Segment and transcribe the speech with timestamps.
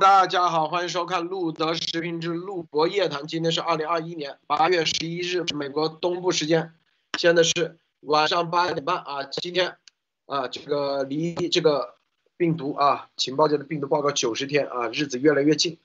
[0.00, 3.26] 大家好，欢迎收看路德视频之路博夜谈。
[3.26, 6.72] 今天是二零二一年八月十一日，美国东部时间，
[7.18, 9.24] 现在是晚上八点半啊。
[9.24, 9.76] 今天
[10.24, 11.96] 啊，这个离这个
[12.38, 15.78] 病毒啊，情报界的病毒报告九十天啊，日子越来越近。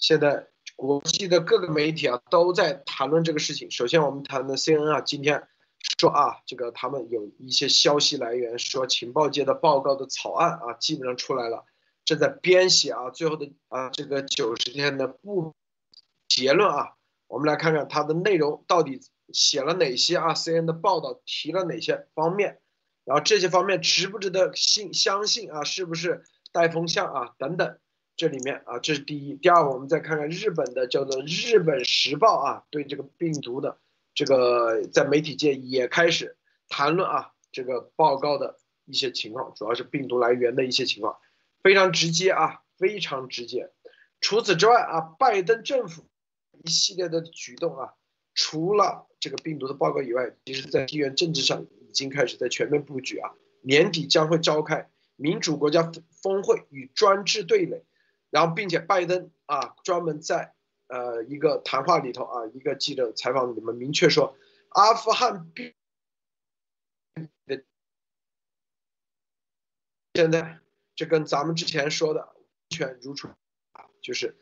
[0.00, 3.70] 现在国际的各个媒体啊都在谈论这个事情。
[3.70, 5.46] 首先我们谈的 C N 啊，今天
[6.00, 11.66] 说啊，这个他们有一些消息来源说，情报界的报告的草案啊，基本上出来了。
[12.04, 15.54] 正在编写啊，最后的啊这个九十天的不
[16.28, 16.94] 结论啊，
[17.28, 19.00] 我们来看看它的内容到底
[19.32, 22.60] 写了哪些啊？C N 的报道提了哪些方面？
[23.04, 25.64] 然后这些方面值不值得信相信啊？
[25.64, 27.34] 是不是带风向啊？
[27.38, 27.78] 等等，
[28.16, 29.34] 这里面啊这是第一。
[29.34, 33.78] 第二，我们再看看日本的叫做《日本时报》啊，对这个病毒的
[34.14, 36.36] 这个在媒体界也开始
[36.68, 41.16] 谈论啊这个报告的一些情况，主要是病毒来源的一些情况。
[41.62, 43.70] 非常直接啊，非常直接。
[44.20, 46.04] 除此之外啊，拜登政府
[46.62, 47.94] 一系列的举动啊，
[48.34, 53.30] 除了这个病毒的报告以外，其实在地缘政治上已经开始在全面布局啊。
[53.62, 55.90] 年底将会召开民主国家
[56.22, 57.84] 峰会与专制对垒，
[58.30, 60.54] 然后并且拜登啊专门在
[60.86, 64.36] 呃一个谈话里头啊，一个记者采访里面明确说，
[64.70, 65.74] 阿富汗病
[67.46, 67.62] 的
[70.14, 70.60] 现在。
[71.00, 72.36] 这跟咱们之前说的完
[72.68, 73.28] 全如出
[73.72, 74.36] 啊，就是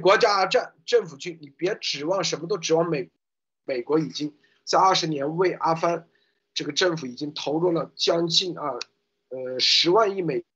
[0.00, 3.10] 国家战政府军，你别指望什么都指望美，
[3.66, 6.08] 美国已经在二十年为阿富汗
[6.54, 8.78] 这个政府已经投入了将近啊，
[9.28, 10.46] 呃十万亿美，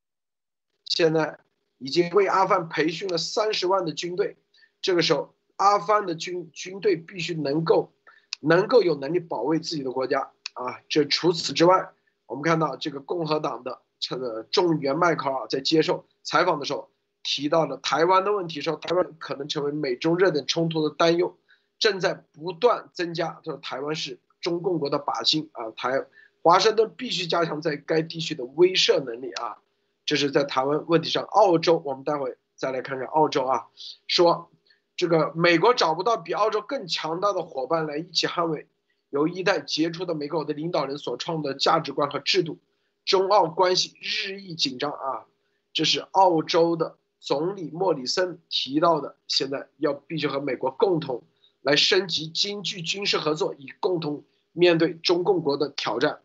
[0.87, 1.39] 现在
[1.77, 4.39] 已经为阿富汗培训了三十万的军队，
[4.81, 7.93] 这个时候阿富汗的军军队必须能够
[8.41, 11.91] 能够有能力保卫自己的国家啊，这除此之外，
[12.25, 13.83] 我们看到这个共和党的。
[14.01, 16.91] 这个众议员迈克尔在接受采访的时候
[17.23, 21.39] 提到了台湾的问题，说台湾可能成为美中热点冲突的担忧
[21.79, 23.29] 正在不断增加。
[23.29, 26.07] 他说台湾是中共国的靶心啊，台
[26.43, 29.59] 华盛顿必须加强在该地区的威慑能力啊。
[30.07, 33.67] 这是在台湾问题上，澳洲我们待会再来看看澳洲啊，
[34.09, 34.51] 说
[34.97, 38.67] 这个美国找不到比澳洲更强大的伙伴来一起捍卫
[39.11, 42.59] 由一代杰出的美国的领导人所创的价值观和制度。
[43.05, 45.27] 中澳关系日益紧张啊，
[45.73, 49.17] 这是澳洲的总理莫里森提到的。
[49.27, 51.23] 现在要必须和美国共同
[51.63, 56.21] 来升级经济军事合作，以共同面对中共国的挑战。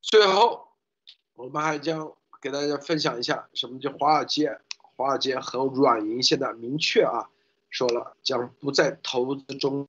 [0.00, 0.68] 最后，
[1.34, 4.60] 我们还将给大家分享一下什么叫华尔街。
[4.96, 7.28] 华尔街和软银现在明确啊，
[7.68, 9.86] 说了将不再投资中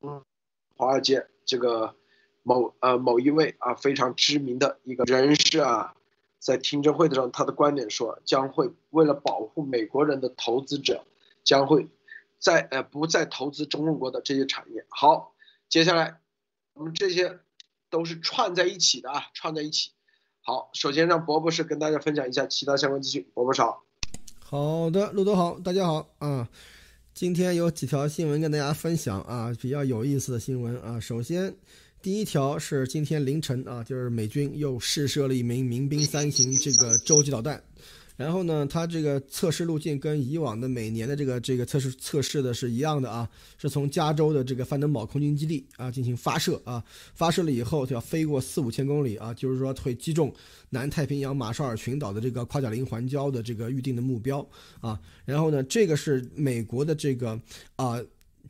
[0.76, 1.96] 华尔街这个
[2.44, 5.96] 某呃某一位啊非常知名的一个人士啊。
[6.40, 11.04] 在听证会的时候，他的观点说，将会为了保护美国人的投资者，
[11.44, 11.88] 将会
[12.40, 14.86] 在呃不再投资中共国的这些产业。
[14.90, 15.34] 好，
[15.68, 16.22] 接下来
[16.74, 17.40] 我们这些
[17.90, 19.92] 都是串在一起的啊，串在一起。
[20.42, 23.28] 好，首先让博博士跟大家分享一下其他相关资讯。
[23.34, 23.84] 博博士好。
[24.92, 26.48] 的，陆总好，大家好啊。
[27.14, 31.00] 今天有几条新闻跟大家分享啊，比较有意思的新闻啊。
[31.00, 31.56] 首先。
[32.00, 37.62] 第一条是今天凌晨啊，就是美军又试射了一枚民兵三型这个洲际导弹，
[38.16, 43.28] 然后呢，它这个测试路径跟以往的每年的这个这个测试测试的是一样的啊，
[43.58, 46.82] 是从加州的这个范登堡空军基地啊进行发射啊，
[47.14, 50.34] 发射了以后就要飞过四五千公里啊，就是说会击中
[50.70, 54.48] 南太平洋马绍尔群岛的这个夸贾林环礁的这个预定的目标
[54.80, 57.42] 啊，然后呢，这个是美国的这个
[57.76, 58.00] 啊。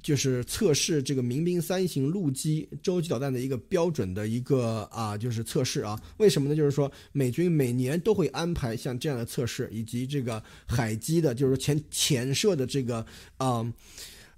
[0.04, 6.00] 就是测试这个民兵三型陆基洲际导弹的一个标准的一个啊，就是测试啊。
[6.18, 6.56] 为什么呢？
[6.56, 13.06] 就是说美军每年都会安排像这样的测试，以及这个海基的，就是潜潜射的这个
[13.38, 13.74] 啊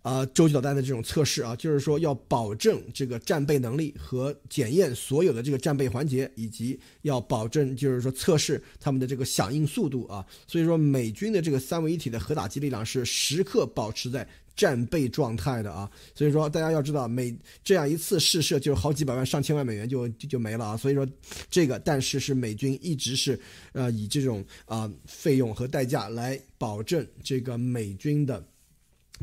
[0.02, 1.56] 啊洲际导弹的这种测试啊。
[1.56, 10.26] 就是说要保证这个战备能力和检验所有的这个战备环节，以及要保证就是说测试他们的这个响应速度啊。
[10.48, 14.28] 所以说美军的这个三位一体的核打击力量是时刻保持在。
[14.60, 17.34] 战备状态的啊，所以说大家要知道，每
[17.64, 20.76] 这样一次试射就好几百万、上千万美元就就就没了啊。
[20.76, 21.08] 所以说，
[21.50, 23.40] 这个但是是美军一直是
[23.72, 28.46] 呃以这种啊费用和代价来保证这个美军的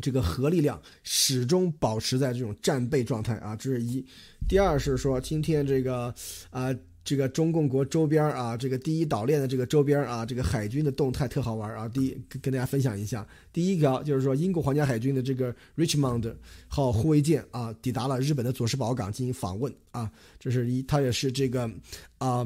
[0.01, 3.55] 这个核力量始终保持在这种战备状态啊。
[3.55, 4.03] 这是一。
[4.49, 6.15] 第二是说今天这个
[6.49, 6.75] 啊。
[7.07, 11.89] 这个中共国周边啊，这个第一岛链的这个周边啊，这个海军的动态特好玩啊。
[11.89, 16.35] 第一跟跟大家分享一下，第一条就是说，英国皇家海军的这个 Richmond
[16.67, 20.11] 号护卫舰啊，抵达了日本的佐世保港进行访问啊。
[20.41, 21.71] 这是一，它也是这个
[22.19, 22.45] 啊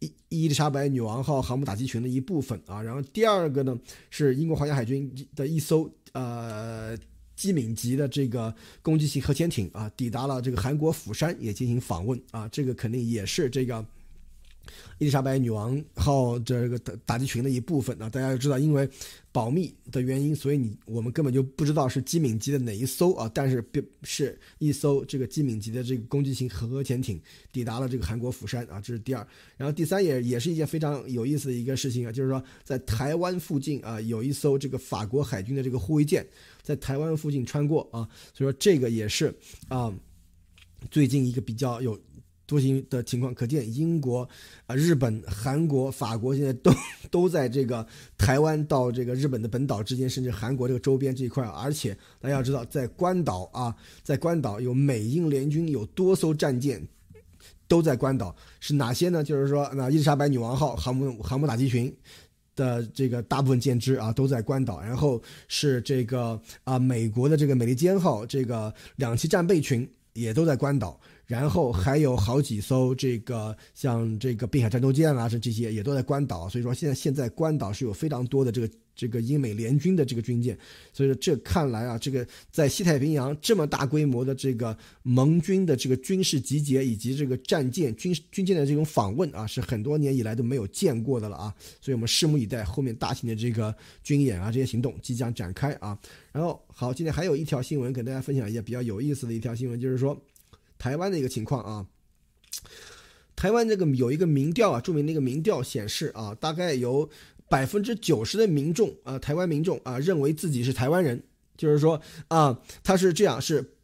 [0.00, 2.82] 伊伊丽莎白女王号航母打击群的一部分啊。
[2.82, 3.78] 然后第二个呢，
[4.10, 6.98] 是英国皇家海军的一艘呃。
[7.36, 13.82] 机敏级的这个攻击性核潜艇啊，抵达了这个韩国釜山，也进行访问啊，这个肯定也是这个。
[14.98, 18.88] 伊丽莎白女王号这个打打击群的一部分啊，大家要知道，因为
[19.32, 23.64] 保密的原因，所以你我们根本就不知道是机敏级的哪一艘啊，但是
[24.02, 27.20] 是一艘这个机敏级的这个攻击型核潜艇
[27.52, 29.26] 抵达了这个韩国釜山啊，这是第二。
[29.56, 36.26] 然后第三也也是一件非常有意思的一个事情啊，就是说在台湾附近啊有一艘这个法国海军的这个护卫舰
[36.62, 39.34] 在台湾附近穿过啊，所以说这个也是
[39.68, 39.92] 啊
[40.90, 41.98] 最近一个比较有。
[42.50, 44.28] 多行的情况可见，英国、
[44.66, 46.72] 啊日本、韩国、法国现在都
[47.08, 47.86] 都在这个
[48.18, 51.46] 台湾到这个日本的本岛之间，甚至韩国这个周边这一块。
[51.46, 56.84] 而且大家要知道， 在关岛啊，在关岛有美英联军有多艘战舰
[57.68, 59.22] 都在关岛，是哪些呢？
[59.22, 61.94] 就是说，那伊丽莎白女王号航母航母打击群
[62.56, 71.00] 的这个大部分舰只啊都在关岛，然后是这个啊美国的这个美利坚号这个两栖战备群也都在关岛。
[71.30, 80.58] 然后还有好几艘这个像这个滨海战斗舰啊，这这些也都在关岛，所以说现在现在关岛是有非常多的这个这个英美联军的这个军舰，
[80.92, 93.72] 所以说这看来啊，这个在西太平洋这么大规模的这个盟军的这个军事集结以及这个战舰军军舰的这种访问啊，是很多年以来都没有见过的了啊，所以我们拭目以待后面大型的这个
[94.02, 95.96] 军演啊，这些行动即将展开啊。
[96.32, 100.20] 然后好，今天还有一条新闻跟大家分享一下比较有意思的一条新闻，就是说。
[100.80, 101.86] 台湾的一个情况啊，
[103.36, 107.08] 台湾这个有一个民调啊，著名的一个民调显示啊，大概有
[107.48, 111.22] 百分之九十的民众啊，台湾民众啊，认为自己是台湾人，
[111.56, 113.74] 就是说啊，他是这样是，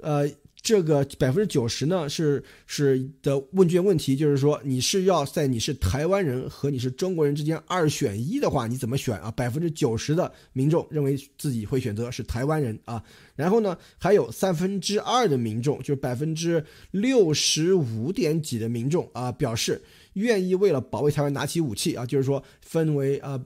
[0.00, 0.30] 呃。
[0.64, 9.30] 这个百分之九十呢，是是的问卷问题，就是说你是要在你是台湾人和你是中国人之间二选一的话，你怎么选啊？
[9.30, 13.04] 百分之九十的民众认为自己会选择是台湾人啊。
[13.36, 19.82] 然后呢，还有三分之二的民众，就是百分之六十五点几的民众啊，表示
[20.14, 23.38] 愿意为了保卫台湾拿起武器啊，就是说分为啊，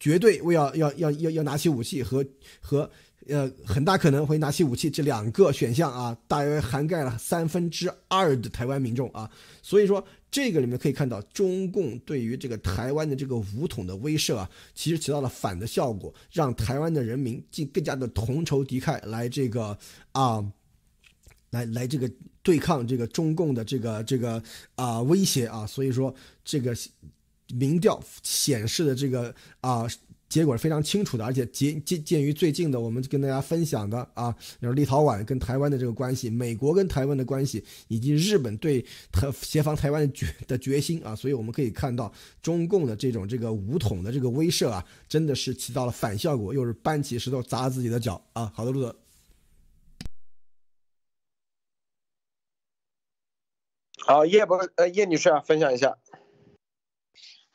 [0.00, 2.26] 绝对为要要要要要拿起武器和
[2.60, 2.90] 和。
[3.28, 9.28] 呃，很大可能会拿起武器，这两个选项啊，大约涵盖了三分之二的台湾民众啊，
[9.62, 19.76] 所以说这个里面可以看到，中共对于这个台湾的这个武统的威慑啊，其实起到了反的效果，让台湾的人民更更加的同仇敌忾，来这个
[20.12, 20.44] 啊，
[21.50, 22.08] 来来这个
[22.42, 24.42] 对抗这个中共的这个这个
[24.76, 26.14] 啊威胁啊，所以说
[26.44, 26.76] 这个
[27.48, 29.86] 民调显示的这个啊。
[30.28, 42.12] 结果是非常清楚的，而且鉴鉴鉴于最近的我们跟大家分享的啊，就是立陶宛跟台湾的这个关系，美国跟台湾的关系，以及日本对台协防台湾的决的决心啊，所以我们可以看到
[42.42, 48.52] 中共的这种这个武统的这个威慑啊，真的是起到了反效果，又是搬起石头砸自己的脚啊。
[48.54, 48.96] 好的，路德。
[54.04, 55.96] 好，叶博呃叶女士啊，分享一下。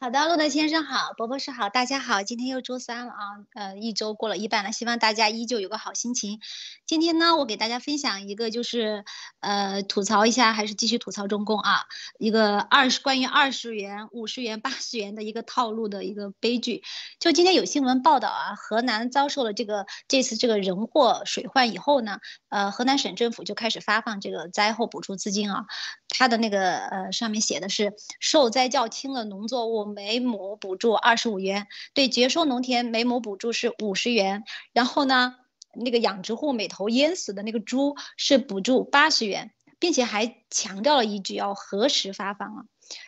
[0.03, 3.17] 好的，路德先生好，博博士好，大家好，今天又周三了啊，
[3.53, 6.39] 呃，一周过了一半了，希望大家依旧有个好心情。
[6.87, 9.05] 今天呢，我给大家分享一个，就是
[9.41, 11.81] 呃，吐槽一下，还是继续吐槽中共啊，
[12.17, 16.81] 一个二十关于二十元、五十元、八十元的一个套路的一个悲剧。
[17.19, 22.17] 就今天有新闻报道啊，河南遭受了这个这次这个人祸水患以后呢，
[22.49, 25.65] 呃，河南省政府就开始发放这个灾后补助资金啊，
[26.09, 29.90] 它的那个呃上面写的是受灾较轻的农作物。
[29.93, 34.43] 每亩补助二十五元，对绝收农田每亩补助是五十元。
[34.73, 35.35] 然后呢，
[35.75, 42.63] 那个养殖户每头淹死的那个猪是补助八十元，并且还强调了一句要核实发放啊。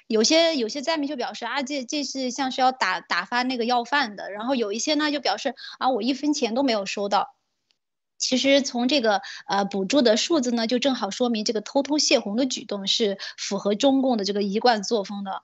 [0.08, 4.32] 有些有些灾民就表示啊，这这是像是要打打发那个要饭的。
[4.32, 7.36] 然后有一些呢就表示啊，我一分钱都没有收到。
[8.18, 15.42] 其实从这个呃补助的数字呢，就正好说明这个偷偷泄洪的举动是符合中共的这个一贯作风的。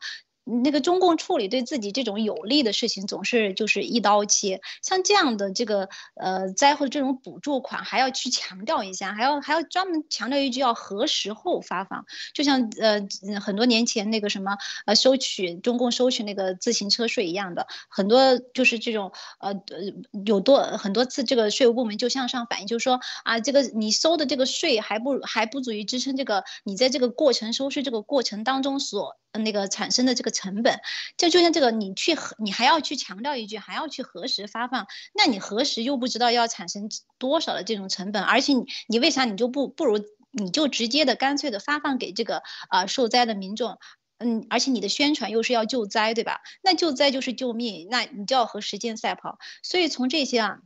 [0.63, 4.61] 那个中共处理对自己这种有利的事情，总是就是一刀切。
[4.81, 12.05] 像这样的这个呃灾后这种补助款，还要去强调一下，还要还要专门强调一句要核实后发放。
[12.33, 13.07] 就像呃
[13.39, 29.18] 很多年前那个什么呃收取中共收取那个自行车税一样的，很多就是这种呃呃有多很多次这个税务部门就向上反映，就是说啊这个你收的这个税还不还不足以支撑这个你在这个过程收税这个过程当中所。
[29.31, 30.79] 那个产生的这个成本，
[31.17, 39.99] 就就像这个你去核，你还要去强调一句，还要去核实发放，那你核实又不知道要产生多少的这种成本，而且你你为啥你就不不如
[40.31, 43.77] 你就直接的干脆的发放给这个啊受灾的民众，
[44.17, 46.41] 嗯，而且你的宣传又是要救灾，对吧？
[46.63, 50.59] 那救灾就是救命，那你就要和时间赛跑，所以从这些啊。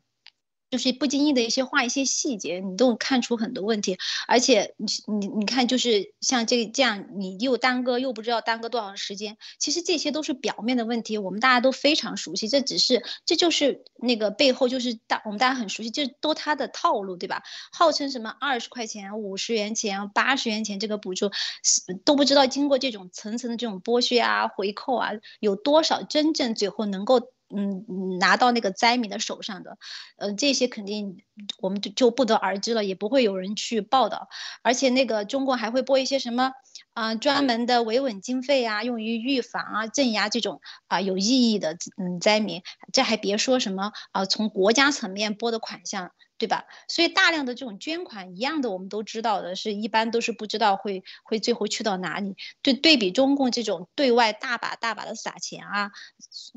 [0.74, 4.00] 就是不经意的一些话、一些细节，你都看出很多问题。
[4.28, 4.88] 而且你
[5.20, 9.38] 你你看，就是像这个这样，你又耽搁又不知道耽搁多长时间。
[9.60, 12.50] 其实这些都是表面的问题，我们大家都非常熟悉。
[12.50, 17.44] 这只是这就是那个背后就是大我们大家很熟悉，这都他的套路，对吧？
[17.72, 21.30] 号称什么二十块钱、五十元钱、八十元钱这个补助，
[22.04, 27.30] 都不知道经过这种层层的这种剥削啊、回扣啊，有多少真正最后能够。
[27.50, 29.78] 嗯，拿到那个灾民的手上的，
[30.18, 31.18] 呃，这些肯定
[31.60, 34.28] 我们就就不得而知了，也不会有人去报道。
[34.62, 36.52] 而且那个中国还会拨一些什么
[36.94, 42.62] 啊专门的维稳经费啊，用于预防啊、镇压这种啊有意义的嗯灾民。
[42.92, 46.12] 这还别说什么啊，从国家层面拨的款项。
[46.44, 46.66] 对吧？
[46.90, 52.36] 所以大量的这种捐款一样的，我们都知道的，是一般都是不知道会会最后去到哪里。
[52.62, 55.92] 对对比中共这种对外大把大把的撒钱啊，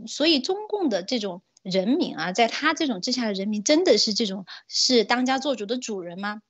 [0.08, 6.40] 所以中共的这种人民啊，在他这种之下的人民，真的是这种是当家做主的主人吗？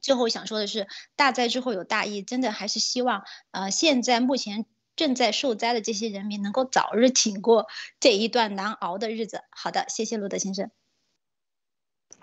[0.00, 4.64] 最后想说的是，大灾之后有大义，真的还是希望呃，现在目前
[4.96, 7.66] 正在受灾的这些人民能够早日挺过
[8.00, 9.42] 这一段难熬的日子。
[9.50, 10.70] 好的，谢谢罗德先生。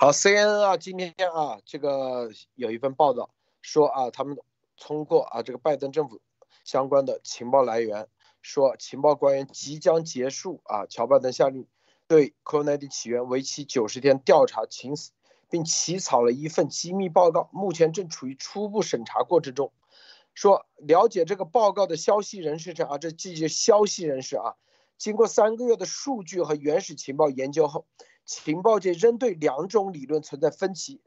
[0.03, 3.29] 好，C N N 啊，今天啊，这个有一份报道
[3.61, 4.35] 说啊，他们
[4.75, 6.19] 通过啊这个拜登政府
[6.63, 8.07] 相关的情报来源，
[8.41, 11.67] 说情报官员即将结束啊，乔拜登下令
[12.07, 15.11] 对 COVID-19 起源为期九十天调查情死，
[15.51, 19.71] 并起草了一份机密报告，目前正处于初步审查过程中。
[20.33, 24.55] 说了解这个报告的消息人士称啊，这这些消息人士啊，
[24.97, 27.85] 经过三个月的数据和原始情报研究后。
[28.39, 31.01] 情报界仍对两种理论存在分歧，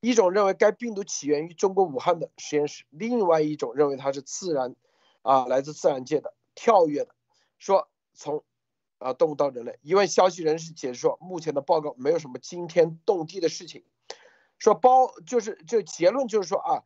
[0.00, 4.74] 一种认为该病毒起源于中国武汉的实验室，另外一种认为它是自然，
[5.22, 7.14] 啊，来自自然界的跳跃的，
[7.58, 8.42] 说从，
[8.98, 9.78] 啊，动物到人类。
[9.82, 13.84] 一位消息人士解释说，目前的报告没有什么惊天动地的事情，
[14.58, 16.82] 说包就是这结论就是说啊，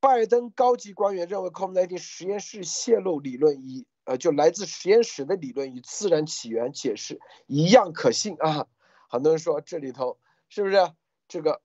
[0.00, 8.66] 拜登高级官员认为 COVID-19 实验室泄露理论与呃就来自实验室的理论与自然起源解释一样可信啊。
[9.14, 10.18] 很多人说这里头
[10.48, 10.92] 是不是
[11.28, 11.62] 这个？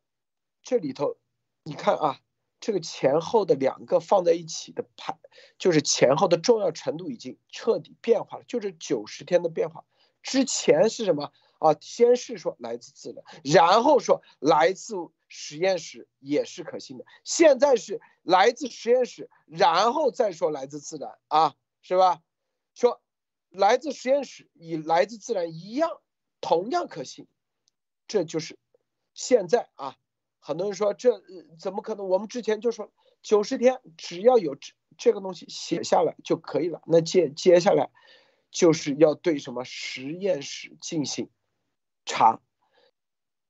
[0.62, 1.18] 这里头，
[1.64, 2.20] 你看啊，
[2.60, 5.18] 这个前后的两个放在一起的排，
[5.58, 8.44] 就是前后的重要程度已经彻底变化了。
[8.44, 9.84] 就是九十天的变化，
[10.22, 11.76] 之前是什么啊？
[11.82, 14.94] 先是说来自自然，然后说来自
[15.28, 22.22] 实验室也是可信的，现在是来自实验室，然后再说来自自然啊，是吧？
[22.76, 23.02] 说
[23.50, 26.00] 来自实验室与来自自然一样，
[26.42, 27.28] 同样可信。
[28.10, 28.58] 这就是
[29.14, 29.96] 现在啊，
[30.40, 31.22] 很多人说这
[31.60, 32.10] 怎么可能？
[32.10, 36.82] 我们之前就说九十天，只要有这这个东西写下来就可以了。
[36.88, 37.92] 那接接下来
[38.50, 41.30] 就是要对什么实验室进行
[42.04, 42.42] 查，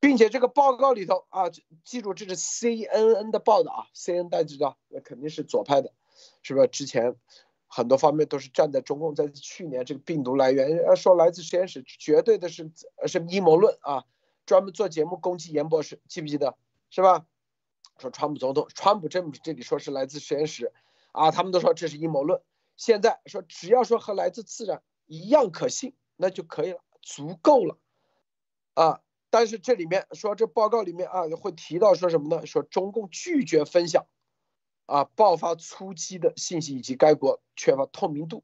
[0.02, 1.50] 并且这个报告里头啊，
[1.86, 5.94] 记住这是 CNN 的报道啊，CNN 大家知道那肯定是左派的，
[6.42, 6.68] 是不是？
[6.68, 7.16] 之前
[7.68, 12.70] 很多方面都是站在中共，在去年这个病毒来源说来自实验室，绝对的是
[13.08, 14.04] 是阴谋论啊。
[14.50, 16.58] 专门做节目攻击严博士，记不记得？
[16.90, 17.28] 是吧？
[18.00, 20.74] 说川普总统，川普政府这里说是来自实验室，
[21.12, 22.42] 啊，他们都说这是阴谋论。
[22.76, 27.78] 现在说只要说和来自自然一样可信，那就可以了，足够了，
[28.74, 29.02] 啊。
[29.30, 32.48] 但是这里面说这报告里面啊会提到说什么呢？
[32.48, 34.08] 说中共拒绝分享，
[34.88, 38.44] 啊，爆发初期的信息以及该国缺乏透明度，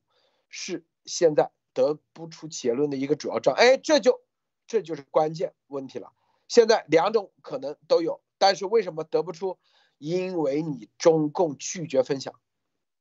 [0.50, 3.70] 是现在得不出结论的一个主要障碍。
[3.70, 4.24] 哎，这就。
[4.68, 6.14] 这就是关键问题了。
[6.48, 9.58] 现在两种可能都有，但是为什么得不出？
[9.98, 12.40] 因为你中共拒绝分享，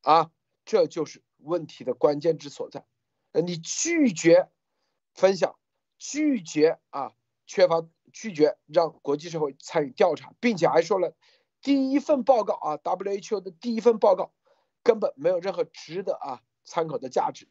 [0.02, 0.30] 啊，
[0.64, 2.86] 这就是问题的关键之所在。
[3.32, 4.48] 呃，你拒绝
[5.12, 5.56] 分享，
[5.98, 7.14] 拒绝啊，
[7.46, 11.16] 缺乏拒绝让国际社会参与调查，并且还说了，
[11.60, 14.32] 第一份报告啊，WHO 的第一份报告
[14.84, 17.48] 根本没有任何值得啊参考的价值，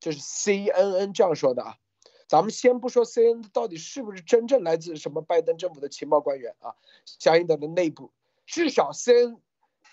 [0.00, 1.78] 这是 CNN 这样说的啊。
[2.28, 8.12] 咱们先不说 C N 到底是不是真正来自什么拜登政府的情报官员啊，相应的的内部，
[8.46, 9.40] 至少 C N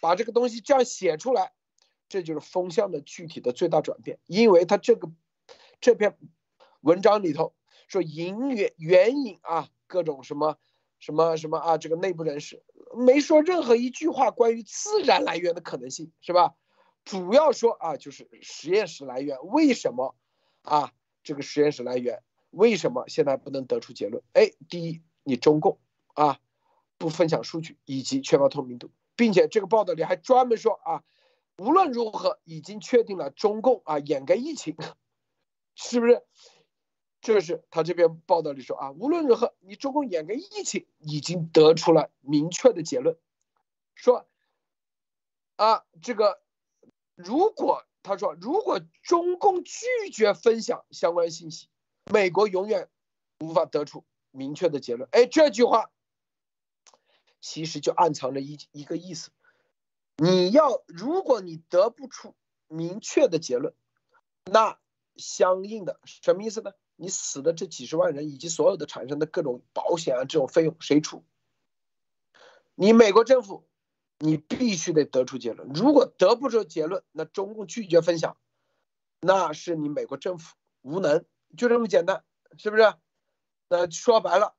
[0.01, 1.53] 把这个东西这样写出来，
[2.09, 4.19] 这就是风向的具体的最大转变。
[4.25, 5.11] 因为他这个
[5.79, 6.17] 这篇
[6.81, 7.53] 文章里头
[7.87, 10.57] 说引援援引啊，各种什么
[10.99, 12.63] 什么什么啊，这个内部人士
[12.95, 16.55] 没说任何一句话关于自然来源的可能性，是吧？
[17.05, 20.15] 主要说啊，就是实验室来源为什么
[20.63, 20.93] 啊？
[21.23, 24.23] 这个实验室来源为什么现在不能得出结论？
[24.33, 25.79] 哎，第一，你中共
[26.13, 26.39] 啊
[26.97, 31.03] 不分享数据以及缺乏透明度，并且这个报道里还专门说啊，
[31.57, 34.75] 无论如何已经确定了中共啊掩盖疫情，
[35.75, 36.23] 是不是？
[37.21, 43.17] 这是他这边报道里说啊，无论如何你中共掩盖疫情已经得出了明确的结论，
[43.95, 44.27] 说
[45.55, 46.41] 啊这个。
[47.15, 51.69] 如果他说，如果中共拒绝分享相关信息，
[52.11, 52.89] 美国永远
[53.39, 55.07] 无法得出明确的结论。
[55.13, 55.89] 哎，这句话
[57.39, 59.31] 其实就暗藏着一一个意思：
[60.17, 62.35] 你要，如果你得不出
[62.67, 63.73] 明确的结论，
[64.43, 64.77] 那
[65.15, 66.73] 相应的什么意思呢？
[66.97, 71.23] 你死的这几十万人以及所有的产生的各种保险啊这种费用谁出？
[72.75, 73.65] 你美国政府。
[74.19, 78.37] 你必须得得出结论，如果得不出结论，那中共拒绝分享，
[79.19, 81.25] 那是你美国政府无能，
[81.57, 82.23] 就这么简单，
[82.57, 82.93] 是不是？
[83.67, 84.55] 那说白了，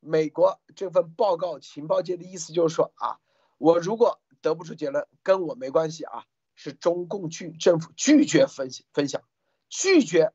[0.00, 3.18] 美国这份报告情报界的意思就是说啊，
[3.56, 9.22] 我如果得不出结论，跟我没关系啊，是中共拒政府拒绝分析分享，
[9.70, 10.34] 拒绝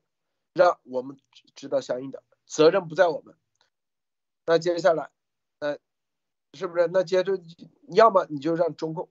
[0.52, 1.18] 让我们
[1.54, 3.36] 知道相应的责任不在我们。
[4.46, 5.10] 那接下来，
[5.60, 5.78] 呃。
[6.54, 6.88] 是不是？
[6.92, 7.38] 那接着，
[7.88, 9.10] 要么你就让中共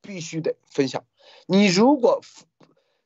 [0.00, 1.04] 必须得分享。
[1.46, 2.20] 你如果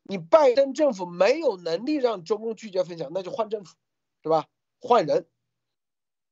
[0.04, 3.76] 你拜登政府没有能力让中共拒绝分享，那就换政府，
[4.22, 4.46] 是吧？
[4.80, 5.28] 换人。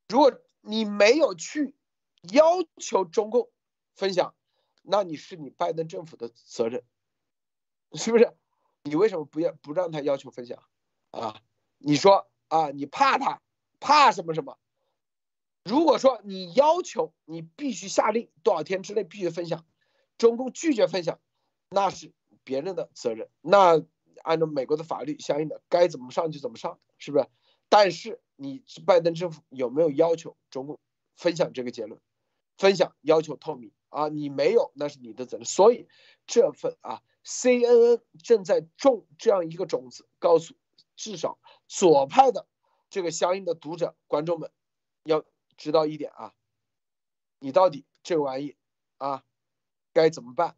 [0.08, 1.74] 如果你没有去
[2.32, 2.44] 要
[2.78, 3.50] 求中共
[3.94, 4.34] 分享，
[4.82, 6.82] 那你是你拜登政府的责任，
[7.94, 8.32] 是不是？
[8.82, 10.62] 你为什么不要不让他要求分享
[11.10, 11.40] 啊？
[11.78, 13.40] 你说啊，你怕他，
[13.78, 14.58] 怕什么什么？
[15.64, 19.66] 如果说你要求你必须下令多少天之内必须分享，
[20.16, 21.20] 中共拒绝分享，
[21.68, 22.12] 那是
[22.44, 23.28] 别人的责任。
[23.42, 23.82] 那
[24.22, 27.26] 按照美国的法律，相应的该怎么上就怎么上，是不是？
[27.68, 30.80] 但是你拜登政府有没有要求中共
[31.14, 32.00] 分享这个结论？
[32.56, 34.08] 分享要求透明啊？
[34.08, 35.44] 你没有，那是你的责任。
[35.44, 35.88] 所以
[36.26, 40.54] 这份啊，CNN 正在种这样一个种子，告诉
[40.96, 42.46] 至少左派的
[42.88, 44.50] 这个相应的读者观众们
[45.04, 45.22] 要。
[45.60, 46.32] 知道一点啊，
[47.38, 48.56] 你到底这玩意
[48.96, 49.22] 啊
[49.92, 50.56] 该怎么办？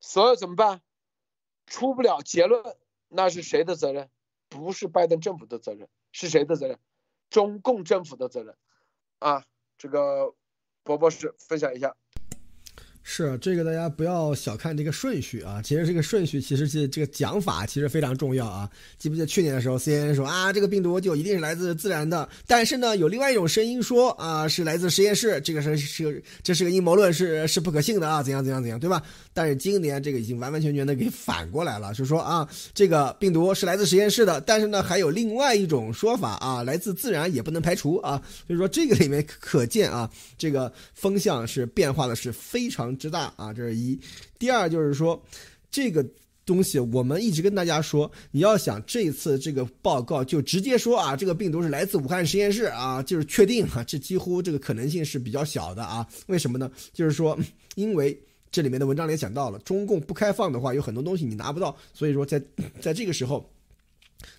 [0.00, 0.80] 所有怎么办？
[1.66, 4.10] 出不了结论，那是谁的责任？
[4.48, 6.80] 不是拜登政府的责任，是谁的责任？
[7.28, 8.56] 中共政府的责任
[9.18, 9.44] 啊！
[9.76, 10.34] 这个
[10.82, 11.94] 博博士分享一下。
[13.04, 15.60] 是这个，大家不要小看这个顺序啊！
[15.60, 18.70] 其实这个顺序，其实是这个讲法，其实非常重要啊！
[18.96, 28.22] 记不记得去年的时候，CNN 说啊，这个病毒就一定是来自自然的，但是呢，有另外一种声音说啊，是来自实验室，这个是是这是个阴谋论，是是不可信的啊！
[28.22, 29.02] 怎样怎样怎样，对吧？
[29.34, 38.22] 但是今年这个已经完完全全的给反过来了，就说啊，这个病毒是来自实验室的，但是呢，还有另外一种说法啊，来自自然也不能排除啊！
[38.46, 42.91] 所以说这个里面可见啊，这个风向是变化的是非常。
[42.96, 43.98] 之大啊，这是一。
[44.38, 45.22] 第二就是说，
[45.70, 46.04] 这个
[46.44, 56.06] 东西我们一直跟大家说，你要想这次这个报告就直接说啊，这个病毒是来自武汉实验室啊，就是确定哈，这几乎这个可能性是比较小的啊。
[56.26, 56.70] 为什么呢？
[56.92, 57.38] 就是说，
[57.74, 58.18] 因为
[58.50, 62.42] 这里面的文章里也讲到了，中共不开放的话，有很多东西你拿不到，所以说在
[62.80, 63.48] 在这个时候。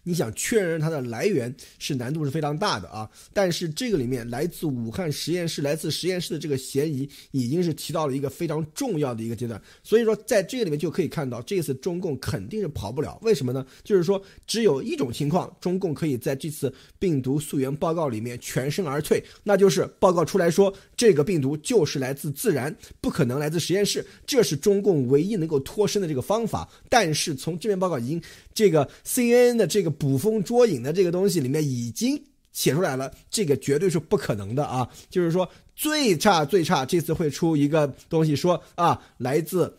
[0.04, 13.18] 你想确认它的来源是难度是非常大的啊，但是这个里面来自武汉实验室、来自实验室的这个嫌疑已经是提到了一个非常重要的一个阶段，所以说在这个里面就可以看到，这次中共肯定是跑不了。
[13.22, 13.66] 为什么呢？
[13.84, 26.70] 就是说只有一种情况，中共可以在这次病毒溯源报告里面全身而退，那就是报告出来说这个病毒就是来自自然，不可能来自实验室，这是中共唯一能够脱身的这个方法。
[26.90, 28.22] 但是从这篇报告已经
[28.54, 29.94] 这个 CNN 的这个。
[30.04, 34.90] 捕风捉影的这个东西里面已经写出来了，这个绝对是不可能的啊！
[35.10, 39.74] 就是说，最差最差，这次会出一个东西说啊，来自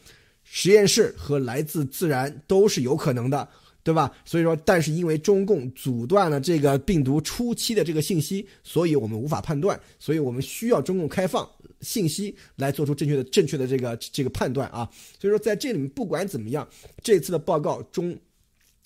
[0.44, 3.46] 实验室和来自自然都是有可能的，
[3.82, 4.10] 对吧？
[4.24, 11.46] 所以说，但是因为中共阻断了这个病毒初期的这个信息，所以我们无法判断，所以我们需要中共开放
[11.82, 14.88] 信息来做出正确的正确的这个这个判断啊！
[15.20, 16.66] 所以说，在这里面不管怎么样，
[17.02, 18.16] 这次的报告中。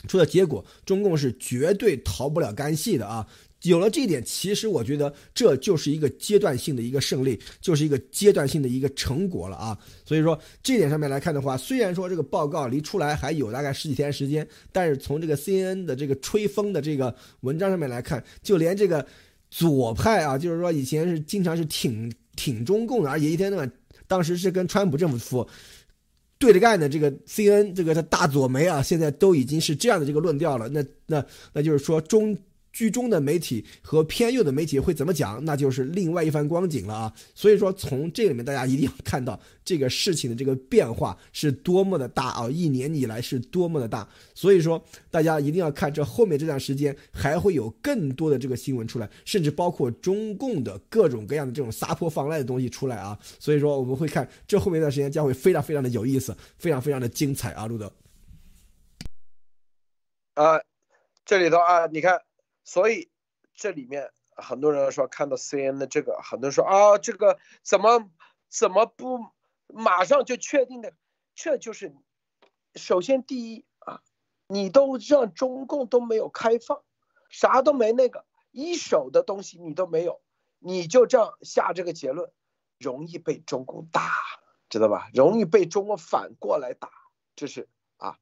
[0.06, 3.26] 出的结果，中共是绝对逃不了干系的啊！
[3.62, 9.76] 有了这一点，其实我觉得这就是一个阶段性的一个胜利，就是一个阶段性的一个成果了啊！
[10.04, 19.04] 所以说这点上面来看的话，虽然说这个报告离出来还有大概十几天时间，但是从这个 CNN 的这个吹风的这个文章上面来看，就连这个
[19.50, 23.68] 左派啊，就是说以前是经常是挺挺中共的，而且一天到晚
[24.06, 25.44] 当时是跟川普政府
[26.38, 30.68] 对着干的这个 C N 这个他大左媒啊，现在都已经是这样的这个论调了。
[30.68, 32.36] 那那那就是说中。
[32.78, 37.12] 剧中的媒体和偏右的媒体会怎么讲，那就是另外一番光景了啊！
[37.34, 42.48] 所以说，从这里面大家一定要看到这个事情的这个变化是多么的大啊！
[42.48, 53.18] 一年以来是多么的大，所以说大家一定要看这后面这段时间还会有更多的这个新闻出来，甚至包括中共的各种各样的这种撒泼放赖的东西出来啊！
[53.40, 57.66] 所以说我们会看这后面一段时间将会非常非常的有意思，非常非常的精彩啊！
[57.66, 57.92] 路德，
[60.34, 60.60] 啊，
[61.24, 62.27] 这里头啊，你看。
[62.68, 63.10] 所以
[63.54, 68.10] 这里面很多人说看到 C N 的这个，很多人说啊，这个怎么
[68.46, 69.26] 怎么不
[69.68, 70.92] 马上就确定的？
[71.34, 71.96] 这就是
[72.74, 74.02] 首先第一啊，
[74.48, 76.82] 你都让中共都没有开放，
[77.30, 80.20] 啥都没那个一手的东西你都没有，
[80.58, 82.30] 你就这样下这个结论，
[82.78, 84.12] 容易被中共打，
[84.68, 85.08] 知道吧？
[85.14, 86.90] 容易被中国反过来打，
[87.34, 88.18] 这是啊，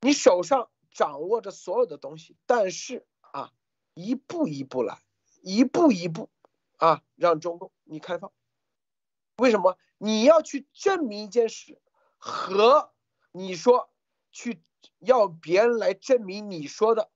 [0.00, 3.04] 你手上掌握着所有的东西，但是。
[3.96, 5.02] 一步一步来，
[5.40, 6.28] 一步一步，
[6.76, 8.30] 啊，让中共你开放。
[9.38, 11.80] 为什么你要去证明一件事，
[12.18, 12.92] 和
[13.32, 13.90] 你说
[14.30, 14.62] 去
[14.98, 17.10] 要别人来证明你说的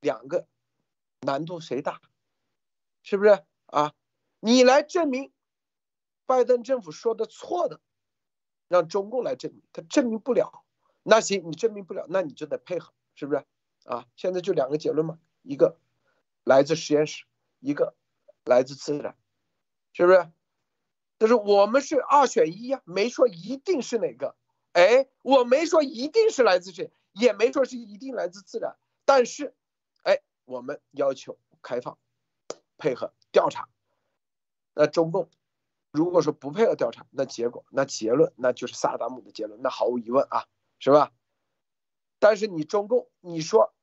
[0.00, 0.48] 两个
[1.20, 2.00] 难度谁大？
[3.04, 3.94] 是不是啊？
[4.40, 5.32] 你来证明
[6.26, 7.80] 拜登政府说的错的，
[8.66, 10.64] 让中共来证明，他证明不了。
[11.04, 13.46] 那行，你证明不了，那你就得配合，是不是？
[13.84, 15.76] 啊，现在就两个结论嘛，一个
[16.44, 17.24] 来自实验室，
[17.60, 17.94] 一个
[18.44, 19.16] 来自自然，
[19.92, 20.30] 是不是？
[21.18, 24.34] 就是我们是二选一呀，没说一定是哪个。
[24.72, 28.76] 哎，我没说一定是来自这，也没说是一定来自自然。
[29.04, 29.54] 但是，
[30.02, 31.98] 哎，我们要求开放，
[32.78, 33.68] 配合调查。
[34.74, 35.28] 那中共
[35.90, 40.46] 如果说不配合调查，那结果，那结论，那就是萨达姆的结论，那毫无疑问啊，
[40.78, 41.12] 是吧？
[42.18, 43.74] 但是你中共，你说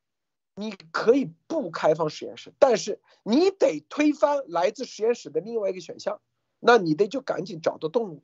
[0.60, 6.19] 你可以不开放实验室，但是你得推翻来自实验室的另外一个选项，
[6.60, 8.24] 那你得就赶紧找到动物，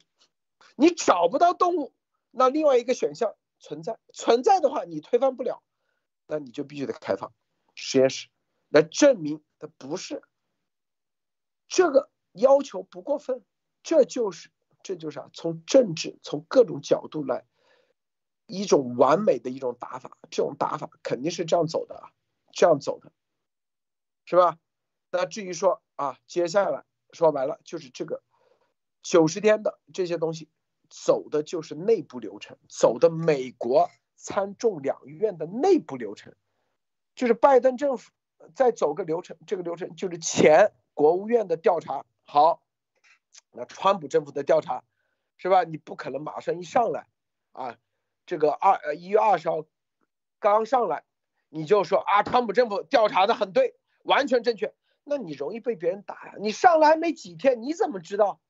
[0.75, 1.93] 你找不到动物，
[2.31, 5.63] 那另外一个选项存在，存在的话你推翻不了，
[6.27, 7.31] 那你就必须得开放
[7.73, 8.27] 实验室
[8.67, 10.21] 来证明它不是，
[11.69, 13.45] 这个要求不过分，
[13.81, 14.51] 这就是
[14.83, 17.45] 这就是啊，从政治从各种角度来。
[18.47, 22.11] 一种完美的一种打法，这种打法肯定是这样走的啊，
[22.55, 23.11] 这样走的，
[24.25, 24.57] 是吧？
[25.11, 28.23] 那至于说啊，接下来说白了就是这个
[29.03, 30.49] 九十天的这些东西，
[30.89, 36.33] 走的就是内部流程，走的美国参众两院的内部流程，
[37.13, 38.11] 就是拜登政府
[38.55, 42.63] 再走个流程，这个流程就是前国务院的调查，好，
[43.51, 44.83] 那川普政府的调查，
[45.37, 45.63] 是吧？
[45.65, 47.07] 你不可能马上一上来
[47.51, 47.77] 啊。
[48.25, 49.65] 这个二呃一月二十号
[50.39, 51.03] 刚上来，
[51.55, 56.33] 你就说啊，川普政府调查的很对，完全正确，那你容易被别人打呀。
[56.37, 58.41] 你上来没几天，你怎么知道？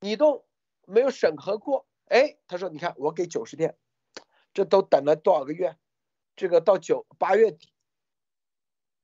[0.00, 0.46] 你都
[0.86, 3.76] 没有审核过，哎，他说你看我给九十天，
[4.54, 5.76] 这都等了多少个月？
[6.34, 7.68] 这个到九八月底，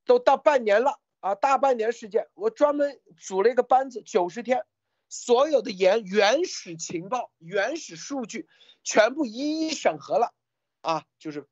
[0.07, 4.65] 都到半年了啊，大半年时间，我专门组了一个班子，九十天，
[5.11, 8.49] 所有的原原始情报、原始数据。
[8.83, 10.33] 全部一一审核了，
[10.81, 11.47] 啊，就是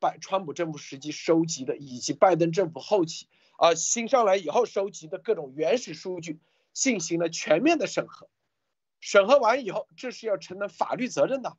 [0.00, 6.40] 拜川普政府时期收集的，以及拜登政府后期啊新上来以后收集的各种原始数据，
[6.72, 8.28] 进行了全面的审核。
[8.98, 11.56] 审核完以后，这是要承担法律责任的。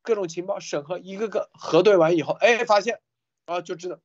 [0.00, 3.00] 各种情报审核一个个核对完以后，哎，发现
[3.44, 4.00] 啊，就知道，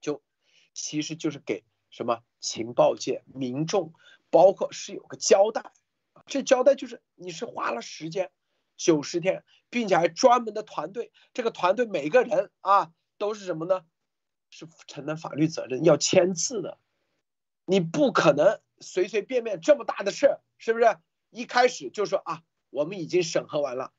[0.00, 0.22] 就
[0.74, 3.94] 其实就是给什么情报界、民众，
[4.30, 5.72] 包括是有个交代。
[6.26, 8.30] 这交代就是你是花了时间。
[8.76, 13.86] 九十天，并且还专门的团队，这个团队每个人啊都是什么呢？
[14.50, 16.78] 是承担法律责任，要签字的。
[17.64, 20.98] 你不可能随随便便这么大的事儿，是不是？
[21.30, 23.94] 一开始就说啊，我们已经审核完了，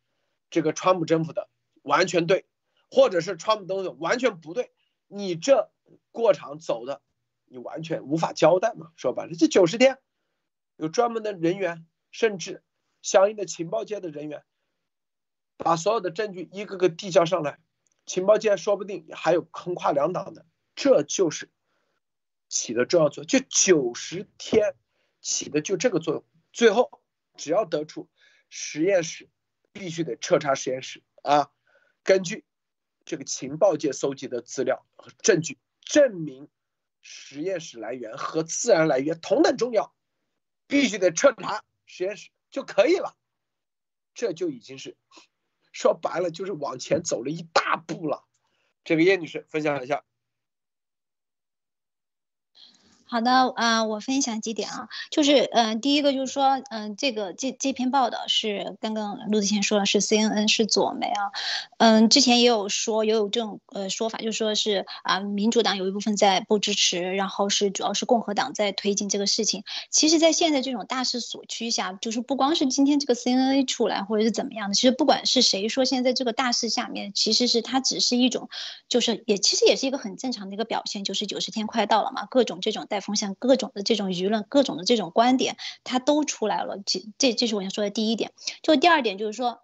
[0.51, 1.49] 这个川普政府的
[1.81, 2.45] 完全对，
[2.91, 4.71] 或者是川普东西完全不对，
[5.07, 5.71] 你这
[6.11, 7.01] 过场走的，
[7.45, 8.91] 你完全无法交代嘛。
[8.95, 9.97] 说白了，这九十天
[10.75, 12.63] 有专门的人员，甚至
[13.01, 14.43] 相应的情报界的人员。
[15.63, 17.57] 把所有的证据一个个递交上来，
[18.05, 20.45] 情报界说不定还有横跨两党的，
[20.75, 21.49] 这就是
[22.49, 23.27] 起的重要作用。
[23.27, 24.75] 就九十天
[25.21, 27.01] 起的就这个作用，最后
[27.37, 28.09] 只要得出
[28.49, 29.29] 实验室
[29.71, 31.49] 必须得彻查实验室啊，
[32.03, 32.45] 根据
[33.05, 36.49] 这个情报界搜集的资料和证据，证明
[37.01, 39.95] 实验室来源和自然来源同等重要，
[40.67, 43.15] 必须得彻查实验室就可以了。
[44.13, 44.95] 这就已经是
[45.73, 48.23] 说白了就是往前走了一大步了。
[48.85, 50.05] 这个叶女士分享一下。
[53.13, 61.29] 好的，呃，我分享几点啊，就是，嗯，第一个就是说，嗯，这个这这篇报道是刚刚陆子谦说的是 CNN 是左媒啊，
[61.77, 69.63] 嗯，之前也有说也有这种呃说法，就说是啊，民主党有一部分在不支持，然后是主要是共和党在推进这个事情。
[69.91, 78.49] 其实，在现在这种大势所趋下，就是不光是今天这个 CNN 出来或者是怎么样的，其实不管是谁说现在这个大势下面，其实是它只是一种，
[78.89, 83.02] 就是也其实也是一个很正常的一个表现，就是九十天快到了嘛，各种这种带。
[83.03, 86.79] 风向各种的这种舆论，各种的这种观点，它都出来了。
[86.85, 88.31] 这这这是我想说的第一点。
[88.61, 89.59] 就第二点就是说，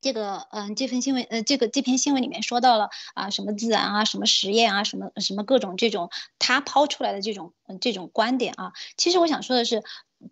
[0.00, 8.72] 这个嗯，这份新闻呃，这个这篇新闻里面说到了啊，什么自然啊，什么实验啊，什么什么各种这种他抛出来的这种嗯这种观点啊。
[8.96, 9.84] 其实我想说的是，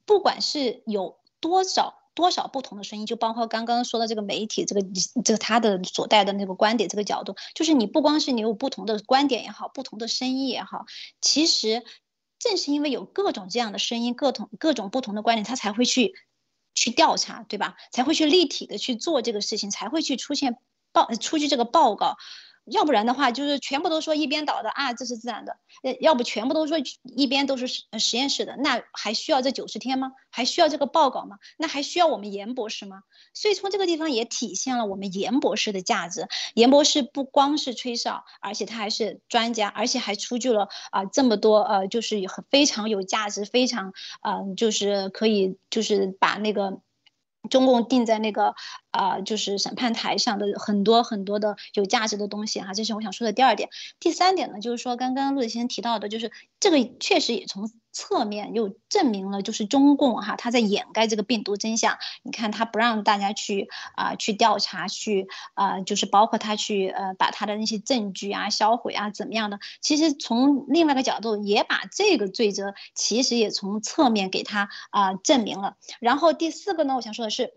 [0.04, 1.98] 不管是有多少。
[2.16, 4.80] 多少不同的声音，就包括刚刚说的这个媒体，这个
[5.22, 10.86] 这个他的所带的那个观点，这个角度，就是你不光是你有不同的观点也好，不同的声音也好，
[11.20, 11.84] 其实。
[12.38, 16.14] 正是因为有各种这样的声音，各种各种不同的观点，他才会去
[16.74, 17.76] 去调查，对吧？
[17.92, 20.58] 才会去立体的去做这个事情，才会去出现
[20.92, 22.16] 报出具这个报告。
[22.70, 25.52] 要不然的话，就是全部都说一边倒的啊，这是自然的；
[25.82, 30.12] 呃，要不全部都说一边都是实验室的，那还需要这九十天吗？
[30.30, 31.38] 还需要这个报告吗？
[31.56, 33.02] 那还需要我们严博士吗？
[33.34, 36.26] 所以从这个地方也体现了我们严博士的价值。
[36.54, 42.16] 严博士不光是吹哨，而且他还是专家，而且还出具了啊这么多呃，就是
[42.50, 46.80] 非常有价值，非常嗯，就是可以就是把那个。
[47.48, 48.54] 中共定在那个
[48.90, 53.68] 啊，就是审判台上的很多很多的有价值的东西哈，这是我想说的第二点。
[54.00, 57.70] 第三点呢，就是说刚刚陆子先提到的，就是这个确实也从。
[57.96, 61.96] 侧面又证明了，就是中共哈，他在掩盖这个病毒真相。
[62.22, 69.60] 你看，他不让大家去啊，去调查，去啊，就是包括他去呃，把他的那些证据啊销毁啊，怎么样的？
[69.80, 75.76] 其实从另外一个角度，也把这个罪责，其实也从侧面给他啊证明了。
[75.98, 77.54] 然后第四个呢，我想说的是，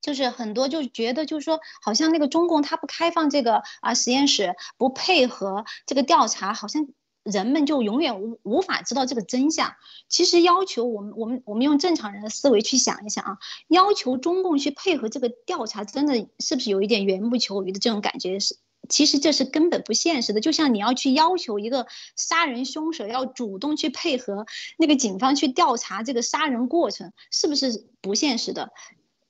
[0.00, 6.88] 就是很多就觉得，就是说，好像那个中共他不开放这个啊实验室，不配合这个调查，好像。
[7.30, 9.74] 人们就永远无无法知道这个真相。
[10.08, 13.38] 其实要求我们，我们，我们用正常人的思维去想一想啊，
[13.68, 18.40] 要求中共去配合这个调查，真的是不是有一点缘木求鱼的这种感觉？
[18.40, 18.56] 是，
[18.88, 20.40] 其实这是根本不现实的。
[20.40, 21.86] 就像你要去要求一个
[22.16, 24.46] 杀人凶手要主动去配合
[24.78, 28.72] 那个警方去调查这个杀人过程，是不是不现实的？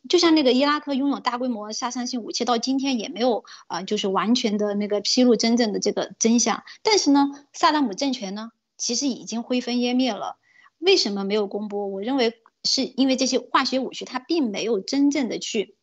[0.09, 6.63] 就像那个伊拉克拥有大规模杀伤性武器，到今天也没有啊，就是完全的那个披露真正的这个真相。
[6.83, 10.37] 但是呢，萨达姆政权呢，其实已经灰飞烟灭了。
[10.79, 11.93] 为什么没有公布？
[11.93, 15.78] 我认为是因为这些化学武器它并没有真正的去。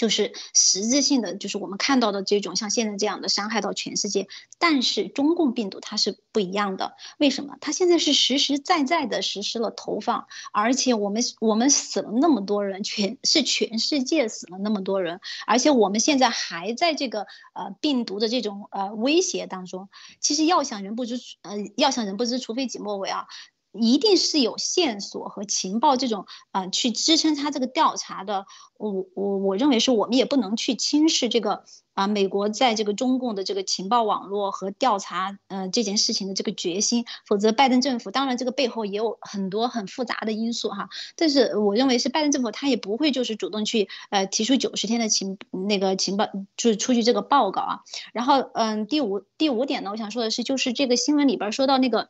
[0.00, 6.96] 就是实质性的，就是我们看到的这种像现在这样的伤害到全世界，但是中共病毒它是不一样的。
[7.18, 7.58] 为什么？
[7.60, 19.90] 它现在是实实在在的实施了投放，而且我们我们死了那么多人，全是全世界死了那么多人，而且我们现在还在这个呃病毒的这种呃威胁当中。
[20.18, 23.26] 其实要想人不知呃要想人不知，除非己莫为啊。
[23.72, 28.46] 一定是有线索和情报这种啊，去支撑他这个调查的。
[28.76, 37.04] 我我我认为是我们也不能去轻视这个啊，美国在这个中共的这个情报网络和调查嗯这件事情的这个决心。
[37.26, 40.88] 否则，拜登政府当然这个背后也有很多很复杂的因素哈。
[41.14, 45.36] 但是我认为是拜登政府他也不会就是主动去呃提出九十天的情
[45.68, 47.80] 那个情报就是出具这个报告啊。
[48.14, 52.08] 然后嗯，第五第五点呢，我想说的是就是这个新闻里边说到那个。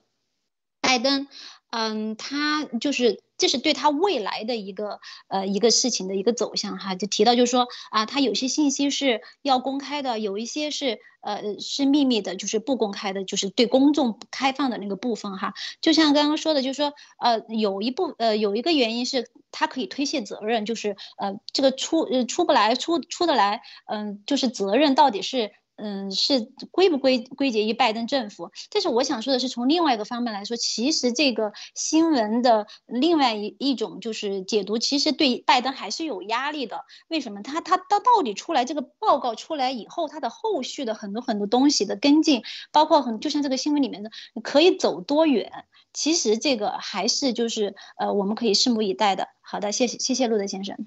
[0.80, 1.28] 拜登，
[1.70, 15.54] 嗯，他就是这是对他未来的一个呃一个事情的一个走向哈，就提到就是说啊，他有些信息是要公开的，有一些是呃是秘密的，就是不公开的，就是对公众开放的那个部分哈。
[15.80, 25.52] 就像刚刚说的，就是说呃有一部呃有一个原因是他可以推卸责任，就是呃这个出呃出不来出出得来，嗯，就是责任到底是。
[25.82, 26.40] 嗯，是
[26.70, 28.50] 归不归归结于拜登政府？
[28.70, 36.84] 但是我想说的是，从另外一个方面来说，其实这个新闻的另外一一种就是解读，其实对拜登还是有压力的。
[37.08, 37.42] 为什么？
[37.42, 44.10] 他他他到底出来这个报告出来以后，他的后续的很多很多东西的跟进，包括很就像这个新闻里面的，
[44.42, 45.64] 可以走多远？
[45.92, 49.28] 其实这个还是就是呃，我们可以拭目以待的。
[49.40, 50.86] 好的，谢谢谢谢路德先生。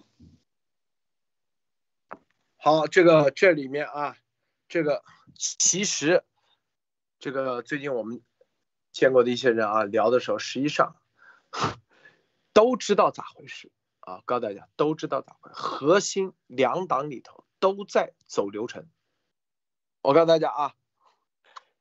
[2.57, 4.15] 好，这个这里面啊。
[4.73, 5.03] 这个
[5.37, 6.25] 其实，
[7.19, 8.23] 这个最近我们
[8.91, 10.99] 见过的一些人啊，聊的时候，实际上
[12.53, 15.55] 都知道咋回事，啊，告诉大家都知道咋回事。
[15.55, 18.89] 核心两党里头都在走流程。
[20.01, 20.75] 我告诉大家啊，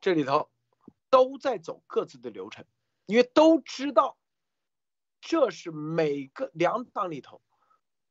[0.02, 0.50] 这里头
[1.09, 2.66] 都在走各自的流程，
[3.07, 4.18] 因为都知道
[5.22, 7.40] 这是每个两党里头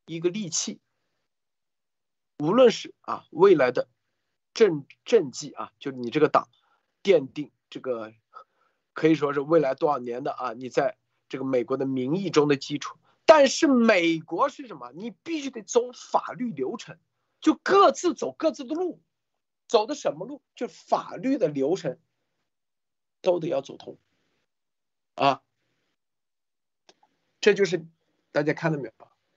[0.07, 0.81] 一个利器。
[2.39, 3.87] 无论是啊未来的
[4.53, 6.49] 政政绩啊，就你这个党
[7.03, 8.13] 奠定这个
[8.93, 10.97] 可以说是未来多少年的啊，你在
[11.29, 12.97] 这个美国的民意中的基础。
[13.25, 14.91] 但是美国是什么？
[14.93, 16.97] 你必须得走法律流程，
[17.39, 19.01] 就各自走各自的路，
[19.69, 20.41] 走的什么路？
[20.53, 21.97] 就法律的流程
[23.21, 23.97] 都得要走通
[25.15, 25.41] 啊。
[27.39, 27.85] 这就是
[28.33, 28.93] 大家看到没有？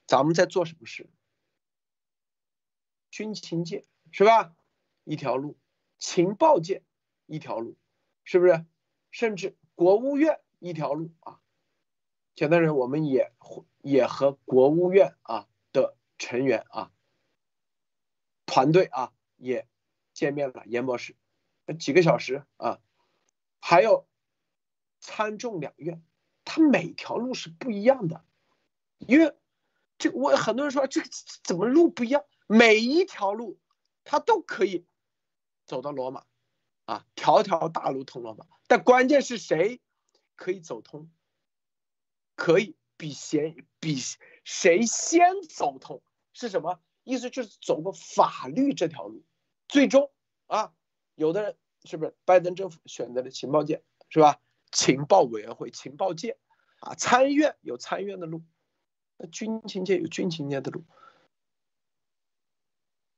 [0.07, 1.09] 咱们在做什么事？
[3.13, 4.57] 军情界是吧？
[5.05, 5.57] 一条路，
[5.99, 6.83] 情报界
[7.27, 7.77] 一条路，
[8.25, 8.65] 是不是？
[9.11, 11.41] 甚至国务院一条路啊。
[12.35, 13.33] 前段时间我们也
[13.81, 16.91] 也和国务院啊的成员啊
[18.45, 19.69] 团队啊也
[20.13, 21.17] 见面了，严博士，
[21.79, 22.81] 几个小时啊，
[23.61, 24.09] 还有
[25.01, 26.03] 参众两院，
[26.45, 28.25] 它每条路是不一样的，
[28.99, 29.37] 因为
[29.97, 31.09] 这我很多人说这个
[31.45, 32.25] 怎么路不一样？
[32.49, 33.61] 每一条路，
[34.03, 34.87] 它都可以
[35.67, 36.25] 走到罗马，
[36.85, 38.47] 啊，条条大路通罗马。
[38.67, 39.81] 但关键是谁
[40.37, 41.11] 可以走通？
[42.35, 43.97] 可以比先比
[44.45, 47.31] 谁先走通是什么意思？
[47.31, 49.25] 就是走过法律这条路。
[49.69, 50.11] 最终
[50.47, 50.75] 啊，
[51.15, 54.41] 有的人是不是拜登政府选择了情报界是吧？
[54.73, 56.37] 情报委员会、情报界
[56.81, 58.43] 啊，参院有参院的路，
[59.17, 60.85] 那军情界有军情界的路。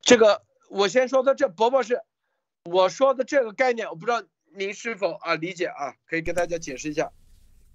[0.02, 2.02] 这个我先说到这，伯伯是
[2.66, 4.22] 我说的这个概念，我不知道
[4.56, 5.94] 您是否啊理解啊？
[6.08, 7.10] 可以跟大家解释一下。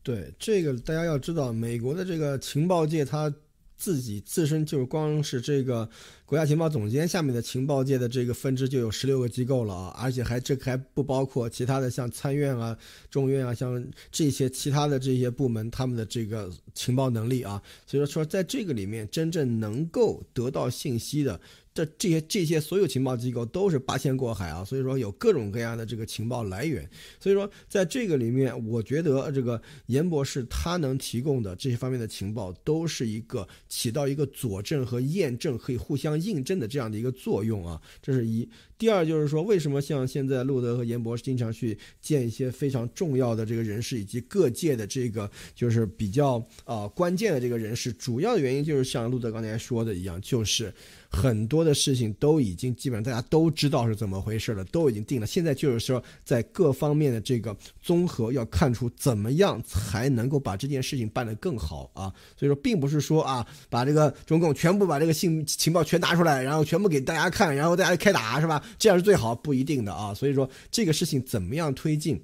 [0.03, 3.33] 对这个，大家要知道，美国的这个情报界，它
[3.77, 5.87] 自己自身就是光是这个
[6.25, 12.77] 国家情报总监下面的情报界的这个分支就有十六个机构了啊，而且还这还不包括其他的像参院啊、
[13.09, 21.39] 众院啊，像这些其他的这些部门他们的这个情报能力啊，所以说说在这个里面真正能够得到信息的。
[21.73, 38.47] 这这些这些所有情报机构都是八仙过海啊，所以说有各种各样的这个情报来源，所以说在这个里面，我觉得这个严博士他能提供的这些方面的情报，都是一个起到一个佐证和验证，可以互相印证的这样的一个作用啊，这是一。
[38.77, 50.73] 第二就是说，为什么像现在路德和严博士经常去见一些非常重要的这个人士，以及各界的这个就是比较啊关键的这个人士，主要的原因就是像路德刚才说的一样，就是
[51.11, 55.27] 很多的事情都已经基本上大家都知道是怎么回事了，都已经定了。
[55.27, 62.13] 现在就是说，在各方面的这个综合，要看出怎么样才能够把这件事情办得更好啊。
[62.37, 68.63] 所以说，并不是说啊，把这个中共全部把这个信情报全拿出来，然后全部给大家看，然后大家开打，是吧？
[68.79, 70.13] 这样是最好，不一定的啊。
[70.13, 72.23] 所以说，这个事情怎么样推进，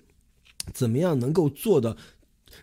[0.74, 1.98] 怎么样能够做的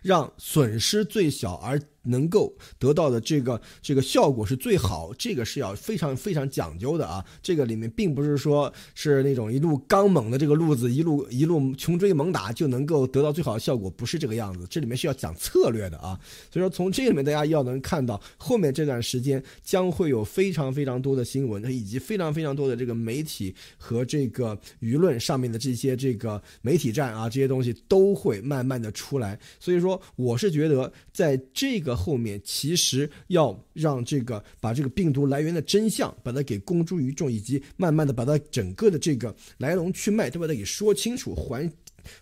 [0.01, 1.79] 让损失最小，而。
[2.05, 7.23] 能够得到的这个这个效果是最好，这个是要非常非常讲究的啊。
[7.41, 14.65] 这个里面并不是说是那种一路刚猛的这个路子，一路一路穷追猛打就能够得到最好的效果，不是这个样子。
[14.69, 16.19] 这里面是要讲策略的啊。
[16.51, 29.39] 所以说，从这里面大家要能看到，后面这段时间将会有非常非常多的新闻，以及非常非常多的这个媒体和这个舆论上面的这些这个媒体战啊，这些东西都会慢慢的出来。
[29.59, 31.94] 所以说，我是觉得在这个。
[31.95, 41.71] 后面其实要让这个把这个病毒来源的真相把它给公诸于众，以及慢慢的把它整个的这个来龙去脉都把它给说清楚，还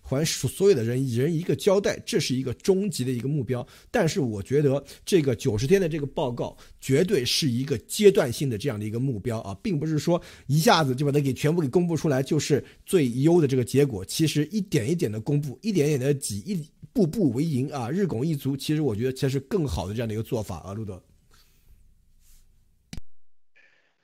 [0.02, 3.66] 还所有的人人一个交代，这是一个终极的一个目标。
[3.90, 14.04] 但是我觉得这个九十天的这个报告绝对是一个阶段性的这样的一个目标啊，并不是说一下子就把它给全部给公布出来就是最优的这个结果。
[14.04, 16.68] 其实一点一点的公布，一点一点的挤一。
[16.94, 21.02] 步步为营啊，日拱一卒，其实我觉得才是更好的这样的一个做法啊，路德。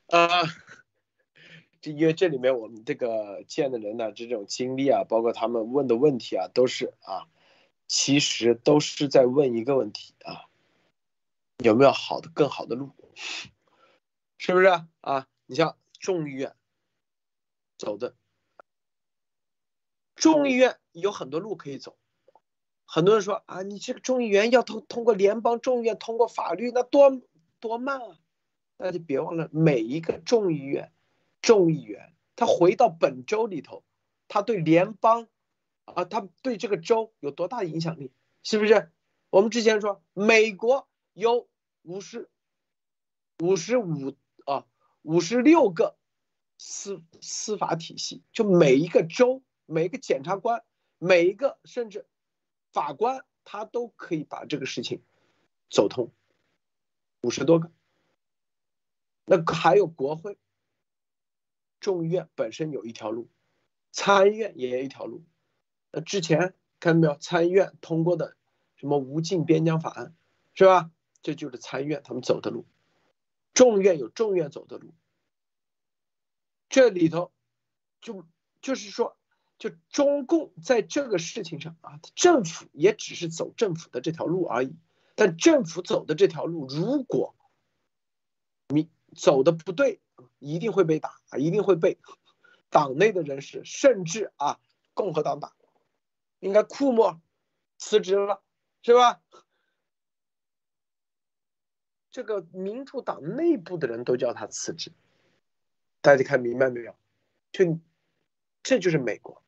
[0.08, 0.28] 呃，
[1.80, 7.26] 这因为这里面我们这个见的人呢，这种经历啊，包括他们问的问题啊，都是啊，
[7.86, 10.44] 其实都是在问一个问题啊，
[11.64, 12.90] 有没有好的、更好的路？
[14.36, 14.66] 是不是
[15.00, 15.26] 啊？
[15.46, 16.54] 你像众议院
[17.78, 18.14] 走的，
[20.14, 21.96] 众议院有很多路可以走。
[22.84, 27.22] 很多人说啊，你这个众议员要通通过联邦众议院通过法律，那多
[27.58, 28.18] 多慢啊！
[28.76, 30.92] 大家别忘了，每一个众议院
[31.40, 33.84] 众议员，他回到本州里头，
[34.28, 35.28] 他对联邦
[35.84, 38.12] 啊，他对这个州有多大影响力？
[38.42, 38.90] 是不是？
[39.30, 41.48] 我们之前说，美国有
[41.82, 42.28] 五十
[43.38, 44.66] 五十五啊，
[45.02, 45.96] 五十六个
[46.58, 50.64] 司司法体系，就每一个州、每一个检察官、
[50.98, 52.06] 每一个甚至
[52.72, 55.02] 法官，他都可以把这个事情
[55.70, 56.12] 走通。
[57.22, 57.70] 五十多个，
[59.24, 60.38] 那还有国会、
[61.80, 63.28] 众议院本身有一条路，
[63.90, 65.24] 参议院也有一条路。
[65.90, 67.18] 那之前看到没有？
[67.18, 68.36] 参议院通过的
[68.76, 70.14] 什么无尽边疆法案，
[70.54, 70.90] 是吧？
[71.22, 72.66] 这就是参议院他们走的路。
[73.52, 74.94] 众议院有众议院走的路。
[76.68, 77.32] 这里头，
[78.00, 78.24] 就
[78.62, 79.16] 就是说，
[79.58, 84.76] 就中共在这个事情上啊，政府也只是走政府的这条路而已。
[85.16, 87.34] 但政府走的这条路，如果
[88.68, 90.00] 你走的不对，
[90.38, 91.98] 一定会被打啊，一定会被
[92.70, 94.60] 党内的人士，甚至啊
[94.94, 95.54] 共和党打。
[96.40, 97.20] 应该库莫
[97.76, 98.42] 辞职了，
[98.82, 99.20] 是吧？
[102.10, 104.92] 这个民主党内部的人都叫他辞职，
[106.00, 106.96] 大家看明白没有？
[107.52, 107.78] 就
[108.62, 109.42] 这就是美国，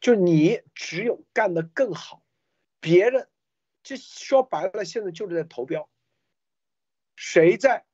[0.00, 2.22] 就你只有干得更好，
[2.80, 3.28] 别人。
[3.82, 5.88] 这说白了，现在就是在投标，
[7.16, 7.84] 谁在？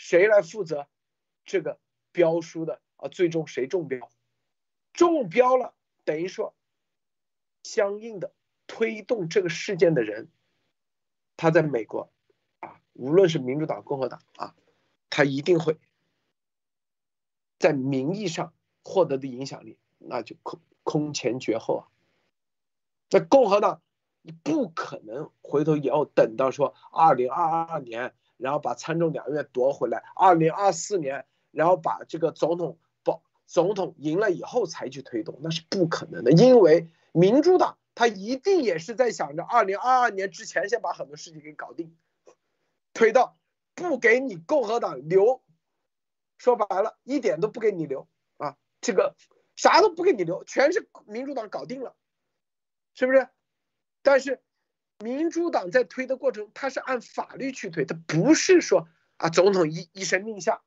[0.00, 0.88] 谁来负责
[1.44, 1.78] 这个
[2.10, 3.08] 标书的啊？
[3.08, 4.10] 最终谁中标？
[4.94, 5.74] 中标了，
[6.06, 6.54] 等于说
[7.62, 8.32] 相应的
[8.66, 10.30] 推动这个事件的人，
[11.36, 12.10] 他在美国
[12.60, 14.54] 啊，无论是民主党、共和党啊，
[15.10, 15.78] 他一定会
[17.58, 21.82] 在名义上获得的影响力，那就空空前绝后啊！
[23.10, 23.82] 在共和党。
[24.22, 41.94] 你不可能回头以后等到说二零二二年，然后把参众两院夺回来，二零二四年，然后把这个总统保总统赢了以后才去推动，那是不可能的，因为民主党他一定也是在想着二零二二年之前先把很多事情给搞定，
[42.94, 43.36] 推到
[43.74, 45.42] 不给你共和党留，
[46.38, 49.14] 说白了一点都不给你留啊，这个
[49.56, 51.94] 啥都不给你留，全是民主党搞定了，
[52.94, 53.28] 是不是？
[54.02, 54.40] 但是，
[55.00, 60.62] 民主党在推的过程，他是按法律去推，他不是说啊，总统一一声令下，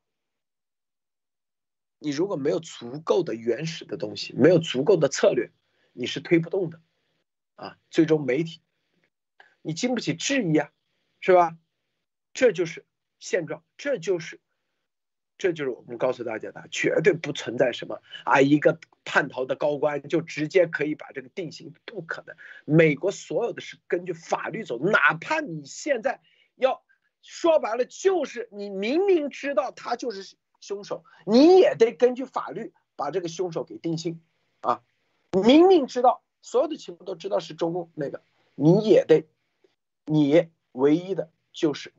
[1.99, 5.51] 你如果没有足够的原始的东西，没有足够的策略，
[5.93, 6.81] 你是推不动的，
[7.55, 8.61] 啊，最终媒体，
[9.61, 10.71] 你经不起质疑啊，
[11.19, 11.57] 是吧？
[12.33, 12.85] 这就是
[13.19, 14.41] 现状，这就是。
[15.43, 22.33] 这就是我们告诉大家的，绝对不存在什么啊，一个叛逃的高官就直接可以把这个定性，不可能。
[22.63, 26.21] 美国所有的是根据法律走，哪怕你现在
[26.55, 26.81] 要
[27.21, 34.21] 说白了，就是你明明知道他就是凶手，你也得根据法律把这个凶手给定性
[34.61, 34.81] 啊。
[35.33, 38.23] 明明知道所有的情况都知道是中共那个，
[38.55, 39.27] 你也得，
[40.05, 41.91] 你唯一的就是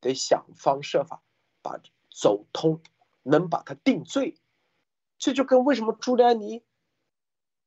[0.00, 1.20] 得想方设法
[1.62, 2.80] 把走通。
[3.22, 4.36] 能把他定罪，
[5.16, 6.64] 这就跟为什么朱利安尼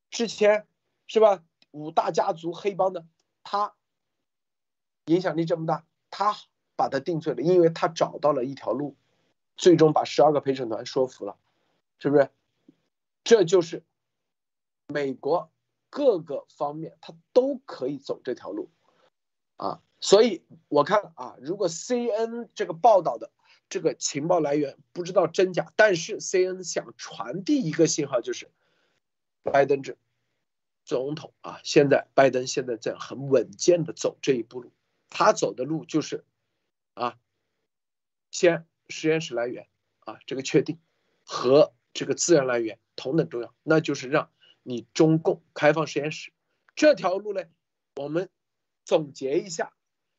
[0.10, 0.68] 之前
[1.08, 1.44] 是吧？
[1.72, 3.06] 五大家族黑帮的
[3.44, 3.74] 他
[5.06, 6.36] 影响力这么大，他
[6.76, 8.96] 把他定罪了，因为他找到了一条路，
[9.56, 11.38] 最终把十二个陪审团说服了，
[12.00, 12.30] 是不是？
[13.24, 13.84] 这就是
[14.88, 15.50] 美国
[15.90, 18.70] 各个方面他都可以走这条路
[19.56, 23.32] 啊，所以我看啊，如果 C N 这个报道的。
[23.68, 28.50] 这个情报来源不知道真假，但是 C N 想传递一个信号，就是
[29.44, 29.98] 拜登这
[30.86, 34.72] 总统啊，现在拜登现在在很稳健的走这一步路，
[35.10, 36.24] 他走的路就是
[36.94, 37.18] 啊，
[38.30, 39.68] 先实验室来源
[40.02, 40.80] 啊这个确定
[41.24, 44.30] 和这个自然来源同等重要，那就是让
[44.62, 46.32] 你中共开放实验室
[46.76, 47.44] 这条路呢，
[47.96, 48.30] 我们
[48.84, 49.74] 总结一下，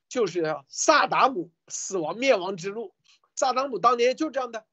[0.09, 2.93] 就是要萨达姆死亡灭亡之路。
[3.37, 4.67] 萨达姆当年就这样的，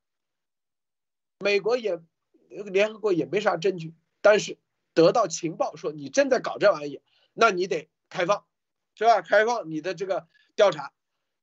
[1.40, 2.02] 美国也
[2.48, 4.58] 联合国也没啥证据，但是
[4.94, 7.02] 得到情报说你正在搞这玩意，
[7.34, 8.46] 那你得开放，
[8.96, 9.22] 是吧？
[9.22, 10.94] 开放你的这个调查，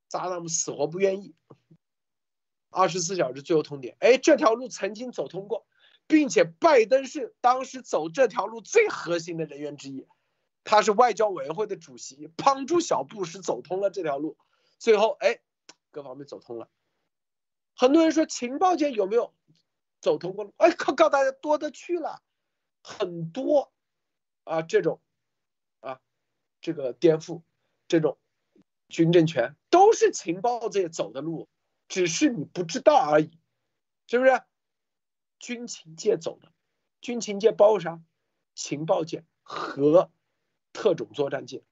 [0.09, 1.35] 萨达姆死活不愿意。
[2.71, 5.67] 二十四小时最后通牒，哎，这条路曾经走通过，
[6.07, 10.07] 并且拜登是当时走这条路最核心的人员之一，
[10.63, 14.37] 他是外交委员会的主席，帮助小布什走通了这条路，
[14.79, 15.41] 最后哎，
[15.91, 16.69] 各方面走通了。
[17.75, 19.33] 很多人说情报界有没有
[19.99, 20.53] 走通过路？
[20.57, 22.21] 哎，告告诉大家多的去了，
[22.83, 23.71] 很多
[24.43, 25.01] 啊，这种
[25.79, 25.99] 啊，
[26.61, 27.43] 这个颠覆，
[27.87, 28.17] 这种
[28.89, 31.49] 军政权都是情报界走的路，
[31.87, 33.37] 只是你不知道而已，
[34.07, 34.41] 是不是？
[35.39, 36.51] 军情界走的，
[37.01, 37.99] 军情界包括啥？
[38.53, 40.11] 情报界和
[40.73, 41.63] 特种作战界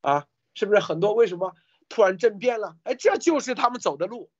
[0.00, 1.14] 啊，是不是很多？
[1.14, 1.56] 为什么
[1.88, 4.30] 突然政变了，哎，这就是他们走的路，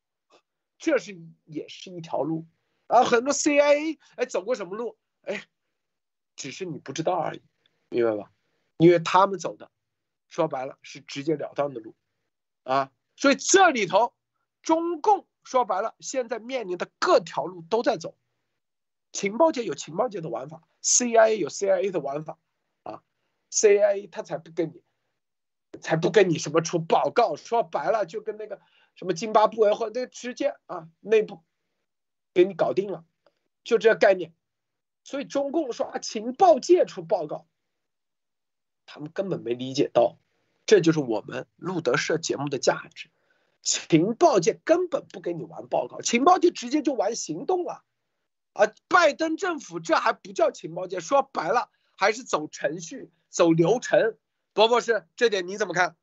[0.80, 2.48] 这是也是一条路
[2.88, 3.04] 啊。
[3.04, 5.44] 很多 CIA 哎走过什么路，哎，
[6.34, 7.42] 只是你不知道而已，
[7.88, 8.32] 明白吧？
[8.78, 9.70] 因为他们走的，
[10.28, 11.94] 说白了是直截了当的路
[12.64, 12.90] 啊。
[13.14, 14.12] 所以这里头，
[14.62, 18.16] 中共说白了现在面临的各条路都在走，
[19.12, 22.38] 情报界有情报界的玩法，CIA 有 CIA 的玩法
[22.82, 23.02] 啊
[23.52, 24.82] ，CIA 他才不跟你。
[25.80, 28.60] 才不跟你什么出报告，说白了就跟那个
[29.01, 31.42] 什么津巴布韦或者直接啊内部
[32.34, 33.07] 给你搞定了，
[33.64, 34.34] 就这概念。
[35.05, 37.46] 所以中共说啊情报界出报告，
[38.84, 40.18] 他们根本没理解到，
[40.66, 43.09] 这就是我们路德社节目的价值。
[43.62, 47.82] 情报界根本不给你玩报告，情报界直接就玩行动了。
[48.53, 54.18] 啊，拜登政府这还不叫情报界，说白了还是走程序、走流程。
[54.55, 55.96] 罗博士，这点你怎么看？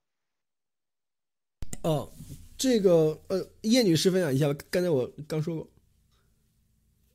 [1.83, 2.11] 哦，
[2.57, 4.59] 这个呃，叶女士分享一下吧。
[4.71, 5.69] 刚才我刚说过。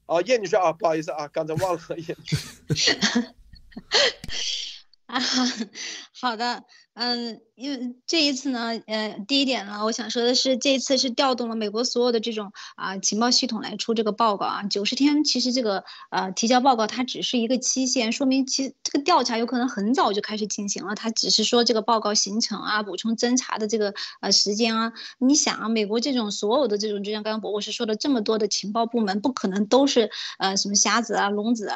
[0.07, 2.17] 哦，叶女士啊，不好意思啊，刚才忘了叶
[2.69, 2.97] 女士。
[5.07, 5.21] 啊，
[6.13, 6.65] 好的。
[6.95, 14.63] 嗯，因为这一次呢，呃，第一点呢，我想说的是，这一次是调动了美国所有的这种啊情报系统来出这个报告啊。
[14.65, 20.95] 九十天其实这个呃提交报告它只是一个期限，说明其实这个调查有可能很早就开始进行了。
[20.95, 24.93] 它只是说这个报告形成啊，补充侦查的这个呃时间啊。
[25.19, 31.73] 你想啊，美国这种所有的这种，就像刚刚博博士说的，这么多的情报部门，不可能都是呃什么瞎子啊、聋子。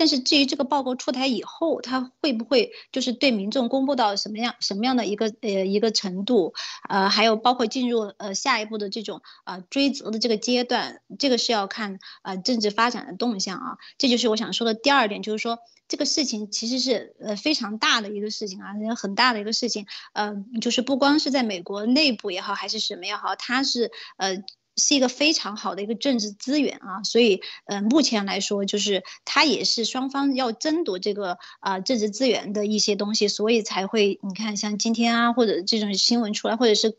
[0.00, 6.54] 但是至于这个报告出台以后，它会不会就是对民众公布到什么样什么样的一个呃一个程度，
[6.88, 13.76] 呃，还有包括进入呃下一步的这种啊追责的这个阶段，这个是要看啊政治发展的动向啊。
[13.98, 19.84] 这就是我想说的第二点，就是说这个事情其实是呃非常大的一个事情啊，很大的一个事情，
[20.14, 24.42] 呃，就是不光是在美国内部也好，还是什么也好，它是呃。
[24.80, 36.96] 是一个非常好的一个政治资源啊，所以，呃，目前来说，就是它也是双方要争夺这个啊政治资源的一些东西，所以才会你看像今天啊，或者这种新闻出来，或者是。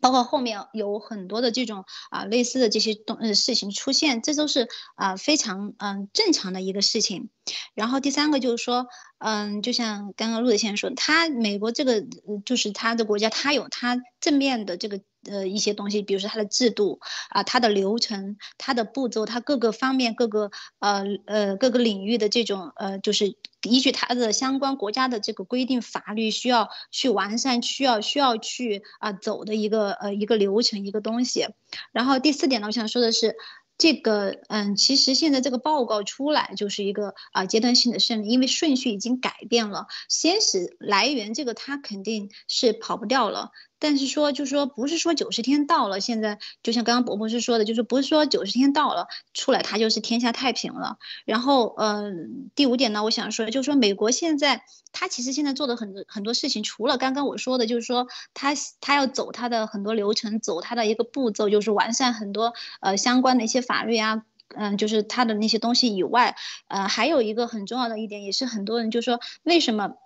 [0.00, 7.30] 包括后面有很多的这种啊类似的这些东呃事情出现，这都是啊非常嗯正常的一个事情。
[7.72, 8.86] 然后第三个就是说，
[9.16, 12.04] 嗯，就像刚刚陆德先生说，他美国这个
[12.44, 15.00] 就是他的国家，他有他正面的这个
[15.30, 17.00] 呃一些东西，比如说它的制度
[17.30, 23.36] 啊，它的流程，它的步骤，它各个方面各个呃呃各个领域的这种呃就是。
[23.66, 31.48] 依据它的相关国家的这个规定法律，需要去完善，需要需要去啊走的一个呃一个流程一个东西。
[31.90, 33.36] 然后第四点呢，我想说的是，
[33.78, 43.50] 这个嗯，其实现在这个报告出来就是一个啊阶段性的胜利，因为顺序已经改变了，先是来源这个它肯定是跑不掉了。
[43.84, 50.96] 但是说，就说，不是说九十天到了，现在就像刚刚伯博是说的，就是不是说九十天到了出来，他就是天下太平了。
[51.26, 64.22] 然后，嗯，第五点呢，我想说，就是说，美国现在他其实现在做的很多很多事情，除了刚刚我说的，就是说他他要走他的很多流程，走他的一个步骤，就是完善很多呃相关的一些法律啊，
[64.56, 66.36] 嗯，就是他的那些东西以外，
[66.68, 69.96] 呃，还有一个很重要的一点，也是很多人就说为什么。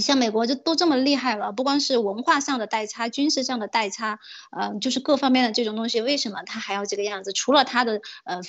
[0.00, 4.18] 像美国就都这么厉害了，不光是文化上的代差，军事上的代差，
[4.50, 7.32] 呃，就是各方面的这种东西，为什么他还要这个样子？
[7.32, 8.40] 除了他的呃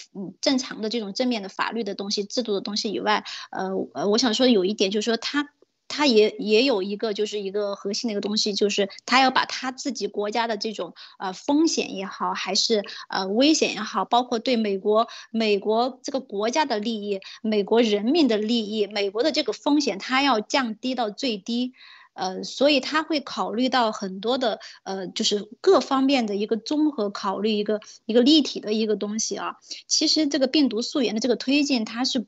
[0.42, 5.50] 正常的这种正面的法律的东西、制度的东西以外，呃呃，我想说有一点就是说他。
[5.88, 21.74] 他也也有一个，就是一个核心的一个东西，就是他要把他自己国家的这种呃风险也好，还是呃危险也好，包括对美国美国这个国家的利益、美国人民的利益、美国的这个风险，他要降低到最低，
[22.14, 29.56] 呃，所以他会考虑到很多的呃，就是各方面的一个综合考虑，一个一个立体的一个东西啊。
[29.88, 32.26] 其实这个病毒溯源的这个推进，它是。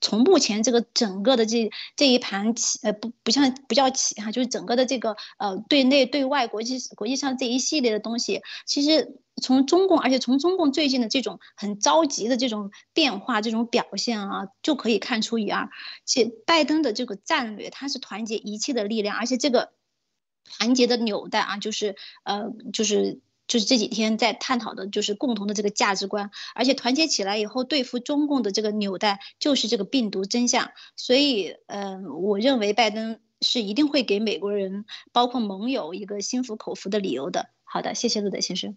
[0.00, 15.68] 从目前这个整个的这这一盘棋，呃，不不像不叫棋哈，就是整个的这个呃对内对外国际国际上这一系列的东西，其实从中共，而且从中共最近的这种很着急的这种变化、这种表现啊，就可以看出一二。
[16.04, 19.72] 且拜登的这个战略，他是团结一切的力量，而且这个
[20.44, 23.20] 团结的纽带啊，就是呃，就是。
[23.46, 30.72] 就是这几天在探讨的，就是共同的这个价值观，而且团结起来以后对付中共的这个纽带，就是这个病毒真相。
[30.96, 37.50] 所以，嗯，我认为拜登是一定会给美国人，包括盟友一个心服口服的理由的。
[37.64, 38.76] 好的，谢谢路德先生。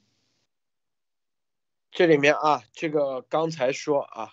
[1.91, 4.32] 这里面啊，这个刚才说啊，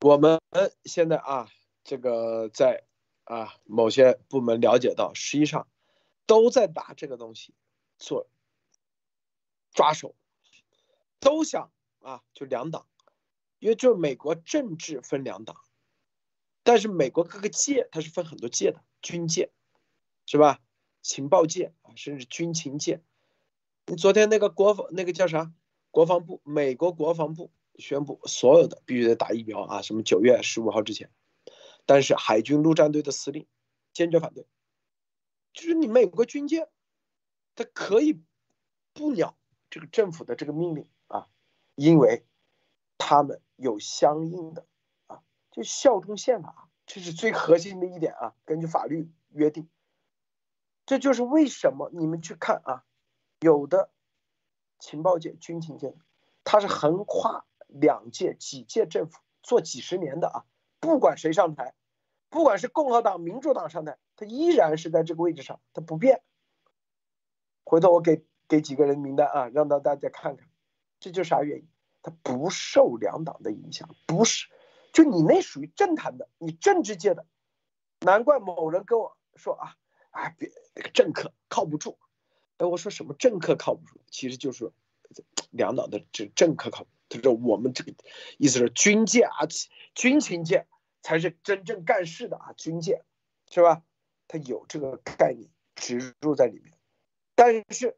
[0.00, 0.40] 我们
[0.84, 1.48] 现在啊，
[1.82, 2.84] 这个在
[3.24, 5.66] 啊某些部门了解到，实际上
[6.24, 7.52] 都在把这个东西。
[7.98, 8.28] 做
[9.78, 10.16] 抓手，
[11.20, 11.70] 都想
[12.00, 12.88] 啊，就两党，
[13.60, 15.56] 因为就美国政治分两党，
[16.64, 19.52] 但是美国各个界它是分很多界的，军界
[20.26, 20.60] 是吧？
[21.00, 23.04] 情报界啊，甚至军情界。
[23.86, 25.52] 你昨天那个国防那个叫啥？
[25.92, 31.08] 国防部，美国国防部宣布，所有的必须得打疫苗啊，什么九月十五号之前。
[31.86, 33.46] 但是海军陆战队的司令
[33.92, 34.44] 坚决反对，
[35.52, 36.68] 就是你美国军舰，
[37.54, 38.20] 它可以
[38.92, 39.38] 不鸟
[39.70, 41.28] 这个政府的这个命令啊，
[41.74, 42.24] 因为
[42.96, 44.66] 他们有相应的
[45.06, 48.34] 啊，就效忠宪法，这是最核心的一点啊。
[48.44, 49.68] 根据法律约定，
[50.86, 52.84] 这就是为什么你们去看啊，
[53.40, 53.90] 有的
[54.78, 55.94] 情报界、军情界，
[56.44, 60.44] 他是横跨两届、几届政府做几十年的啊，
[60.80, 61.74] 不管谁上台。
[62.30, 66.22] 不管是共和党、民主党上台，他依然是在这个位置上，他不变。
[67.64, 70.48] 回头我给给几个人名单啊，让到大家看看，
[70.98, 71.68] 这就是啥原因？
[72.02, 74.48] 他不受两党的影响，不是，
[74.92, 77.26] 就你那属于政坛的，你政治界的，
[78.00, 79.76] 难怪某人跟我说啊，
[80.10, 81.98] 哎，别那个政客靠不住。
[82.56, 84.00] 哎，我说什么政客靠不住？
[84.10, 84.72] 其实就是
[85.50, 86.90] 两党的这政客靠不住。
[87.08, 87.92] 他说我们这个
[88.38, 89.46] 意思是军界啊，
[89.94, 90.66] 军情界。
[91.00, 93.02] 才是真正干事的啊，军舰，
[93.50, 93.82] 是吧？
[94.26, 96.76] 他有这个概念植入在里面，
[97.36, 97.96] 但是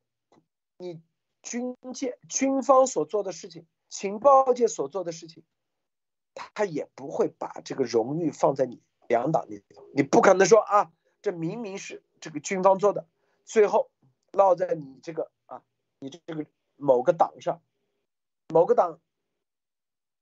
[0.81, 0.99] 你
[1.43, 5.45] 军界、军方所做的事情，情报界所做的事情，
[6.35, 9.85] 他也不会把这个荣誉放在你两党里头。
[9.93, 13.07] 你不可能说啊，这明明是这个军方做的，
[13.45, 13.91] 最后
[14.33, 15.63] 落在你这个啊，
[15.99, 17.61] 你这个某个党上，
[18.49, 18.99] 某个党，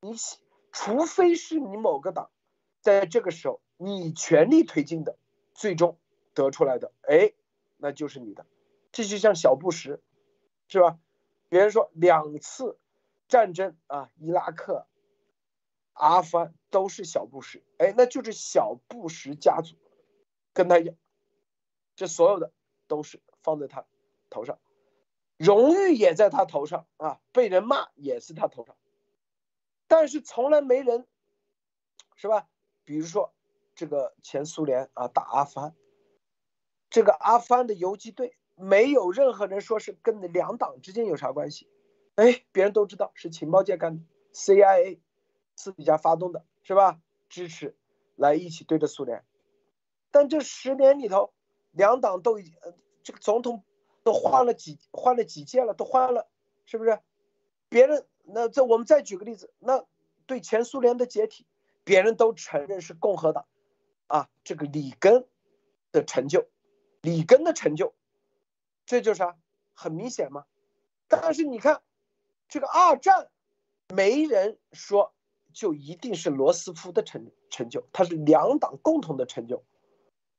[0.01, 0.17] 你
[0.73, 2.31] 除非是你某个党。
[2.81, 5.19] 在这个时候，你全力推进的，
[5.55, 5.99] 最终
[6.35, 7.33] 得出来的，哎，
[7.77, 8.45] 那就是你的。
[8.91, 10.01] 这就像小布什，
[10.69, 10.99] 是吧？
[11.49, 12.79] 别人说两次
[13.27, 14.87] 战争啊，伊拉克、
[15.95, 19.77] 阿富汗都是小布什，哎，那就是小布什家族
[20.53, 20.95] 跟他一样，
[21.97, 22.53] 这所有的
[22.87, 23.87] 都是放在他
[24.31, 24.61] 头上，
[25.37, 28.77] 荣誉也在他头上啊，被人骂也是他头上，
[29.87, 31.07] 但是从来没人，
[32.15, 32.49] 是吧？
[32.85, 33.35] 比如说，
[33.75, 35.75] 这个前苏联啊打阿富汗，
[36.89, 41.69] 这个阿富汗的游击队没有任何人说是跟两党之间有啥关系，
[42.17, 44.99] 哎，别人都知道是情报界干的，CIA
[45.57, 47.01] 私底下发动的，是吧？
[47.29, 47.77] 支持
[48.17, 49.25] 来一起对着苏联，
[50.11, 51.33] 但这十年里头，
[51.71, 52.55] 两党都已经
[53.03, 53.63] 这个总统
[54.03, 56.29] 都换了几换了几届了，都换了，
[56.67, 56.99] 是不是？
[57.69, 59.85] 别人那这我们再举个例子，那
[60.27, 61.47] 对前苏联的解体。
[61.85, 63.47] 别人都承认是共和党，
[64.09, 65.27] 啊，这个里根
[65.91, 66.47] 的成就，
[67.01, 67.95] 里根的成就，
[68.89, 69.37] 这就是啊，
[69.75, 70.47] 很明显嘛。
[71.09, 71.83] 但是你看，
[72.49, 73.29] 这个二战，
[73.95, 75.13] 没人说
[75.53, 79.63] 就一定是罗斯福的成成就，他是两党共同的成就，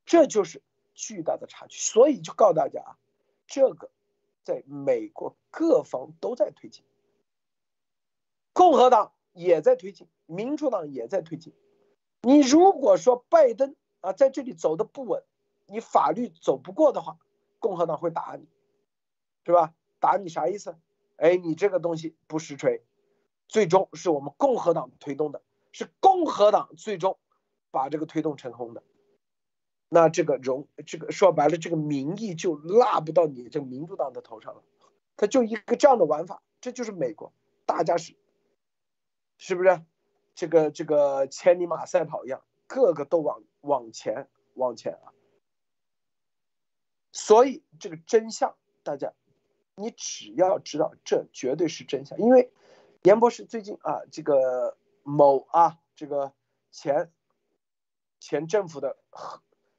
[0.04, 0.64] 这就是
[0.96, 1.78] 巨大的差距。
[1.78, 2.98] 所以就告诉大家啊，
[3.46, 3.92] 这个
[4.44, 6.84] 在美国各方都在推进，
[8.52, 10.08] 共和党也在推进。
[10.26, 11.54] 民主党也在推进，
[12.22, 15.24] 你如果说拜登啊在这里走的不稳，
[15.68, 17.20] 你法律走不过的话，
[17.60, 18.48] 共和党会打你，
[19.46, 19.74] 是吧？
[20.00, 20.76] 打你啥意思？
[21.18, 22.82] 哎，你这个东西不实锤，
[23.48, 25.42] 最终是我们共和党推动的，
[25.72, 27.20] 是共和党最终
[27.72, 28.84] 把这个推动成功的，
[29.90, 34.64] 那这个荣，这个说白了，这个民意就落不到你这民主党的头上了，
[35.18, 37.34] 他就一个这样的玩法，这就是美国，
[37.66, 38.16] 大家是，
[39.38, 39.82] 是不是？
[40.36, 45.12] 这个这个千里马赛跑一样，个个都往往前往前啊！
[47.12, 49.14] 所以这个真相，大家，
[49.76, 52.18] 你只要知道，这绝对是真相。
[52.20, 52.52] 因为
[53.04, 56.34] 严博士最近啊，这个某啊，这个
[56.72, 57.12] 前
[58.20, 58.98] 前政府的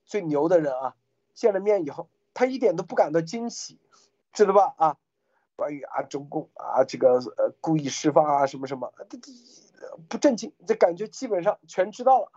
[0.05, 0.97] 最牛的人啊，
[1.35, 3.79] 见了面以后，他一点都不感到惊喜，
[4.33, 4.75] 知道吧？
[4.77, 4.97] 啊，
[5.57, 9.33] 关于啊中共啊这个呃故意释放啊什么什么，这这。
[10.11, 12.31] 不正经，这感觉基本上全知道了，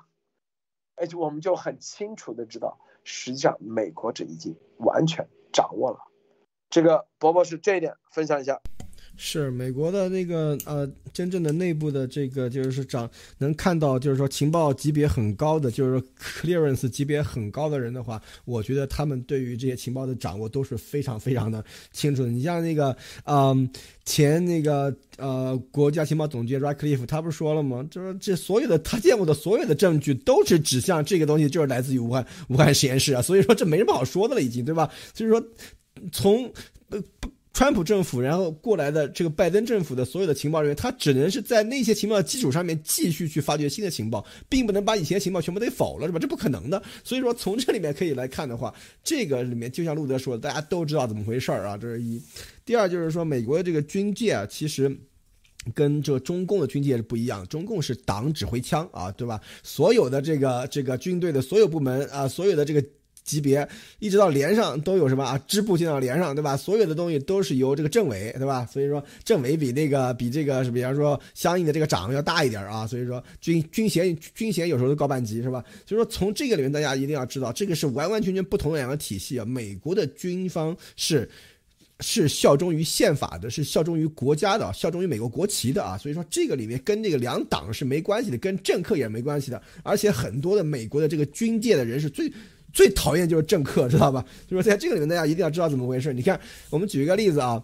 [0.96, 6.00] 而且我们就很清楚的知道，实际上美国这已经完全掌握了。
[6.70, 8.60] 这个伯伯是这一点分享一下。
[9.16, 22.26] 是美国的那个呃，真正的内部的这个就是长能看到，就是说情报级别很高的，就是说 clearance 级别很高的人的话，我觉得他们对于这些情报的掌握都是非常非常的清楚。
[22.26, 22.96] 你像那个
[23.26, 23.70] 嗯，
[24.04, 27.88] 前那个呃国家情报总监 Radcliffe，他不是说了吗？
[27.92, 34.90] 就是这所有的他见过的所有的证据都是指向这个东西就是来自于武汉武汉实验室啊，所以说这没什么好说的了，已经对吧？
[35.14, 35.44] 所以说。
[36.12, 36.52] 从
[37.54, 46.20] 川普政府然后过来的这个拜登政府的所有的情报人员，他只能是在那些情报的基础上面继续去发掘新的情报，并不能把以前的情报全部都否了，是吧？
[46.20, 46.82] 这不可能的。
[47.04, 48.74] 所以说从这里面可以来看的话，
[49.04, 52.22] 这个里面就像路德说的，大家都知道怎么回事儿啊，这是一。
[52.66, 54.98] 第二就是说，美国的这个军界啊，其实。
[55.74, 59.40] 跟这中共的军界是不一样，中共是党指挥枪啊，对吧？
[59.64, 62.84] 所有的这个这个军队的所有部门啊，所有的这个
[63.24, 63.68] 级别，
[64.00, 65.38] 一直到连上都有什么啊？
[65.48, 66.58] 支部进到连上，对吧？
[66.58, 68.66] 所有的东西都是由这个政委，对吧？
[68.66, 72.86] 所以说政委比那个比这个是，比方说相应的这个长要大一点啊。
[72.86, 75.64] 所以说军军衔军衔有时候都高半级，是吧？
[75.86, 79.46] 所以说从这个里面大家一定要知道，这个是完完全全不同的两个体系啊。
[79.46, 81.30] 美国的军方是。
[82.00, 85.98] 是效忠于宪法的，是效忠于国家的，效忠于美国国旗的啊！
[85.98, 89.62] 所以说这个里面跟这个两党是没关系的，跟政客也没关系的。
[89.84, 92.30] 而且很多的美国的这个军界的人是最
[92.74, 94.26] 最讨厌就是政客，知道吧？
[94.50, 96.12] 就是在这个里面大家一定要知道怎么回事。
[96.12, 96.38] 你看，
[96.70, 97.64] 我们举一个例子啊。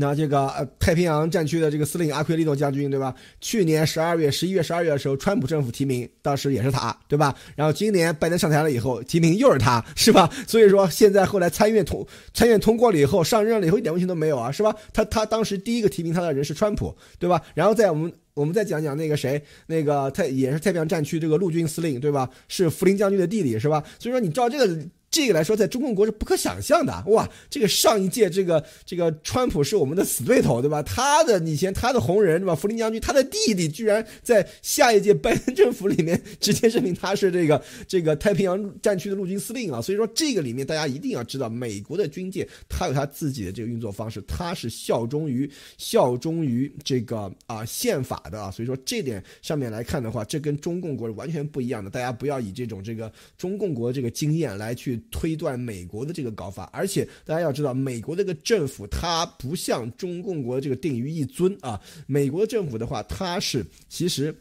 [0.00, 3.12] 那这个呃太平洋战区的这个司令阿奎利诺将军，对吧？
[3.40, 7.34] 去年十二月、十一月、十二月的时候，川普政府提名，当时也是他，对吧？
[7.56, 10.30] 然后今年拜登上台了以后，提名又是他， 是吧？
[10.46, 14.72] 所以说现在后来参院通参院通过了以后，上任了以后一点问题都没有啊，是吧？
[14.92, 17.42] 他他当时第一个提名他的人是川普，对吧？
[17.54, 22.30] 然后在我们我们再讲讲那个谁，那个太也是太平洋战区这个陆军司令，对吧？
[22.46, 23.82] 是福林将军的弟弟，是吧？
[23.98, 24.88] 所以说你照这个。
[25.10, 27.28] 这个来说，在中共国是不可想象的哇！
[27.48, 30.82] 这个上一届这个这个川普是我们的死对头，对吧？
[30.82, 32.54] 他的以前他的红人，对吧？
[32.54, 39.80] 福林将军，他的弟弟居然在下一届拜登政府里面直接任命他是这个这个太平洋战区的陆军司令啊！
[39.80, 48.50] 所以说这个里面大家一定要知道，美国的军界他有他自己的这个运作方式，他是效忠于效忠于这个啊宪法的啊！
[48.50, 51.88] 所以说这点上面来看的话，这跟中共国是完全不一样的。
[51.90, 54.97] 大家不要以这种这个中共国这个经验来去。
[55.10, 64.34] 推断美国的这个搞法，而且大家要知道，美国这个政府它不像中共国这个定于一尊啊，美国政府的话，它是其实。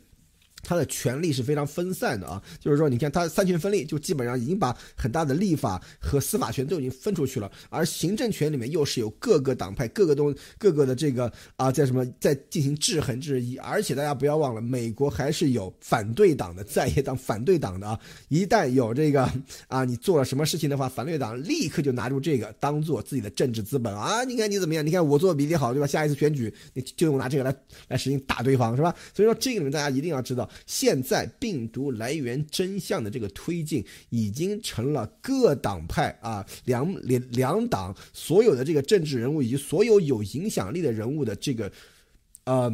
[0.67, 17.97] 他的权力是非常分散的啊，就是说，你看他三权分立，就基本上已经把很大的立法和司法权都已经分出去了，而行政权里面又是有各个党派、各个东、各个的这个啊，在什么在进行制衡制宜，而且大家不要忘了，美国还是有反对党的在野党、反对党的啊，
[18.27, 19.23] 一旦有这个
[19.69, 24.85] 啊，你做了什么事情的话，反对党立刻就拿出这个当做自己的政治资本啊，你看你怎么样？
[24.85, 25.87] 你看我做的比你好，对吧？
[25.87, 27.55] 下一次选举你就用拿这个来
[27.87, 28.93] 来实行打对方，是吧？
[29.13, 30.49] 所以说这个里面大家一定要知道。
[30.65, 41.71] 现在病毒来源真相的这个推进，已经成了各党派啊两两两党所有的这个政治人物以及所有有影响力的人物的这个，
[42.45, 42.71] 呃，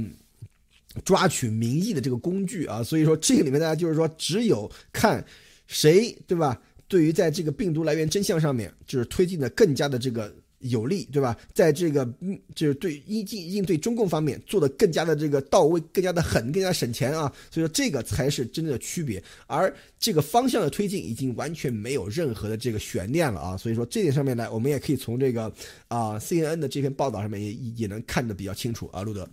[1.03, 2.83] 抓取民意的这个工具啊。
[2.83, 5.25] 所以说，这个里面大家就是说，只有看
[5.67, 6.61] 谁对吧？
[6.87, 10.33] 对于在这个病毒来源真相上面，就是推进的更加的这个。
[10.63, 11.37] 有利，对吧？
[11.53, 17.31] 在这个嗯，就是对应应应对中共方面做的更加的这个到位，更加的狠，更加省钱啊。
[17.51, 19.23] 所以说这个才是真正的区别。
[19.47, 23.57] 而这个方向的推进已经完全没有任何的这个悬念了啊。
[23.57, 25.43] 所以说这点上面呢，我们也可以从这个
[25.87, 29.03] 啊 CNN 的这篇报道上面也也能看得比较清楚啊。
[29.03, 29.29] 路德，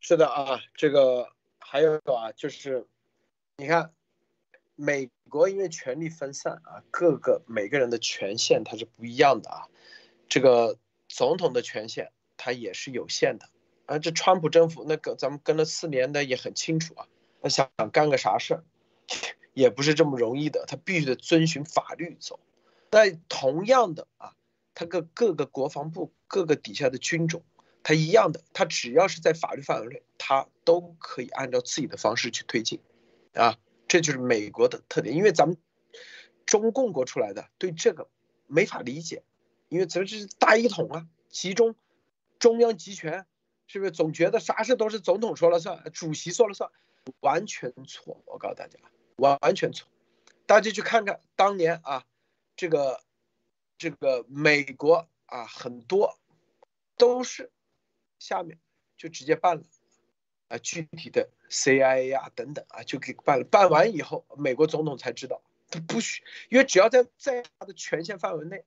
[0.00, 1.26] 是的啊，这个
[1.58, 2.86] 还有啊，就是
[3.58, 3.90] 你看。
[4.76, 9.66] 美国因为权力分散啊，各个每个人的权限它是不一样的啊。
[10.28, 13.48] 这个总统的权限它也是有限的
[13.86, 13.98] 啊。
[13.98, 17.08] 这川普政府那个咱们跟了四年的也很清楚啊，
[17.40, 18.64] 他想干个啥事儿，
[19.54, 22.38] 也不是这么容易的，他必须得遵循法律走。
[22.90, 24.34] 那同样的啊，
[24.74, 27.42] 他各各个国防部各个底下的军种，
[27.82, 32.80] 他一样的，他只要是在法律范围内，他都可以按照自己的方式去推进
[33.32, 33.56] 啊。
[33.88, 35.56] 这就是美国的特点，因为咱们
[36.44, 38.08] 中共国出来的对这个
[38.46, 39.22] 没法理解，
[39.68, 41.74] 因为咱这是大一统啊，集中
[42.38, 43.26] 中央集权，
[43.66, 46.70] 是不是总觉得啥事都是总统说了算，主席说了算，
[47.20, 48.22] 完全错。
[48.26, 48.78] 我告诉大家，
[49.16, 49.88] 完完全错。
[50.46, 52.04] 大家去看看当年啊，
[52.56, 53.00] 这个
[53.78, 56.18] 这个美国啊，很多
[56.96, 57.50] 都是
[58.18, 58.58] 下面
[58.96, 59.64] 就直接办了。
[60.48, 63.44] 啊，具体的 CIA 呀等等啊，就给办了。
[63.44, 68.64] 办完以后，美国总统才知道，他不许，因为只要在在他的权限范围内，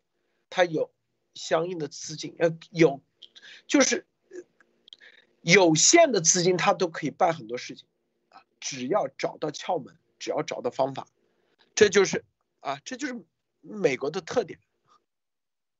[0.50, 0.92] 他有
[1.34, 3.02] 相应的资金，要有，
[3.66, 4.06] 就是
[5.42, 7.88] 有限的资金，他都可以办很多事情
[8.28, 8.44] 啊。
[8.60, 11.08] 只要找到窍门，只要找到方法，
[11.76, 12.26] 这就是
[12.60, 13.24] 啊，这就是
[13.62, 14.60] 美国的特点。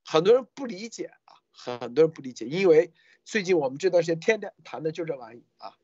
[0.06, 2.94] 很多人不理解啊，很多人不理解，因为
[3.26, 5.76] 最近我们这段时间天天谈的就这玩意啊。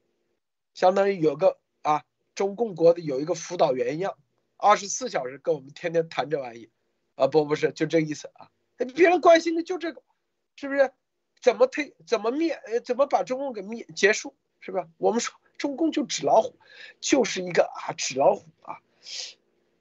[0.76, 2.04] 相当于有个啊，
[2.36, 4.16] 中共国的有一个辅导员一样，
[4.58, 6.70] 二十四小时跟我们天天谈这玩意，
[7.16, 8.52] 啊，不不是，就这意思啊。
[8.94, 10.04] 别人关心的就这个，
[10.56, 10.92] 是不是？
[11.42, 11.96] 怎么推？
[12.06, 12.54] 怎么灭？
[12.54, 14.36] 呃，怎么把中共给灭结束？
[14.60, 14.88] 是吧？
[14.98, 16.60] 我们说中共就纸老虎，
[17.00, 18.82] 就是一个啊纸老虎啊。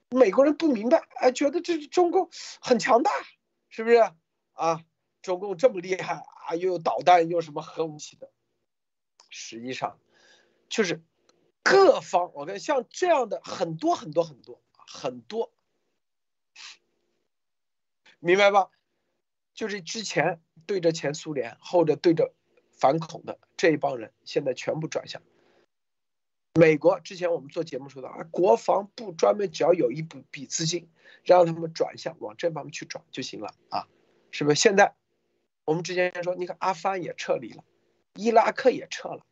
[0.09, 2.29] 美国人不明白，哎，觉得这中共
[2.61, 3.11] 很强大，
[3.67, 3.97] 是不是？
[4.53, 4.85] 啊，
[5.21, 8.31] 中共这么厉害啊，又有导弹，又什么核武器的，
[9.29, 9.99] 实际上
[10.69, 11.01] 就是
[11.63, 15.51] 各方，我看像这样的很多很多很多很多，
[18.19, 18.69] 明白吧？
[19.53, 22.33] 就是之前对着前苏联，后者对着
[22.73, 25.21] 反恐的这一帮人，现在全部转向
[26.53, 26.99] 美国。
[26.99, 30.89] 之前我们做节目说的啊，国防部专门只要有一笔笔资金，
[31.23, 33.87] 让他们转向往这方面去转就行了啊，
[34.31, 34.59] 是不是？
[34.59, 34.95] 现在
[35.63, 37.63] 我们之前说，你看阿富汗也撤离了，
[38.13, 39.25] 伊拉克也撤了，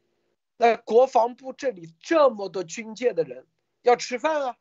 [0.64, 3.46] 那国防部这里这么多军界的人
[3.82, 4.58] 要吃饭啊，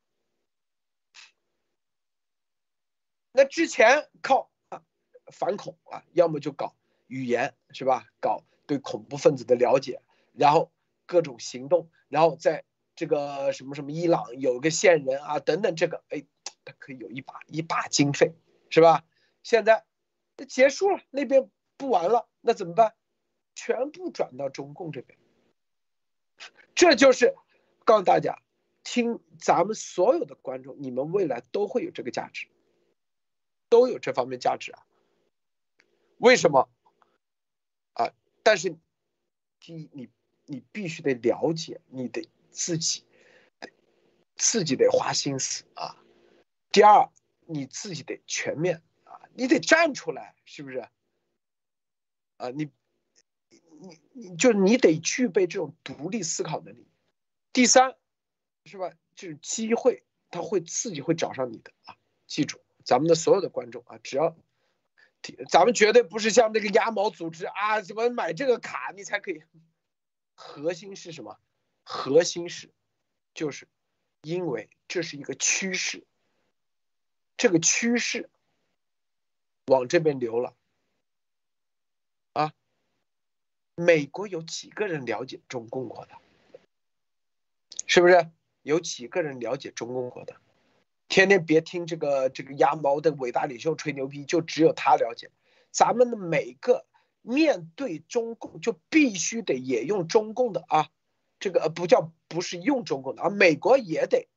[3.30, 4.50] 那之前靠。
[5.30, 6.74] 反恐啊，要么就搞
[7.07, 8.05] 语言是吧？
[8.20, 10.72] 搞对恐怖分子的了解，然后
[11.07, 12.64] 各种行动，然后在
[12.96, 16.26] 这个什么什么伊朗有个线人啊等等，这个哎，
[16.64, 18.34] 他可以有一把一把经费
[18.70, 19.05] 是吧？
[19.44, 19.86] 现在
[20.48, 22.92] 结束了，那边不玩了，那怎么办？
[23.55, 25.16] 全部转到中共这边。
[26.74, 27.34] 这就是
[27.84, 28.43] 告诉大家，
[28.84, 32.49] 听咱们所有的观众，你们未来都会有这个价值，
[33.68, 34.86] 都有这方面价值啊。
[36.18, 36.68] 为什么？
[37.95, 38.12] 啊！
[38.43, 38.76] 但是，
[39.61, 40.09] 第一，你
[40.47, 43.05] 你必须得了解，你得自己，
[44.36, 45.97] 自己得花心思啊。
[46.70, 47.11] 第二，
[47.47, 50.88] 你自己得全面啊，你得站出来，是不是？
[52.38, 52.70] 啊，你
[53.83, 56.87] 你你就你得具备这种独立思考能力。
[57.53, 57.97] 第三，
[58.64, 58.93] 是吧？
[59.16, 61.97] 就是机会，他会自己会找上你的啊！
[62.26, 64.37] 记住，咱们的所有的观众啊，只要。
[65.49, 69.41] 咱们绝对不是像那个鸭毛组织啊，怎么买这个卡你才可以？
[70.35, 71.39] 核心是什么？
[71.85, 72.72] 核心是，
[73.33, 73.68] 就是
[74.22, 76.05] 因为这是一个趋势，
[77.37, 78.30] 这个趋势
[79.66, 80.57] 往这边流了
[82.33, 82.53] 啊！
[83.75, 86.14] 美国有几个人了解中共国的？
[87.87, 88.31] 是不是
[88.62, 90.37] 有几个人了解中共国的？
[91.09, 95.31] 天天别听这个这个鸭毛的伟大领袖吹牛逼，就只有他了解。
[95.70, 96.87] 咱们的每个
[97.20, 100.89] 面对中共，就必须得也用中共的啊，
[101.39, 104.29] 这个不叫不是用中共的啊，美国也得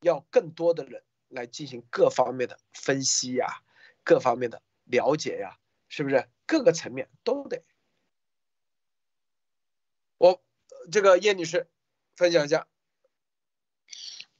[0.00, 3.62] 要更多的人来进行各方面的分析呀，
[4.04, 6.28] 各方面的了解呀，是不是？
[6.46, 7.62] 各个层面都得。
[10.18, 10.42] 我
[10.90, 11.68] 这个叶女士
[12.16, 12.66] 分享一下。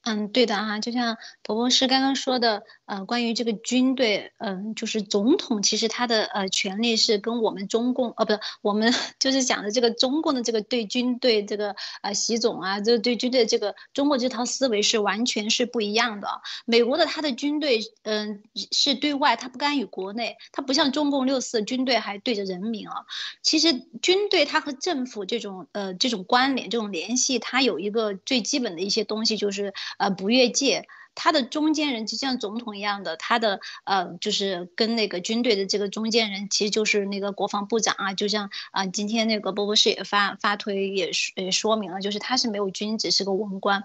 [0.05, 16.27] 嗯，对的哈，就像婆婆是刚刚说的，呃，关于这个军队，嗯，就是总统，其实他的呃权力是跟我们中共，哦，不是，我们 就是讲的这个中共的这个对军队这个呃习总啊，这对军队这个中国这套思维是完全是不一样的。
[16.65, 18.43] 美国的他的军队，嗯，
[18.73, 23.05] 是对外，他不干预国内，他不像中共六四军队还对着人民啊。
[23.41, 29.73] 其实军队它和政府这种呃这种关联、这种联系，它有一个最基本的一些东西就是。
[29.97, 43.83] 呃，不越界，他的中间人就像总统一样的，他的呃，就是跟那个军队的这个中间人，其实就是那个国防部长啊，就像啊，今天那个波波士也发发推也也说明了，就是他是没有军职，是个文官。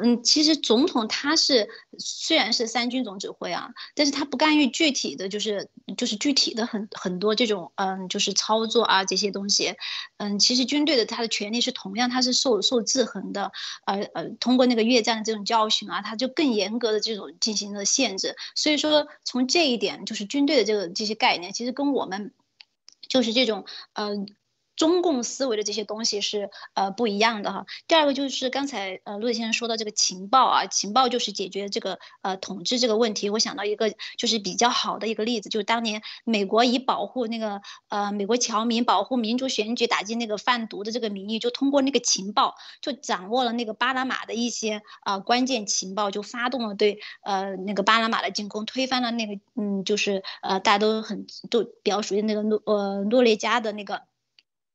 [0.00, 1.68] 嗯，其实总统他是
[1.98, 9.74] 虽然是三军总指挥啊，但是他不干预具体的就是就是具体的很很多这种嗯就是操作啊这些东西，
[10.18, 13.50] 嗯，其实军队的他的权利是同样他是受受制衡的，
[13.86, 22.32] 呃呃，通过那个越战的这种教训啊，他就更严格的这种进行了限制，所以说从这一点就是军队的这个这些概念，其实跟我们
[23.08, 24.28] 就是这种嗯。
[24.78, 27.66] 中共思维的这些东西是呃不一样的哈。
[27.88, 33.28] 第二个就是刚才呃陆先生说的这个情报啊，情报就是解决这个呃统治这个问题。
[33.28, 54.07] 我想到一个就是比较好的一个例子，就是当年美国以保护那个呃美国侨民、保护民主选举、打击那个贩毒的这个名义，就通过那个情报，就掌握了那个巴拿马的一些啊关键情报，就发动了对呃那个巴拿马的进攻，推翻了那个嗯就是呃大家都很都比较熟悉那个诺呃诺列加的那个。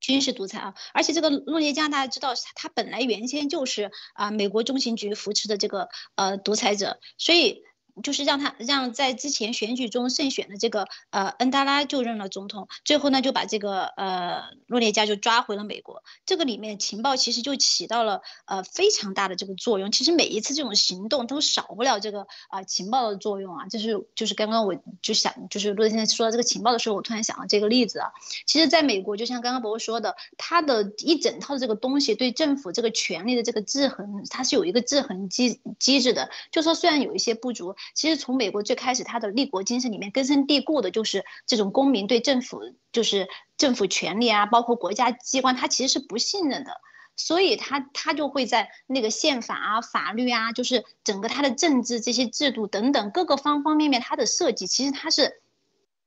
[0.03, 7.63] 军事独裁啊，而且这个诺列加大家知道，他本来原先就是啊美国中情局扶持的这个呃独裁者，所以
[8.01, 16.03] 就是让他让在之前选举中胜选的这个呃恩达拉就任了总统，最后呢就把这个呃诺列加就抓回了美国。
[16.25, 19.91] 这个里面情报其实就起到了呃非常大的这个作用。
[19.91, 23.67] 其实每一次这种行动都少不了这个啊情报的作用啊。
[23.67, 28.09] 就是就是刚刚我就想就是陆先生说到这个情报的时候，我突然想到这个例子啊。
[28.45, 36.29] 其实在美国，就像刚刚伯伯说的，他的一整套的这个东西对政府这个权力的这个制衡，它是有一个制衡机机制的。
[36.51, 37.75] 就说虽然有一些不足。
[37.93, 42.61] 其实从美国最开始，它的立国精神里面根深蒂固的就是这种公民对政府，
[42.91, 43.27] 就是
[43.57, 46.71] 政府权力啊，包括国家机关，他其实是不信任的，
[47.15, 55.41] 所以他他就会在那个宪法啊、法律啊，就是整个他的政治这些制度等等各个方方面面，它的设计其实它是，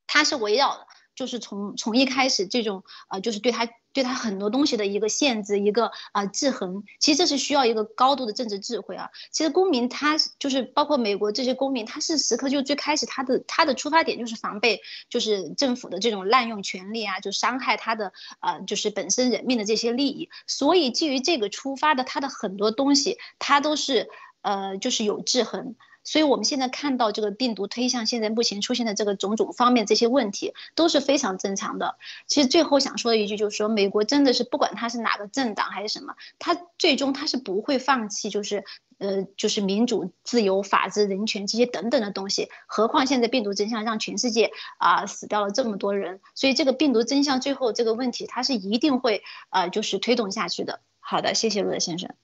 [0.07, 0.87] 它是围绕的。
[1.16, 9.08] 就是从从一开始这种呃，就是对他对他很多东西的一个限制，一个啊制衡，其实这是需要一个高度的政治智慧啊。
[9.32, 20.28] 其实公民他就是包括美国这些公民，他是时刻就最开始他的他的出发点就是防备，就是政府的这种滥用权力啊，就伤害他的呃就是本身人民的这些利益。
[20.46, 24.10] 所以基于这个出发的，他的很多东西他都是
[24.42, 25.74] 呃就是有制衡。
[26.07, 31.98] 所以，我们现在看到这个病毒推向现在目前出现的这个种种方面这些问题都是非常正常的。
[32.28, 38.64] 其实最后想说的一句就是说，美国真的是不管他是哪个政党还是什么，他最终他是不会放弃，就是
[38.98, 42.50] 呃，就是民主、自由、法治、人权这些等等的东西。
[42.68, 50.78] 何况现在病毒真相让全世界啊死掉了这么多人，所以这个病毒真相最后这个问题，它是一定会呃就是推动下去的。
[51.00, 52.14] 好的，谢谢陆德先生。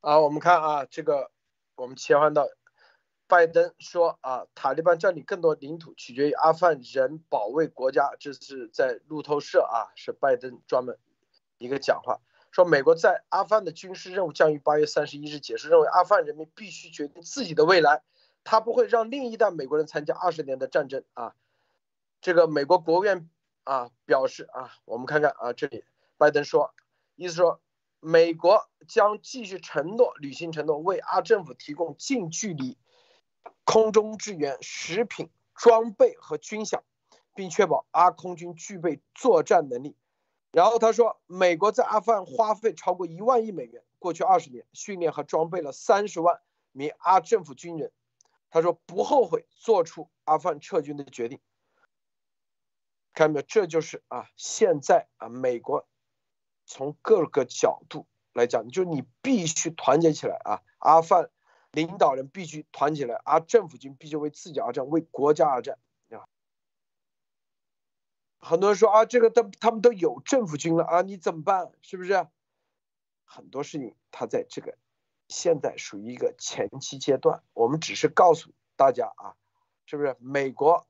[0.00, 1.33] 啊，我们看啊这个。
[1.76, 2.48] 我们切换到，
[3.26, 10.98] 拜登说啊，塔利班占领更多领土取决于阿富汗人保卫国家，这是在路透社啊，是拜登专门
[11.58, 12.20] 一个讲话，
[12.52, 18.02] 说美国在阿富汗的军事任务将于八月三十一日结束，认为阿富汗人民必须决定自己的未来，
[18.44, 21.34] 他不会让另一代美国人参加二十年的战争啊。
[22.20, 23.28] 这个美国国务院
[23.64, 25.84] 啊表示啊，我们看看啊，这里
[26.18, 26.72] 拜登说，
[27.16, 27.60] 意思说。
[28.06, 32.76] 美国将继续承诺履行承诺，为阿政府提供近距离
[33.64, 36.82] 空中支援、食品、装备和军饷，
[37.34, 39.96] 并确保阿空军具备作战能力。
[40.52, 46.42] 然后他说，美国在阿富汗花费超过一万亿美元，过去二十年训练和装备了三十万
[46.72, 47.90] 名阿政府军人。
[48.50, 51.40] 他说不后悔做出阿富汗撤军的决定。
[53.14, 53.46] 看到没有？
[53.48, 55.88] 这就是啊，现在啊，美国。
[56.66, 60.62] 从各个角度来讲，就你必须团结起来啊！
[60.78, 61.30] 阿富汗
[61.70, 65.78] 领导人必须团结起来，而政府军必须为自己而战，为国家而战
[66.10, 66.26] 啊！
[68.38, 71.70] 很多人说啊，这个都他们都有政府军了啊，你怎么办？
[71.80, 72.26] 是不是？
[73.24, 74.76] 很多事情他在这个
[75.28, 79.36] 现在属于一个前期阶段，我们只是告诉大家啊，
[79.86, 80.16] 是不是？
[80.18, 80.86] 美国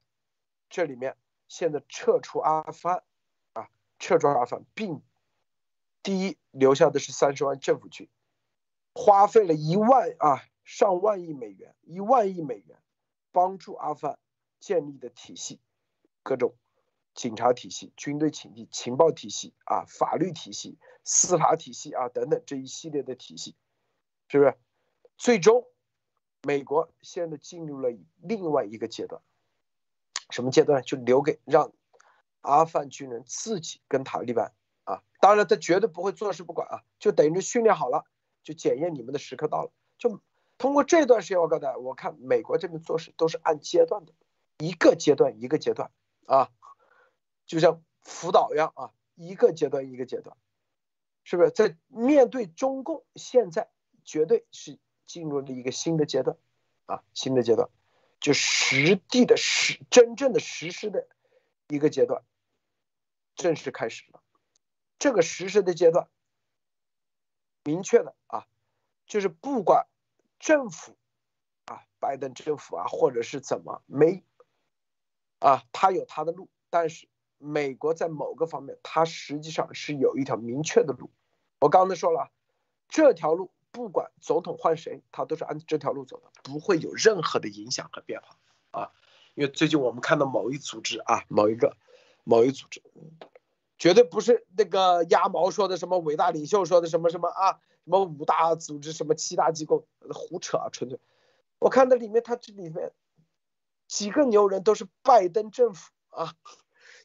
[0.70, 1.16] 这里面
[1.48, 3.02] 现在撤出阿富汗
[3.52, 3.68] 啊，
[3.98, 5.02] 撤出阿富汗并。
[6.04, 8.10] 第一，留下的是三十万政府军，
[8.92, 12.78] 花费了一万啊上万亿美元，一万亿美元，
[13.32, 14.18] 帮助阿富汗
[14.60, 15.62] 建立的体系，
[16.22, 16.54] 各种
[17.14, 23.56] 警察体系、军队体系、情报体系啊、法律体系、司法体系啊等等这一系列的体系，
[24.28, 24.54] 是不是？
[25.16, 25.66] 最终，
[26.42, 27.88] 美国现在进入了
[28.20, 29.22] 另外一个阶段，
[30.28, 30.82] 什么阶段？
[30.82, 31.72] 就留给让
[32.42, 34.52] 阿富汗军人自己跟塔利班。
[34.84, 38.04] 啊，当然他绝对不会坐视不管啊，就等于训练好了，
[38.42, 40.20] 就检验你们的时刻到了，就
[40.56, 44.12] 通过这段时间，我告诉大家，我看美国这边做事都是按阶段的，
[44.58, 45.90] 一个阶段一个阶段
[46.26, 46.50] 啊，
[47.46, 50.36] 就像辅导一样啊，一个阶段一个阶段，
[51.24, 53.68] 是不是在面对中共现在
[54.04, 56.36] 绝对是进入了一个新的阶段
[56.86, 57.68] 啊，新的阶段，
[58.20, 61.08] 就实地的实真正的实施的
[61.68, 62.22] 一个阶段
[63.34, 64.20] 正式开始了。
[64.98, 66.08] 这个实施的阶段，
[67.64, 68.46] 明确的啊，
[69.06, 69.86] 就是不管
[70.38, 70.96] 政府
[71.66, 74.22] 啊，拜登政府啊，或者是怎么没
[75.40, 81.10] 啊，他有他的路，但是美国在某个方面，它实际上是有一条明确的路。
[81.60, 82.30] 我刚才说了，
[82.88, 88.38] 这条路不管总统换谁，他都是按这条路走的，不会有任何的影响和变化
[88.70, 88.92] 啊。
[89.34, 91.76] 因为最近我们看到某一组织啊，某一个
[92.22, 92.82] 某一组织。
[93.78, 100.98] 绝对不是那个鸭毛说的什么伟大领袖说的什么什么啊，什么五大组织什么七大机构胡扯啊，纯粹。
[101.58, 102.92] 我看到里面他这里面
[103.86, 106.34] 几个牛人都是拜登政府啊，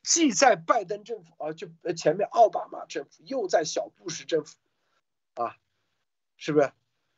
[0.04, 4.56] 既在拜登政府啊，就前面奥巴马政府，又在小布什政府
[5.34, 5.58] 啊，
[6.38, 6.72] 是不是？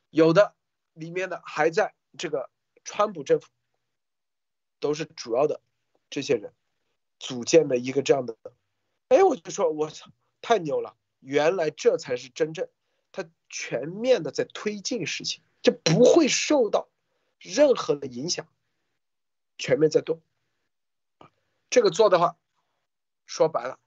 [0.09, 0.55] 有的
[0.93, 2.49] 里面的还在这个
[2.83, 3.47] 川普政府
[4.79, 5.61] 都是主要的
[6.09, 6.53] 这些人
[7.19, 8.35] 组建的一个这样的，
[9.11, 10.09] 哎，我就说我操，
[10.39, 10.95] 太牛了！
[11.19, 12.69] 原来这才是真正
[13.11, 16.87] 他全面的在推进事情，就不会受到
[17.37, 18.47] 任何的影响，
[19.57, 20.21] 全面在动。
[21.69, 22.37] 这个做的话，
[23.25, 23.81] 说白了，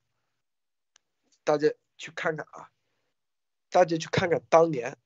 [1.43, 2.71] 大家去看看啊，
[3.71, 4.99] 大家去看看当年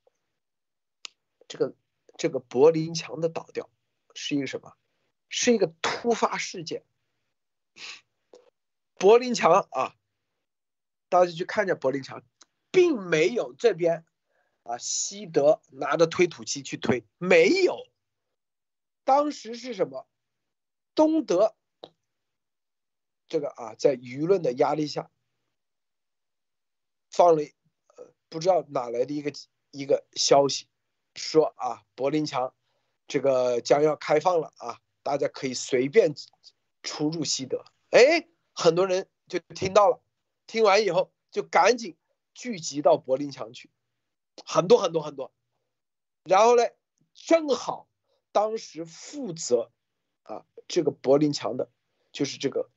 [1.46, 1.76] 这个
[2.16, 3.70] 这个柏林墙的倒掉
[4.16, 4.76] 是一个什么？
[5.28, 6.82] 是一个突发事件。
[8.94, 9.94] 柏林墙啊，
[11.08, 12.22] 大家去看见柏林墙，
[12.70, 14.04] 并没有这边
[14.62, 17.86] 啊西德拿着推土机去推，没有。
[19.04, 20.06] 当时是什么？
[20.94, 21.54] 东德。
[23.30, 25.10] 这个啊，在舆论的压力下，
[27.10, 27.42] 放了
[27.94, 29.30] 呃不知道哪来的一个
[29.70, 30.66] 一个消息，
[31.14, 32.54] 说啊柏林墙
[33.06, 36.14] 这个将要开放了啊，大家可以随便
[36.82, 37.62] 出入西德。
[37.90, 40.00] 哎，很多人就听到了，
[40.48, 41.96] 听完以后就赶紧
[42.34, 43.70] 聚集到柏林墙去，
[44.44, 45.30] 很多很多很多。
[46.24, 46.64] 然后呢，
[47.14, 47.86] 正好
[48.32, 49.70] 当时负责
[50.24, 51.70] 啊这个柏林墙的，
[52.10, 52.68] 就是这个。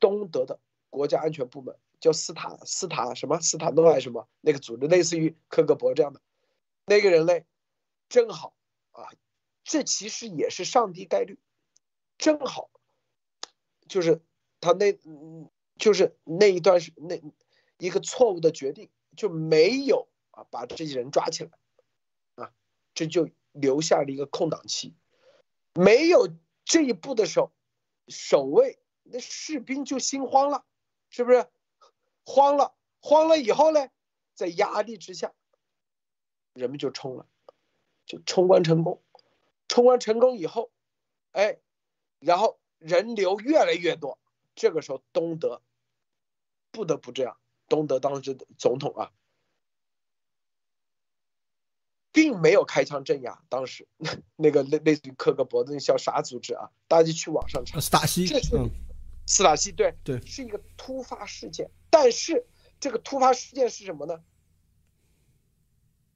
[0.00, 0.58] 东德的
[0.88, 6.20] 国家安全部门叫斯塔斯塔什么斯塔诺还是什么那个组织，类似于科格博这样的
[6.86, 7.44] 那个人类，
[8.08, 8.54] 正好
[8.92, 9.04] 啊，
[9.64, 11.38] 这其实也是上帝概率，
[12.16, 12.70] 正好
[13.86, 14.22] 就是
[14.60, 15.50] 他那嗯
[15.80, 17.20] 就是那一段是那
[17.78, 21.50] 一个错误的决定，就没有啊把这些人抓起来
[22.36, 22.52] 啊，
[22.94, 24.94] 这就留下了一个空档期，
[25.74, 26.28] 没有
[26.64, 27.50] 这一步的时候，
[28.06, 28.78] 守卫。
[29.02, 30.64] 那士兵就心慌了，
[31.08, 31.46] 是不是？
[32.24, 33.88] 慌了，慌了以后呢，
[34.34, 35.32] 在压力之下，
[36.52, 37.26] 人们就冲了，
[38.06, 39.02] 就冲关成功。
[39.66, 40.70] 冲关成功以后，
[41.32, 41.58] 哎，
[42.20, 44.18] 然后人流越来越多。
[44.54, 45.62] 这个时候，东德
[46.70, 47.36] 不得不这样。
[47.68, 49.12] 东德当时的总统啊，
[52.12, 53.42] 并没有开枪镇压。
[53.48, 53.86] 当时
[54.36, 56.70] 那个类类似于克格勃的那叫啥组织啊？
[56.88, 57.78] 大家去网上查。
[57.80, 58.26] 斯塔西。
[58.52, 58.70] 嗯。
[59.26, 62.44] 斯塔西对对，是一个突发事件，但是
[62.80, 64.24] 这个突发事件是什么呢？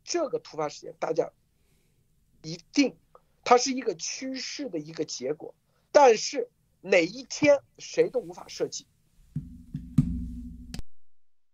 [0.03, 1.31] 这个突发事件大家
[2.43, 2.97] 一定，
[3.45, 5.55] 它是一个趋势的一个结果，
[5.93, 6.51] 但是
[6.81, 8.89] 哪一天谁都无法设计。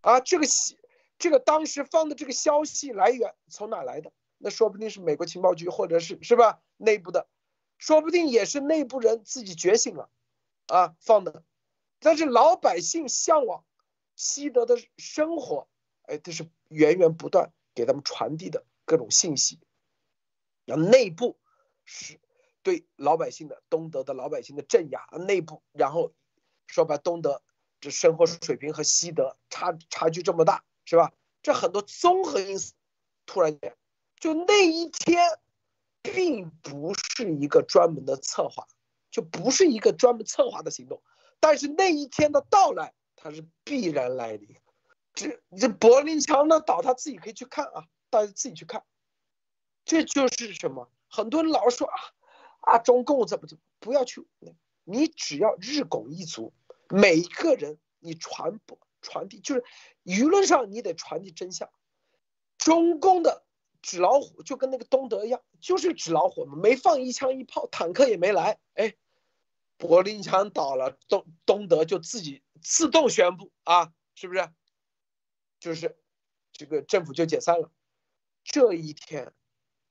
[0.01, 0.77] 啊，这个消，
[1.19, 4.13] 这个当时放的这个消息来源从哪来的？
[4.39, 7.29] 那说不定是美国情报局，或者是是吧内部的，
[7.77, 10.09] 说不定也是内部人自己觉醒了，
[10.67, 11.45] 啊放的。
[11.99, 13.65] 但是老百姓向往
[14.17, 15.69] 西德的生活，
[16.03, 19.61] 哎，这是源源不断给他们传递的各种信息。
[20.65, 21.39] 然后内部
[21.85, 22.19] 是
[22.63, 26.15] 对老百姓的东德的老百姓的镇压，内部然后
[26.67, 27.43] 说白，东德
[27.81, 31.13] 这生活水平和西德差差距这么大，是吧？
[31.43, 32.75] 这很多综合因素，
[33.25, 33.77] 突然间
[34.17, 35.39] 就那一天，
[36.03, 38.67] 并不是一个专门的策划，
[39.11, 41.03] 就不是一个专门策划的行动。
[41.41, 44.57] 但是那一天的到来，它是必然来临。
[45.15, 48.85] 这这柏林墙的倒，他自己可以去看啊，大家自己去看。
[49.87, 50.91] 这就是什么？
[51.09, 51.97] 很多人老说啊
[52.61, 54.27] 啊，中共怎么怎么，不要去。
[54.85, 56.53] 你只要日拱一卒，
[56.91, 59.65] 每一个人你传播传递，就是
[60.05, 61.71] 舆论上你得传递真相。
[62.59, 63.45] 中共的
[63.81, 68.95] 纸老虎就跟那个东德一样，就是纸老虎嘛，没放一枪一炮，坦克也没来，哎。
[69.79, 74.53] 柏林墙倒了，东东德就自己自动宣布啊，是不是？
[75.59, 75.99] 就是
[76.53, 77.73] 这个政府就解散了。
[78.45, 79.33] 这一天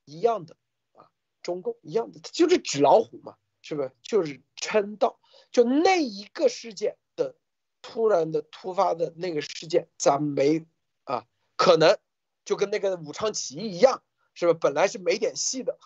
[0.04, 0.56] 一样的
[0.92, 1.10] 啊，
[1.42, 3.90] 中共一样的，就是纸老虎嘛，是不是？
[4.02, 5.19] 就是称道，
[5.52, 7.34] 就那一个事件的
[7.82, 10.66] 突然的突发的那个事件，咱没
[11.04, 11.98] 啊，可能
[12.44, 14.02] 就跟那个武昌起义一样，
[14.34, 14.58] 是吧？
[14.60, 15.78] 本来是没点戏的，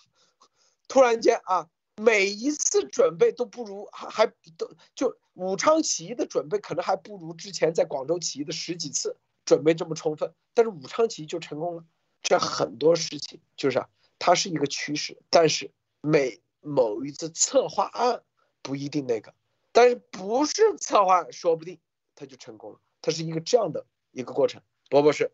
[0.88, 1.70] 突然间啊。
[1.96, 4.26] 每一次准备都不如还还
[4.58, 11.84] 都就武昌起义的准备可能还不如之前在广州起义的十几次准备这么充分，但是武昌起义就成功了。
[12.20, 13.88] 这很多事情就是啊，
[14.18, 15.70] 它是一个趋势，但是
[16.00, 18.24] 每某一次策划案
[18.60, 19.32] 不一定那个，
[19.74, 21.78] 但是不是策划说不定
[22.14, 24.62] 他就成功了，它是一个这样的一个过程。
[24.88, 25.30] 博博士，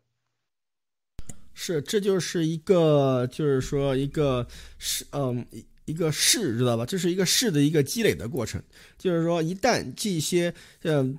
[1.54, 4.48] 是，这就是一个就是说一个
[4.78, 5.46] 是嗯。
[5.86, 6.86] 一个势，知道吧？
[6.86, 8.62] 这是一个势的一个积累的过程。
[8.96, 11.18] 就是说，一旦这些嗯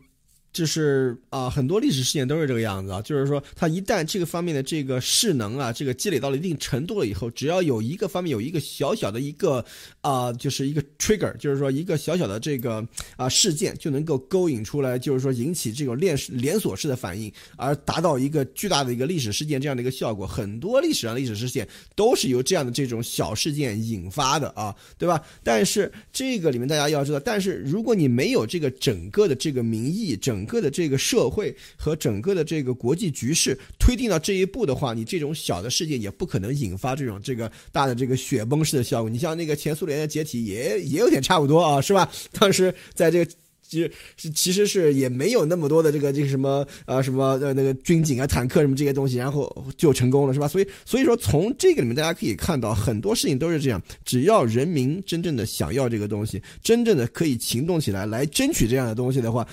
[0.54, 9.64] 就是啊，很多历史事件都是这个样子啊，就是说，它一旦这个方面的这个势能啊，这个积累到了一定程度了以后，只要有一个方面有一个小小的一个
[10.02, 20.28] 啊，就是一个 trigger，就是说一个小小的这个啊事件，就能够勾引出来，就是说引起这种链连锁式的反应，而达到一个巨大的一个历史事件这样的一个效果。
[20.28, 21.66] 很多历史上历史事件
[21.96, 25.24] 都是由这样的这种小事件引发的啊，对吧？
[25.44, 30.41] 但是这个里面大家要知道，但是如果你没有这个整个的这个民意整。
[30.42, 39.10] 整个的这个社会和整个的这个国际局势推定到这一步的话，你这种小的事件也不可能引发这种这个大的这个雪崩式的效果。
[39.10, 42.10] 你像那个前苏联的解体也 也有点差不多啊，是吧？
[42.32, 43.32] 当时在这个
[43.62, 50.48] 其实是其实是也没有那么多的这个这个什么呃什么呃那个军警啊坦克什么这些东西，然后就成功了，是吧？
[50.48, 59.48] 所以所以说从这个里面大家可以看到很多事情都是这样，只要人民真正的想要这个东西，真正的可以行动起来来争取这样的东西的话。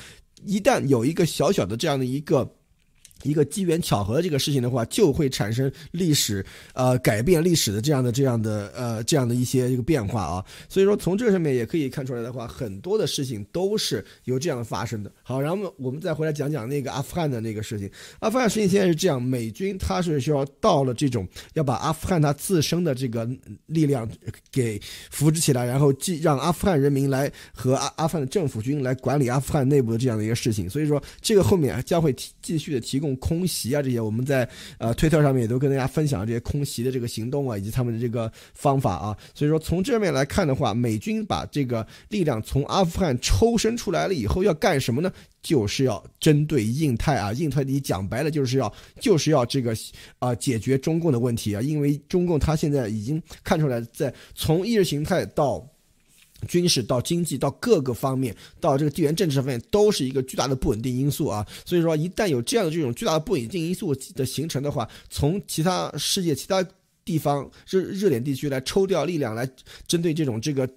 [0.45, 2.58] 一旦有一个小小的这样的一个。
[3.23, 10.45] 一个机缘巧合的这个事情的话，就会产生历史呃改变历史的这样的这样的呃这样的一些一个变化啊。
[10.69, 15.11] 所以说从这个上面也可以看出来的话，很多的事情都是由这样发生的。
[15.23, 17.91] 好，然后我们再回来讲讲那个阿富汗的那个事情。
[18.21, 23.29] 阿富汗事情现在是这样，美军他是需要到了这种要把阿富汗他自身的这个
[23.67, 24.09] 力量
[24.53, 24.81] 给
[25.11, 30.71] 扶持起来，然后继让阿富汗人民来和阿阿富汗的政府军来管理阿富汗内部的这样的一个事情。
[30.71, 33.08] 所以说这个后面将会提继续的提供。
[33.17, 34.49] 空袭啊，这些我们在
[34.79, 39.17] 呃推特上面也都跟大家分享这些空袭的这个行动啊，以及他们的这个方法啊。
[39.35, 45.13] 所以说从这面来看的话，美军把这个力量从阿富汗抽身出来了以后，要干什么呢？
[45.41, 49.75] 就是要针对印太啊，印太你讲白了就是要就是要这个
[50.19, 55.67] 啊解决中共的问题啊，因为中共他现在已经看出来，在从意识形态到。
[56.47, 61.47] 军事到经济到各个方面，到这个地缘政治方面，都是一个巨大的不稳定因素啊。
[61.65, 66.65] 所以说，一旦有这样的这种巨大的不稳定因素的形成的话，从其他世界其他
[67.05, 69.49] 地方热热点地区来抽调力量，来
[69.87, 70.69] 针对这种这个。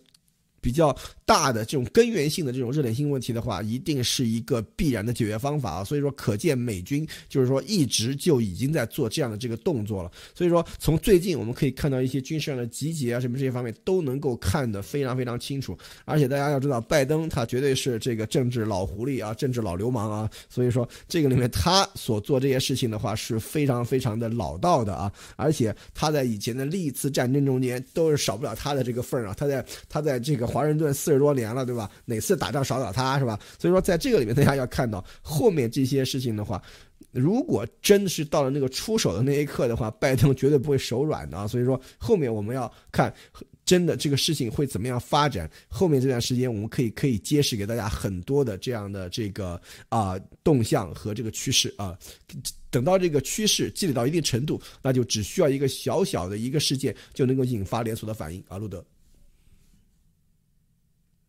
[0.63, 0.95] 比较
[1.31, 5.81] 大的这种根源性的这种热点性问题的话，一定是一个必然的解决方法啊。
[5.81, 10.11] 所以说，可见美军就是说一直就已经在做这样的这个动作了。
[10.35, 15.77] 所以说，从最近我们可以看到一些军事上的集结啊，什么这些方面都能够看得非常非常清楚。
[16.03, 20.29] 而且大家要知道，拜登他绝对是这个政治老狐狸啊，政治老流氓啊。
[20.49, 25.09] 所以说，这个里面他所做这些事情的话是非常非常的老道的啊。
[25.37, 29.33] 而且他在以前的历次战争中间都是少不了他的这个份儿啊。
[29.37, 30.41] 他在他在这个。
[30.51, 31.89] 华盛顿四十多年了，对吧？
[32.05, 33.39] 哪次打仗少打他是吧？
[33.57, 36.61] 所以说，在这个里面，大家要看到后面这些事情的话，
[37.11, 41.47] 如果真的是到了那个出手的那一刻的话，拜登绝对不会手软的啊！
[41.47, 43.13] 所以说，后面我们要看
[43.63, 45.49] 真的这个事情会怎么样发展。
[45.69, 51.97] 后面这段时间，我们可以可以揭示给大家很多的这样的这个啊动向和这个趋势啊。
[52.69, 58.83] 等到这个趋势积累到一定程度，那就只需要一个小小的一个事件就能够引发连锁的反应啊，路德。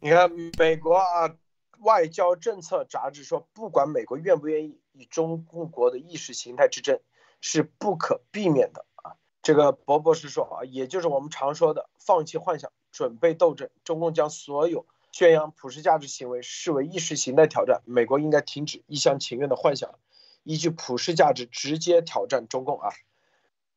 [0.05, 1.37] 你看，美国啊，
[1.79, 6.99] 外交政策杂志说，不管美国愿不愿意，与中共国的意识形态之争
[7.41, 9.15] 是不可避免的啊。
[9.43, 13.71] 这个博博士说啊，也就是我们常说的放弃幻想，准备斗争。
[13.85, 20.01] 中共将所有宣扬普世价值行为视为意识形态挑战，美国应该停止一厢情愿的幻想，
[20.43, 22.89] 依据普世价值直接挑战中共啊。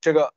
[0.02, 0.34] 这个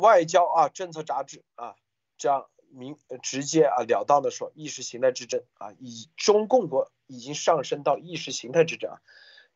[0.00, 1.76] 外交啊政策杂志啊，
[2.18, 2.46] 这样。
[2.74, 9.00] 明直接啊了当的说，意识形态之争啊，以中共国已经上升到意识形态之争啊。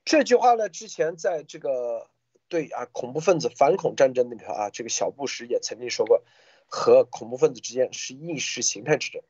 [0.04, 2.08] 这句话呢，之前在这个
[2.48, 6.22] 对啊恐怖分子反恐战争里头啊，这个小布什也曾经说过，
[6.66, 9.20] 和恐怖分子之间是意识形态之争。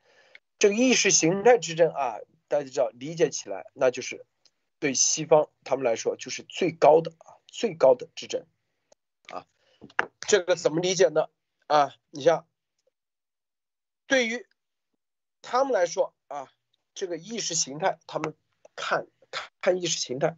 [0.59, 4.27] 这个意识形态之争啊，大家知道理解起来，那就是
[4.79, 8.45] 对西方他们来说就是最高的啊最高的之争
[9.33, 9.47] 啊。
[10.21, 11.29] 这个怎么理解呢？
[11.67, 12.47] 啊，你像。
[14.09, 14.45] 对于
[15.43, 16.51] 他们来说啊，
[16.95, 18.35] 这个意识形态，他们
[18.75, 19.07] 看
[19.61, 20.37] 看意识形态，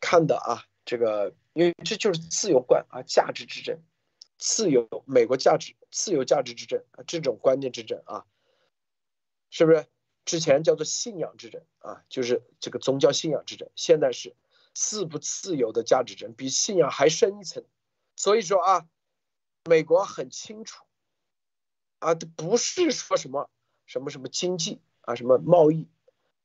[0.00, 3.82] 看的啊，这个因为这就是自由观啊，价值之争，
[4.38, 8.24] 自由美国价值，自由价值之争啊，这种观念之争啊，
[9.50, 9.86] 是不是？
[10.26, 14.36] 之前叫做信仰之争啊，就是这个宗教信仰之争，现在是
[14.74, 17.64] 自不自由的价值争，比信仰还深一层。
[18.14, 18.86] 所以说啊，
[19.64, 20.84] 美国很清楚。
[22.00, 23.48] 啊，这不是说什么
[23.86, 25.86] 什么什么经济啊，什么贸易、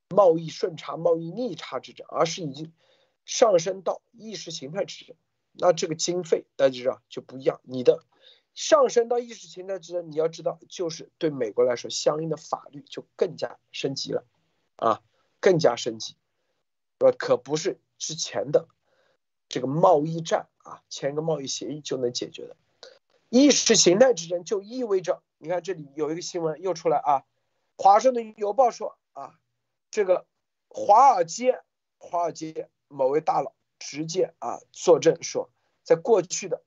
[0.10, 2.72] 贸易顺差、贸易逆差之争，而是已经
[3.26, 5.15] 上升到意识形态之争。
[5.53, 7.61] 那这个经费大家知道就不一样。
[7.64, 8.03] 你的
[8.53, 14.26] 上升到意识形态之争，你要知道，就是对美国来说，相应的法律就更加升级了，
[14.76, 15.02] 啊，
[15.40, 16.15] 更加升级。
[16.99, 18.68] 呃，可不是之前的
[19.48, 22.56] 这个贸易战啊，签个贸易协议就能解决的。
[23.30, 27.20] 意识形态之争就意味着，你看这里有一个新闻又出来啊，
[27.78, 29.36] 《华盛顿邮报》说啊，
[29.92, 30.26] 这个
[30.70, 31.62] 华尔街，
[32.00, 35.52] 华尔街某位大佬直接啊作证说，
[35.84, 36.64] 在过去的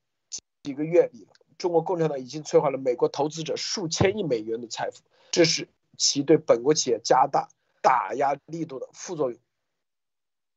[0.62, 1.26] 几个月里，
[1.58, 5.02] 中国共产党已经摧毁了美国投资者数千亿美元的财富，
[5.32, 7.48] 这是其对本国企业加大
[7.82, 9.40] 打压力度的副作用。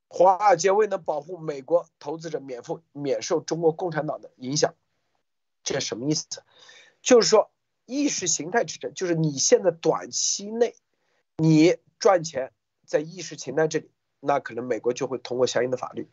[0.10, 4.76] 华尔街未能保护美国投资者免负免受中国共产党的影响，
[5.64, 6.28] 这什么意思？
[7.02, 7.50] 就是说
[7.92, 10.76] 意识形态之争，就是你现在短期内
[11.36, 12.54] 你赚钱
[12.86, 13.92] 在意识形态这里，
[14.22, 16.10] 那可能美国就会通过相应的法律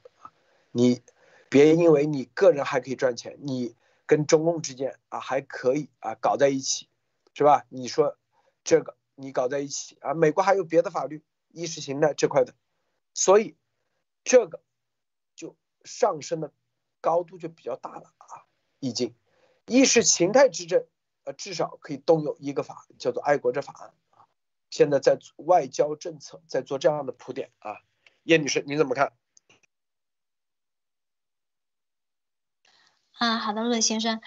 [0.73, 1.03] 你
[1.49, 3.77] 别因为你个人还可以赚钱，你
[4.07, 6.89] 跟中共之间啊还可以啊搞在一起，
[7.33, 7.65] 是吧？
[7.69, 8.19] 你说
[8.65, 11.23] 这个你搞在一起啊，美国还有别的法律
[11.53, 12.55] 意识形态这块的，
[13.15, 13.57] 所以。
[14.25, 14.61] 这个
[15.35, 16.53] 就上升的
[17.01, 18.45] 高度就比较大了啊，
[18.79, 19.15] 已经
[19.65, 20.85] 意识形态之争，
[21.33, 24.27] 至少可以动用一个法，叫做《爱国者法案》啊。
[24.71, 27.81] 现在在外交政策在做这样的铺垫啊，
[28.23, 29.13] 叶女士你怎么看？
[33.13, 34.21] 啊，好的，陆先生。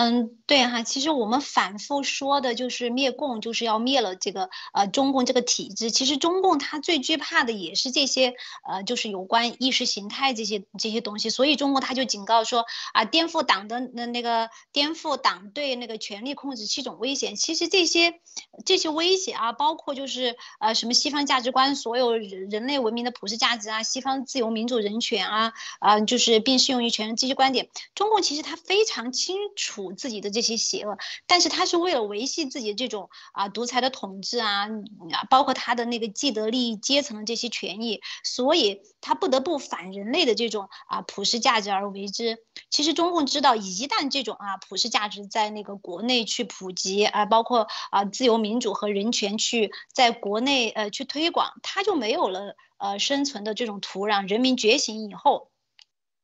[0.00, 5.90] 嗯，对哈，其实我们反复说的就是灭共，就是要灭了这个呃中共这个体制。
[5.90, 8.34] 其实中共他最惧怕的也是这些
[8.64, 11.30] 呃，就是有关意识形态这些这些东西。
[11.30, 17.34] 所以中共他就警告说啊，颠覆党的那那个颠覆党对那个权力控制是一种危险。
[17.34, 18.20] 其实这些
[18.64, 29.87] 这些威胁啊，包括就是呃什么西方价值观，所有人人类文明的普世价值啊，西方自由民主人权啊啊，就是并适用于全人这些观点，中共其实他非常清楚。
[29.92, 34.68] 自己的这些邪恶，但是他是为了维系自己这种啊独裁的统治啊，
[35.12, 42.38] 啊包括他的那个既得利益阶层的这些权益，所以他不得不反人类的这种啊普世价值而为之。
[42.70, 54.28] 其实中共知道，一旦这种啊普世价值在那个国内去普及啊，包括啊自由民主和人权去在国内呃去推广，他就没有了呃生存的这种土壤。
[54.28, 55.50] 人民觉醒以后。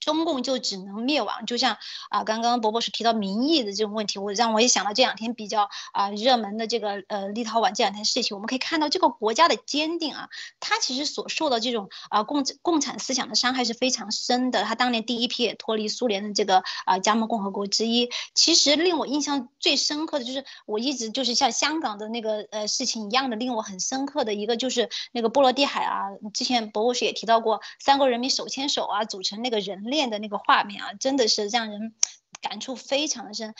[0.04, 1.78] 中共就只能灭亡，就像
[2.10, 10.28] 啊，刚刚伯伯是提到民意的这种问题，我让我也想到这两天比较啊热门的这个呃立陶宛这两天事情，我们可以看到这个国家的坚定啊，
[10.60, 14.62] 他其实所受到这种啊共共产思想的伤害是非常深的。
[14.64, 29.93] 他当年第一批也脱离苏联的这个啊加盟共和国之一，其实令我印象最深刻的就是我一直就是像香港的那个呃事情一样的，令我很深刻的一个就是那个波罗的海啊，之前伯伯是也提到过，三国人民手牵手啊，组成那个人类。
[29.94, 31.94] 练的那个画面啊，真的是让人
[32.42, 33.54] 感触非常深。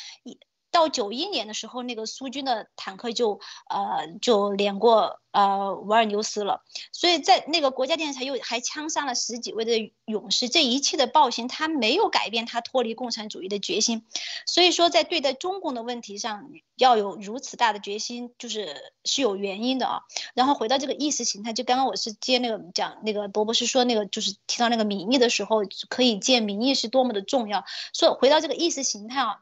[0.75, 3.39] 到九一年的时候，那个苏军的坦克就
[3.71, 10.49] 呃就连过呃维尔纽斯了，所以在那个国家电视台又还枪杀了十几位的勇士。
[10.49, 14.05] 这一切的暴行，他没有改变他脱离共产主义的决心。
[14.47, 20.01] 所以说，在对待中共的问题上，要有如此大的决心，就是是有原因的啊。
[20.35, 27.65] 然后回到这个意识形态，就刚刚我是接那个讲那个博博士说那个，就是提到那个民意的时候，可以见民意是多么的重要。
[27.95, 29.39] 说回到这个意识形态啊。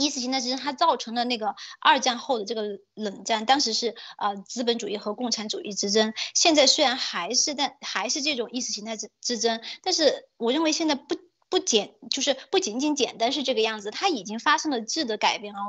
[0.00, 6.12] 意识形态之争，它造成了那个二战后的这个冷战，当时是呃资本主义和共产主义之争。
[6.34, 11.16] 现在虽然还是但还是这种意识形态之之争，但是我认为现在不
[11.48, 15.60] 不简就是不仅仅简单是这个样子，它已经发生了质的改变啊，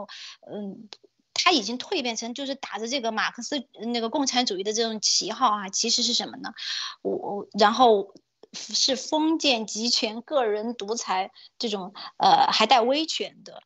[0.52, 0.88] 嗯，
[1.34, 6.53] 它已经蜕变成就是打着这个马克思那个共产主义的这种旗号啊，其实是什么呢？
[7.02, 8.14] 我然后
[8.53, 13.64] 是封建集权、个人独裁这种呃还带威权的。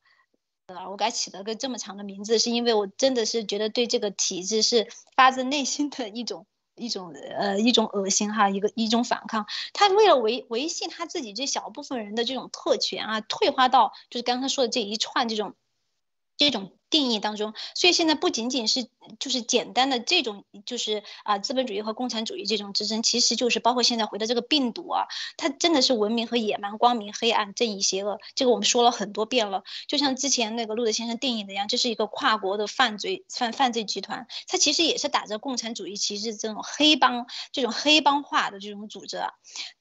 [0.67, 9.45] 啊，我给起了个这么长的名字，是因为我真的是觉得对这个体制是发自内心的一种一种呃一种恶心哈，一个一种反抗。
[9.73, 15.53] 他为了维维系他自己这小部分人的这种特权啊，退化到就是刚才说的这一串这种
[16.37, 16.71] 这种。
[16.95, 18.87] 定义当中，所以现在不仅仅是
[19.19, 29.63] 就是简单的这种就是啊资本主义和共产主义这种之争，其实就是包括现在回到这个病毒啊，它真的是文明和野蛮、光明、黑暗、正义、邪恶，这个我们说了很多遍了。
[29.89, 39.17] 就像之前那个路德先生定义的一样，这是一个跨国的犯罪犯犯罪集团，它其实也是打着共产主义旗帜这种黑帮这种黑帮化的这种组织。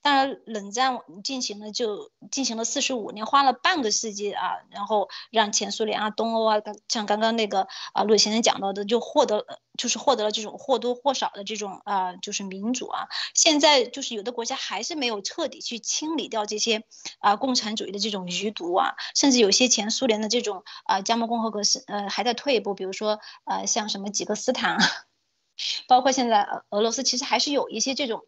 [0.03, 6.57] 当然，冷战进行了就进行了四十五年，花了半个世纪啊，然后让前苏联啊、东欧啊
[6.89, 7.03] 像。
[7.06, 9.47] 刚刚那个啊，陆先生讲到的，就获得
[9.78, 13.09] 就是获得了这种或多或少的这种啊，就是民主啊。
[13.35, 16.85] 现在就是有的国家还是没有彻底去清理掉这些
[17.18, 24.85] 啊共产主义的这种余毒啊，甚至有些前苏联的这种啊加盟共和国是呃还在退一步，比如说呃像什么几个斯坦啊，
[25.89, 28.24] 包括现在俄罗斯其实还是有一些这种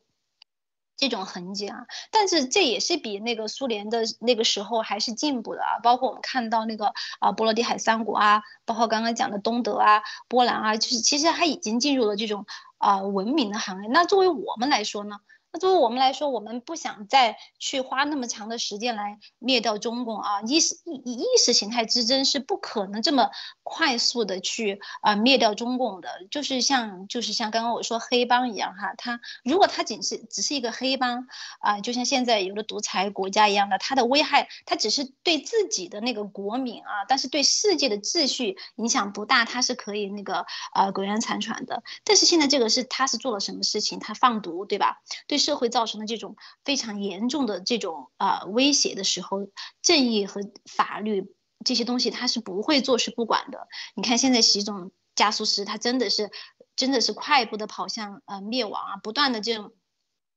[0.96, 5.78] 这种痕迹啊，但是这也是比那个苏联的那个时候还是进步的啊。
[5.82, 12.46] 包括我们看到那个啊波罗的海三国啊，包括刚刚讲的东德啊、波兰啊，就是其实它已经进入了这种
[12.78, 13.90] 啊文明的行列。
[13.90, 15.20] 那作为我们来说呢？
[15.58, 20.42] 作为我们来说，我们不想再去花那么长的时间来灭掉中共啊！
[20.42, 23.30] 意识意意识形态之争是不可能这么
[23.62, 26.08] 快速的去啊灭掉中共的。
[26.30, 31.26] 就是像就是像刚刚我说黑帮一样哈，他如果他仅是只是一个黑帮
[31.60, 41.82] 啊，就像现在有的独裁国家一样的，它的危害它只是对自己的那个国民啊，但是对世界的秩序影响不大，它是可以那个呃苟延残喘的。
[42.04, 43.98] 但是现在这个是他是做了什么事情？
[43.98, 45.00] 他放毒对吧？
[45.26, 45.45] 对。
[45.46, 49.46] 社会造成的这种非常严重的这种啊威胁的时候，
[49.80, 51.32] 正义和法律
[51.64, 53.68] 这些东西他是不会坐视不管的。
[53.94, 56.32] 你看现在习总加速师，他真的是
[56.74, 59.72] 真的是快步的跑向呃灭亡啊，不断的这种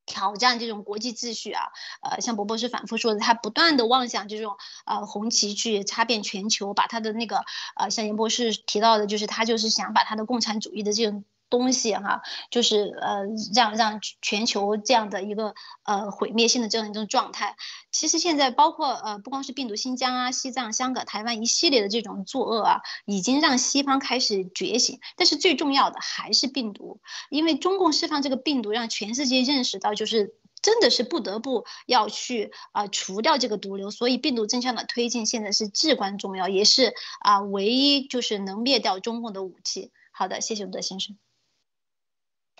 [0.06, 1.62] 挑战这种国际秩序啊，
[2.02, 4.56] 呃，像博博士反复说的，他不断的妄想这种
[4.86, 11.24] 呃红旗去插遍全球，把他的那个呃像严博士提到的，就是他就是想把他的共产主义的这种。
[11.50, 13.24] 东西哈，就是呃，
[13.54, 15.54] 让让全球这样的一个
[15.84, 17.56] 呃毁灭性的这样一种状态。
[17.90, 25.00] 其实现在包括呃，不光是病毒，新疆啊、西藏、香港、台湾一系列的这种作恶啊，已经让西方开始觉醒。
[25.16, 33.90] 但是最重要的还是病毒，因为中共释放这个病毒，让全世界认识到，就是真的是不得不要去啊除掉这个毒瘤。
[33.90, 39.90] 所以病毒真相的推进现在是至关重要，也是啊唯一就是能灭掉中共的武器。
[40.12, 41.18] 好的，谢谢吴德先生。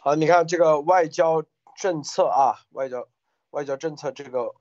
[0.03, 1.45] 好，你看这个外交
[1.77, 3.07] 政策啊，外交
[3.51, 4.55] 外交政策这个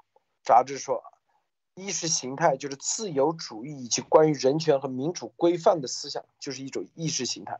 [0.44, 1.02] 杂志说，
[1.76, 7.58] 意识形态就是自由主义以及关于人权和民主规范的思想，就是一种意识形态。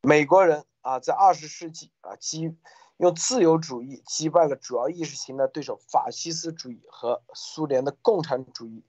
[0.00, 2.56] 美国人啊，在二十世纪啊击
[2.96, 8.82] 用自由主义击败了主要意识形态对手法西斯主义和苏联的共产主义。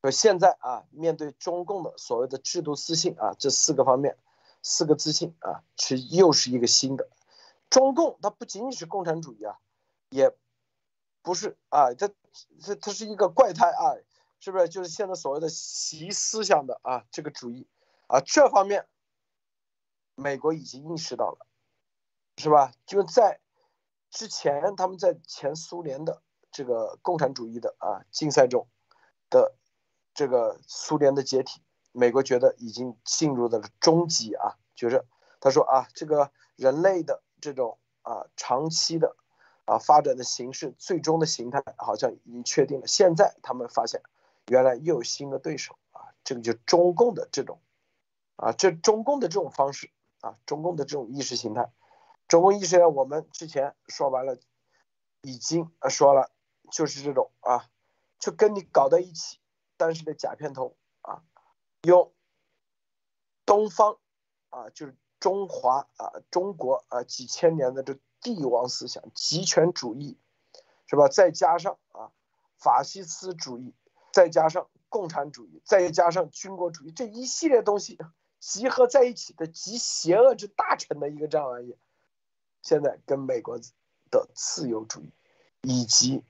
[0.00, 4.16] 而现在啊，面对中共的所谓的制度自信啊，这四个方面，
[4.62, 7.06] 四个自信啊，是又是一个新的。
[7.74, 9.58] 中共它不仅仅是共产主义啊，
[10.08, 10.32] 也
[11.22, 12.06] 不是啊，它
[12.62, 13.98] 它它是一个怪胎啊，
[14.38, 14.68] 是不是？
[14.68, 17.66] 就是现在所谓的习思想的啊这个主义
[18.06, 18.86] 啊，这方面
[20.14, 21.48] 美国已经意识到了，
[22.36, 22.70] 是吧？
[22.86, 23.40] 就在
[24.08, 26.22] 之前他们在前苏联的
[26.52, 28.68] 这个共产主义的啊竞赛中
[29.30, 29.56] 的
[30.14, 31.60] 这个苏联的解体，
[31.90, 35.04] 美国觉得已经进入到了终极啊，就是
[35.40, 37.24] 他说啊，这个人类的。
[37.44, 39.16] 这种啊长期的
[39.66, 42.86] 啊发展的形式，最终的形态好像已经确定了。
[42.86, 44.00] 现在他们发现，
[44.48, 47.60] 原来又有新的对手啊，这个就中共的这种
[48.36, 49.90] 啊，这中共的这种方式
[50.20, 51.70] 啊，中共的这种意识形态，
[52.28, 54.38] 中共意识形态我们之前说完了，
[55.20, 56.30] 已经说了，
[56.70, 57.68] 就是这种啊，
[58.18, 59.38] 就跟你搞在一起，
[59.76, 61.22] 但是的假片头啊，
[61.82, 62.10] 用
[63.44, 63.98] 东方
[64.48, 64.96] 啊就是。
[65.24, 70.18] 中华啊，中国啊，几千年的这帝王思想、集权主义，
[70.86, 71.08] 是吧？
[71.08, 72.12] 再加上啊，
[72.58, 73.72] 法西斯主义，
[74.12, 77.98] 再加上共产主义，再加上军国主义，这一系列东西
[78.38, 81.74] 集合在一起的极邪恶之大成的一个这样玩意，
[82.60, 83.58] 现在跟美国
[84.10, 85.10] 的自由主义，
[85.62, 86.22] 以及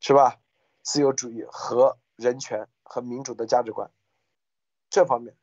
[0.00, 0.40] 是吧，
[0.82, 3.92] 自由主义和人权和民主的价值观
[4.90, 5.36] 这方面，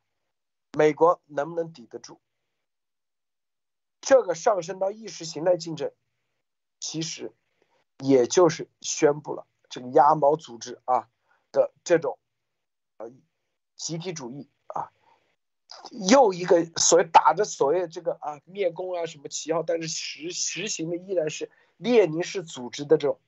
[0.76, 2.20] 美国能不能抵得住？
[4.02, 5.92] 这个上升到意识形态竞争，
[6.80, 7.32] 其实
[8.00, 11.08] 也就是宣布了这个鸭毛组织啊
[11.52, 12.18] 的这种
[12.96, 13.08] 呃
[13.76, 14.90] 集体主义啊，
[16.08, 23.20] 又一个所谓打着所谓这个啊灭共啊什么旗号，但是实实行的依然是列宁式组织的这种。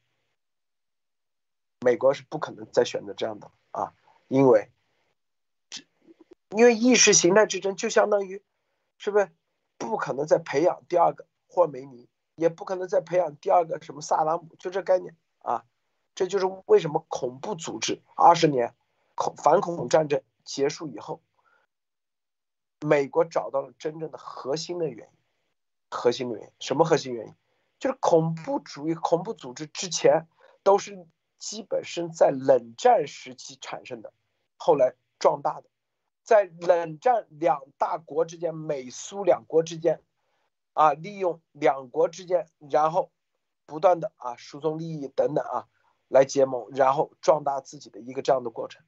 [1.79, 3.95] 美国是不可能再选择这样的啊，
[4.27, 4.73] 因为
[6.51, 8.43] 因为意识形态之争就相当于
[8.99, 9.31] 是不是？
[9.85, 15.65] 不可能再培养第二个霍梅尼，也不可能再培养第二个什么萨达姆，就这概念啊，
[16.15, 18.75] 这就是为什么恐怖组织二十年
[19.15, 21.23] 恐反恐战争结束以后，
[22.81, 25.15] 美国找到了真正的核心的原因，
[25.91, 27.35] 核心的原因什么核心原因？
[27.79, 30.27] 就是恐怖主义恐怖组织之前
[30.63, 31.07] 都是
[31.39, 34.13] 基本是在冷战时期产生的，
[34.57, 35.69] 后来壮大的。
[36.25, 40.03] 在冷战两大国之间，美苏两国之间，
[40.73, 43.13] 啊，利用两国之间，然后
[43.67, 45.69] 不断的啊输送利益等等啊，
[46.09, 48.83] 来结盟，然后壮大自己的一个这样的过程。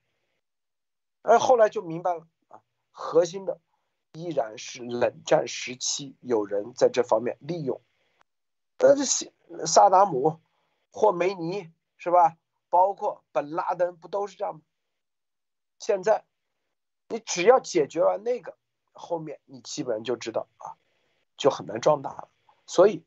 [1.20, 3.60] 而后来就明白了啊，核心的
[4.12, 7.80] 依然是冷战时期有人在这方面利用。
[8.78, 9.30] 但是
[9.66, 10.40] 萨达姆
[10.90, 12.36] 霍梅尼是吧？
[12.70, 14.60] 包括本拉登不都是这样吗？
[15.78, 16.24] 现在
[17.08, 18.56] 你只要解决完那个，
[18.92, 20.76] 后面你基本上就知道啊，
[21.36, 22.28] 就很难壮大了。
[22.66, 23.04] 所以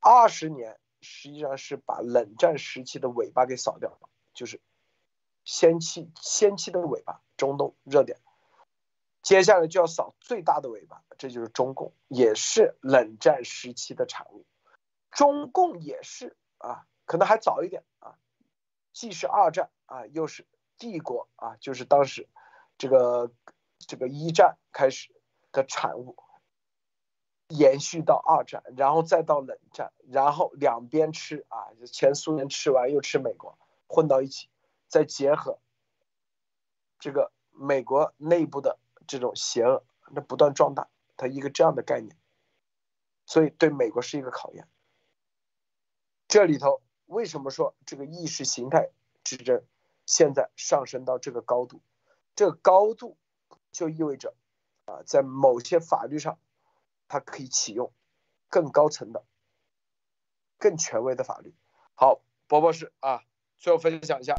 [0.00, 4.60] 二十年实际上是把冷战时期的尾巴给扫掉了，就是
[5.44, 8.18] 先期先期的尾巴，中东热点。
[9.22, 14.44] 接下来就要扫最大的尾巴，这就是中共，也是冷战时期的产物。
[15.10, 18.16] 中共也是啊，可能还早一点啊，
[18.92, 20.46] 既是二战啊，又是
[20.78, 22.28] 帝国啊，就是当时
[22.80, 23.30] 这个
[23.78, 25.14] 这个一战开始
[25.52, 26.16] 的产物，
[27.48, 34.48] 延续到二战，然后再到冷战，然后两边吃啊，前苏联吃完又吃美国，混到一起，
[34.88, 35.60] 再结合
[36.98, 38.78] 这个美国内部的。
[39.06, 39.82] 这种邪恶，
[40.12, 42.16] 那不断壮大，它一个这样的概念，
[43.26, 44.68] 所以对美国是一个考验。
[46.28, 48.90] 这里头为什么说这个意识形态
[49.24, 49.64] 之争
[50.06, 51.82] 现在上升到这个高度？
[52.40, 53.18] 这个高度
[53.70, 54.32] 就意味着
[54.86, 56.38] 啊，在某些法律上，
[57.06, 57.92] 它可以启用
[58.48, 59.22] 更高层的、
[60.58, 61.52] 更权威的法律。
[61.92, 63.20] 好，博博士啊，
[63.58, 64.34] 最后分享一下。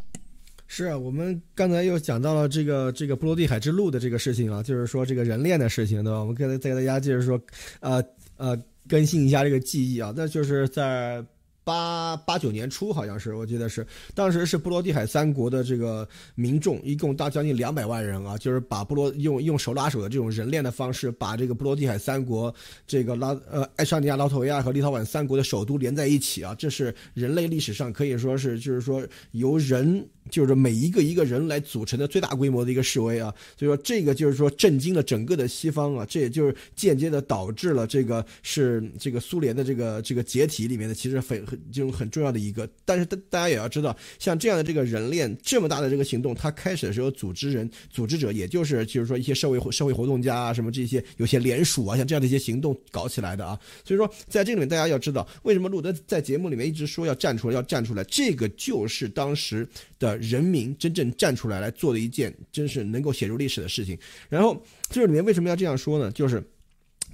[0.66, 6.22] 是啊，我们刚才又讲到了这个这个波罗的海之路的这个事情啊，就是说这个人链的事情，对吧？
[6.22, 7.40] 我们刚才再给大家就是说，
[7.82, 8.04] 呃
[8.36, 8.58] 呃，
[8.90, 11.24] 更新一下这个记忆啊，那就是在。
[11.64, 13.86] 八八九年初，好像是我记得是，
[14.16, 22.54] 当时是波罗的海三国的这个民众，一共大将近两百万人啊，就是把波罗用用手拉手的这种人链的方式，把这个波罗的海三国
[22.88, 30.08] 这个拉呃爱沙尼亚、拉脱维亚和立陶宛三国的首都连在一起啊，这是人类历史上可以说是就是说由人。
[30.30, 42.70] 就是每一个一个人来组成的最大规模的一个示威啊，所以说这个就是说震惊了整个的西方啊，这也就是间接的导致了这个是这个苏联的这个这个解体里面的其实很很就是很重要的一个。
[42.86, 53.60] 但是大大家也要知道，像这样的这个人链这么大的这个行动，它开始的时候组织人组织者也就是就是说一些社会社会活动家啊什么这些有些联署啊像这样的一些行动搞起来的啊。
[53.84, 59.68] 所以说在这里面大家要知道，为什么路德在节目里面一直说要站出来要站出来，这个就是当时
[60.00, 60.11] 的。
[60.18, 63.98] 人民真正站出来来做的一件，真是能够写入历史的事情。
[64.30, 66.12] 然后这里面为什么要这样说呢？
[66.12, 66.42] 就是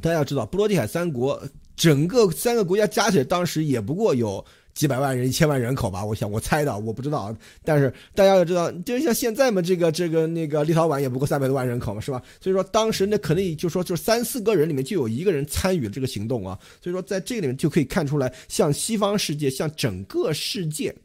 [0.02, 1.42] 大家要知道，波罗的海三国
[1.76, 4.44] 整个三个国家加起来，当时也不过有
[4.74, 6.06] 几百万人、一千万人口吧。
[6.06, 7.36] 我想，我猜的，我不知道。
[7.64, 12.22] 但是大家要知道，就是像现在嘛，这个这个那个立陶宛也不过三百多万人口嘛，是吧？
[12.40, 16.58] 所以说当时那可能就说，就三四个人里面就有一个人参与了这个行动啊。
[16.82, 20.96] 所以说在这个里面就可以看出来，像西方世界，像整个世界。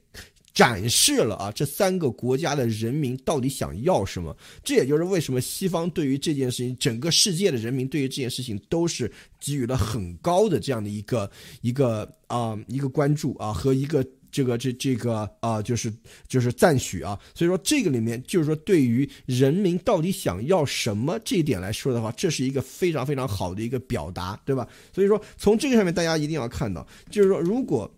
[0.54, 4.36] 展示了啊，这三个国家的人民到底想要什么？
[4.62, 9.10] 这也就是为什么西方对于这件事情，整个世界的人民对于这件事情都是
[9.40, 11.30] 给予了很高的这样的一个
[11.62, 15.90] 一个啊一个关注啊和一个这个这这个啊就是
[16.28, 17.18] 就是赞许啊。
[17.34, 24.68] 所以说这个里面就是说对于人民到底想要什么这一点来说的话，这是一个非常非常好的一个表达，对吧？
[24.94, 27.90] 所以说从这个上面大家一定要看到，就是说如果。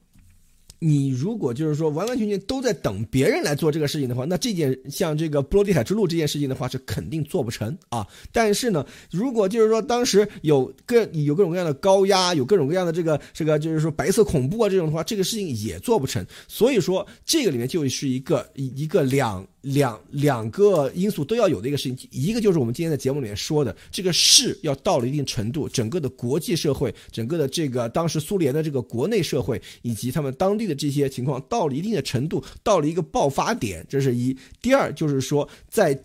[0.86, 8.06] 你如果就是说完完全全都在等别人来做这个事情的话，那这件像这个波罗的海之路这件事情的话是肯定做不成啊。
[8.30, 16.22] 但是呢，如果就是说当时有各有各种各样的高压，有各种各样的这个这个就是说白色恐怖啊这种的话，这个事情也做不成。
[16.46, 19.46] 所以说这个里面就是一个一个两。
[19.64, 34.36] 两两个因素都要有的一个事情，一个就是我们今天在节目里面说的，这个势要到了一定程度，整个的国际社会，整个的这个当时苏联的这个国内社会，以及他们当地的这些情况到了一定的程度，到了一个爆发点，这是一。
[34.60, 36.02] 第二就是说在。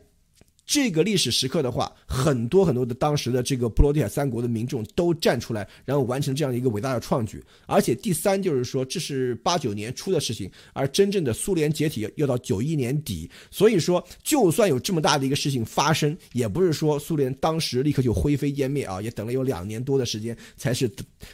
[0.69, 7.43] 这个历史时刻的话，很多很多的当时的这个波罗的海三国的民众都站出来，然后完成这样一个伟大的创举。
[7.65, 13.27] 而且第三就是说，这是八九年初的事情，而真正的苏联解体要到九一年底。
[13.49, 20.87] 所以说，就算有这么大的一个事情发生，也不是说苏联当时立刻就灰飞烟灭啊，也等了有两年多的时间，才是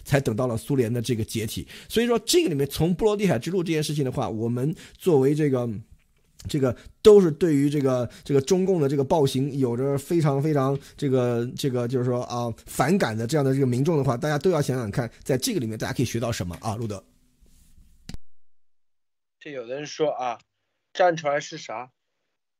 [0.06, 1.68] 才等到了苏联的这个解体。
[1.90, 5.70] 所以说，这个里面从波罗的海之路这件事情的话，我们作为这个。
[6.48, 16.76] 这个都是对于这个这个中共的这个暴行有着非常非常这个这个就是说啊反感的这样的这个民众的话，大家都要想想看，在这个里面大家可以学到什么啊？
[16.76, 17.04] 路德，
[19.40, 20.40] 这有的人说啊，
[20.94, 21.92] 站出来是啥？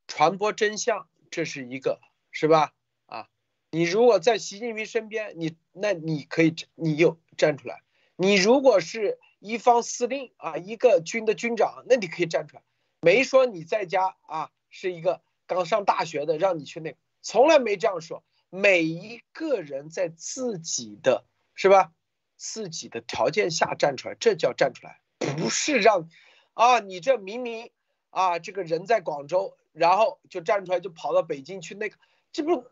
[0.08, 2.00] 传播真相，这是一个，
[2.30, 2.74] 是吧？
[3.08, 3.28] 啊，
[3.72, 7.78] 你如果在习近平身边，你那你可以你又站出来；
[8.16, 12.64] 你如果是一方司令啊，一个军的军长，那你可以站出来。
[13.06, 18.24] 没说你在家啊，是一个刚上大学的，让你去那，从来没这样说。
[18.50, 21.24] 每一个人在自己的，
[21.54, 21.94] 是吧？
[22.36, 26.10] 自己的条件下站出来，这叫站出来，不是让
[26.56, 27.70] 啊，你这明明
[28.10, 31.98] 啊，这个人在广州，然后就站出来就跑到北京去那个，
[32.32, 32.64] 这不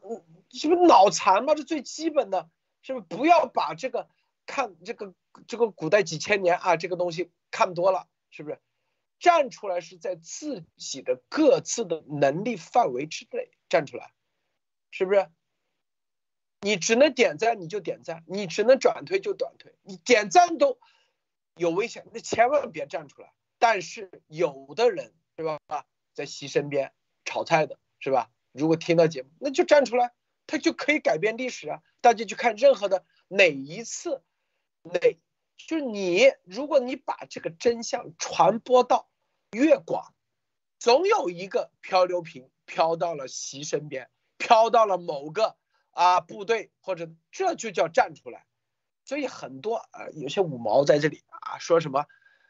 [0.50, 1.54] 这不是脑残吗？
[1.54, 2.50] 这最基本的，
[2.82, 3.06] 是不是？
[3.06, 4.10] 不要把这个
[4.48, 5.14] 看这个
[5.46, 8.60] 这个古代几千年啊，这个东西看多了，是不是？
[9.24, 14.12] 站出来是在自己的各自的能力范围之内站出来，
[14.92, 15.30] 是不是？
[16.60, 20.78] 你只能点赞你就点赞，你只能转推就转推，你点赞都
[21.56, 23.32] 有危险，那千万别站出来。
[23.60, 25.58] 但是有的人是吧，
[26.14, 26.92] 在席身边
[27.24, 28.30] 炒菜的是吧？
[28.52, 30.12] 如果听到节目，那就站出来，
[30.48, 31.82] 他就可以改变历史啊！
[32.02, 34.22] 大家去看任何的哪一次，
[34.82, 35.00] 哪
[35.56, 39.10] 就是你，如果你把这个真相传播到
[39.54, 40.14] 越广，
[40.80, 45.56] 总有一个漂流瓶飘到了习身边，飘到了某个。
[45.96, 48.48] 啊，部队或者这就叫站出来，
[49.06, 52.08] 所以很多啊，有些五毛在这里啊，说什么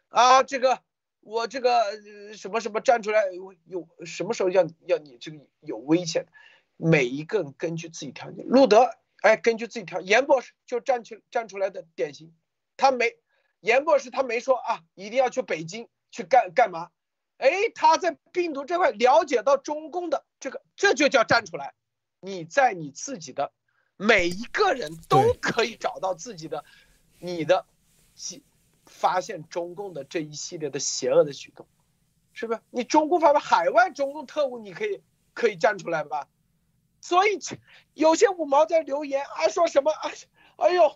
[0.07, 0.79] 啊，这个
[1.19, 1.83] 我这个
[2.37, 6.25] 什么什么站出来有有什么时候要要你这个有危险？
[6.77, 8.89] 每一个人根据自己条件，路德
[9.21, 12.33] 哎，根据自己条，严博士就站起站出来的典型，
[12.77, 13.17] 他没
[13.59, 16.91] 严博士他没说啊，一定要去北京去干干嘛？
[17.37, 21.73] 哎，他在病毒这块了解到中共的这个，这就叫站出来。
[22.21, 23.51] 你在你自己的
[23.97, 26.63] 每一个人都可以找到自己的，
[27.19, 27.65] 你的，
[28.85, 31.67] 发现中共的这一系列的邪恶的举动，
[32.31, 32.61] 是不是？
[32.69, 35.01] 你中共发现海外中共特务，你可以
[35.33, 36.29] 可以站出来吧？
[37.01, 37.39] 所以
[37.95, 40.11] 有些五毛在留言啊，说什么啊？
[40.57, 40.95] 哎呦，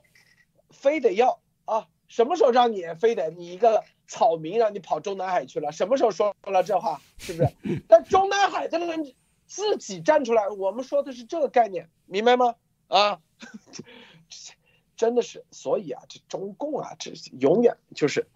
[0.70, 1.90] 非得要啊？
[2.08, 5.72] 什么时候让你非得你一个草民让你跑中南海去了？
[5.72, 7.02] 什么时候说了这话？
[7.18, 7.50] 是不是？
[7.88, 9.14] 但中南海的人。
[9.50, 12.56] 自己站出来，我们说的是这个概念，明白吗？
[12.90, 13.22] 啊，
[14.98, 18.28] 真的是，所以啊，这中共啊，这永远就是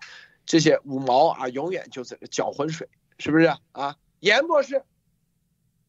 [0.45, 2.87] 这些五毛啊，永远就在搅浑水，
[3.19, 3.97] 是不是啊？
[4.21, 4.85] 严博士，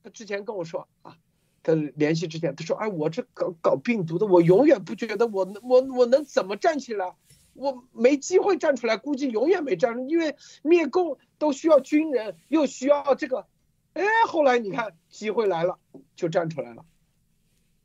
[0.03, 1.17] 他之前跟我说啊，
[1.63, 7.15] 他联系之前他说，哎，我这搞搞病毒的，我永远不觉得我我我能怎么站起来，
[7.55, 13.47] 我没机会站出来，估计永远没站出来，因为灭共都需要军人，又需要这个。
[13.93, 15.79] 哎，后来你看机会来了，
[16.17, 16.85] 就站出来了。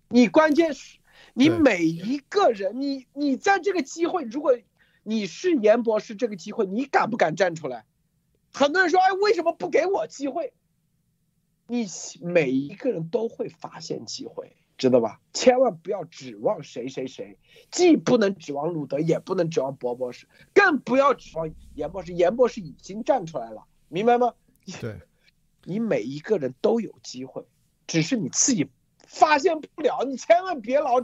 [0.09, 0.99] 你关键是，
[1.33, 4.57] 你每一个人，你你在这个机会，如果
[5.03, 7.85] 你是严博士，这个机会你敢不敢站出来？
[8.53, 10.53] 很多人说，哎，为什么不给我机会？
[11.67, 11.85] 你
[12.21, 15.19] 每一个人都会发现机会，知道吧？
[15.33, 17.37] 千万不要指望谁谁谁，
[17.71, 22.13] 既不能指望鲁德，也不能指望博博士，更不要指望严博士。
[22.13, 24.33] 严博士已经站出来了，明白吗？
[24.79, 24.99] 对。
[25.63, 27.43] 你每一个人都有机会，
[27.87, 28.69] 只是你自己
[29.05, 30.03] 发现不了。
[30.05, 31.03] 你千万别老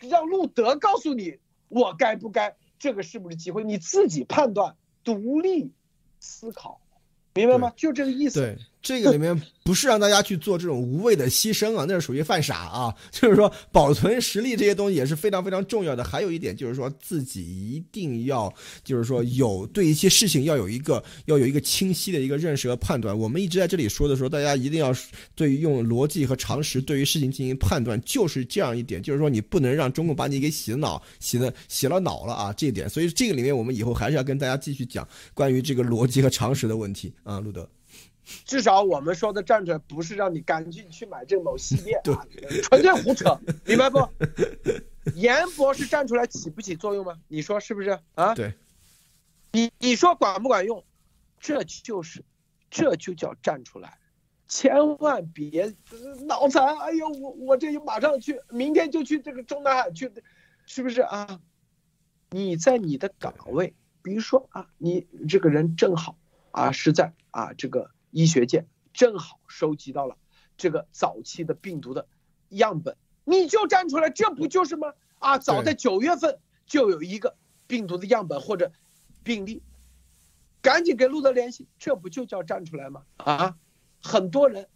[0.00, 3.62] 让路德告诉你我该不该，这个是不是机会？
[3.62, 4.74] 你自己判断，
[5.04, 5.70] 独立
[6.18, 6.80] 思考，
[7.34, 7.72] 明白吗？
[7.76, 8.40] 就这个意思。
[8.40, 8.58] 对。
[8.82, 12.94] 这个里面不是让大家去做这种无谓的牺牲啊，那是属于犯傻啊。
[13.10, 16.04] 就是说，保存实力这些东西也是非常非常重要的。
[16.04, 18.52] 还有一点就是说，自己一定要
[18.84, 23.18] 就是说有对一些事情要有一个要有一个清晰的一个认识和判断。
[23.18, 24.94] 我们一直在这里说的时候，大家一定要
[25.34, 29.02] 对于用逻辑和常识对于事情进行判断，就是这样一点。
[29.02, 32.88] 就是说，你不能让中共把你给洗脑，洗了洗了脑了啊，这一点。
[32.88, 37.68] 所以这个里面我们以后还是要跟大家继续讲关于这个逻辑和常识的问题啊，路德。
[38.44, 42.26] 至少我们说的站出来，不是让你赶紧去买这某系列，啊
[42.64, 43.98] 纯粹胡扯，明白不？
[45.14, 47.20] 严博士站出来起不起作用吗？
[47.28, 48.34] 你说是不是啊？
[48.34, 48.54] 对，
[49.52, 50.84] 你你说管不管用？
[51.38, 52.24] 这就是，
[52.68, 53.98] 这就叫站出来，
[54.48, 55.72] 千万别
[56.26, 56.76] 脑残！
[56.78, 60.10] 哎呦，我我这就马上去，明天就去这个中南海去，
[60.66, 61.40] 是不是啊？
[62.30, 63.72] 你在你的岗位，
[64.02, 66.18] 比如说啊，你这个人正好
[66.50, 67.92] 啊是在啊这个。
[68.10, 70.16] 医学界正好收集到了
[70.56, 72.06] 这个早期的病毒的
[72.48, 74.94] 样本，你就站出来，这不就是吗？
[75.18, 78.72] 啊，早在九月份就有一个病毒的样本或者
[79.22, 79.62] 病例，
[80.62, 83.04] 赶紧给路德联系，这不就叫站出来吗？
[83.16, 83.56] 啊，
[84.02, 84.68] 很多人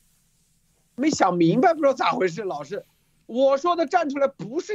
[0.96, 2.42] 没想明白，不知道咋回事。
[2.42, 2.84] 老师，
[3.26, 4.74] 我说的站出来不是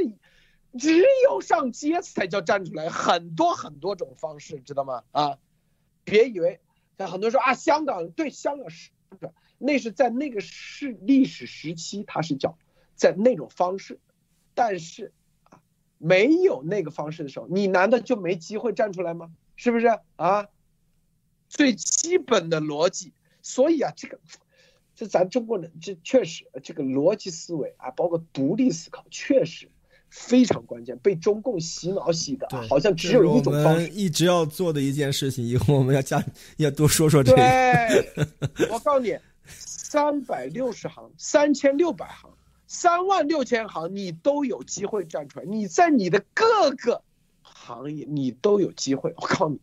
[0.80, 5.04] 只有上街才叫站出来，很多很多种方式，知道吗？
[5.12, 5.38] 啊，
[6.04, 6.60] 别以为。
[6.98, 8.92] 但很多人说啊，香港对香港是，
[9.58, 12.58] 那是在那个是历史时期，它是叫
[12.96, 14.00] 在那种方式，
[14.54, 15.14] 但是
[15.44, 15.62] 啊，
[15.98, 19.32] 没有那个方式的时候，你难道就没机会站出来吗？
[19.56, 20.48] 是不是啊？
[21.48, 24.20] 最基本的逻辑，所以啊，这个，
[24.96, 29.70] 这咱中国人这确实这个逻辑思维啊，包括独立思考，确实
[30.18, 33.90] 非常关键，被中共洗脑洗的，好像只有一种方式。
[33.90, 36.24] 一直要做的一件事情，以后我们要加
[36.56, 37.38] 要多说说这个。
[37.38, 38.26] 对，
[38.72, 39.16] 我告诉你，
[39.46, 42.32] 三百六十行，三千六百行，
[42.66, 45.46] 三万六千行，你都有机会站出来。
[45.46, 47.02] 你在你的各个
[47.42, 49.14] 行业，你都有机会。
[49.18, 49.60] 我告诉你，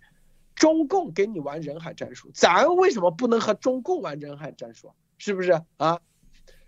[0.55, 4.93] 中共给你玩人海战术，咱为什么不能和中共玩人海战术？
[5.17, 5.99] 是不是啊？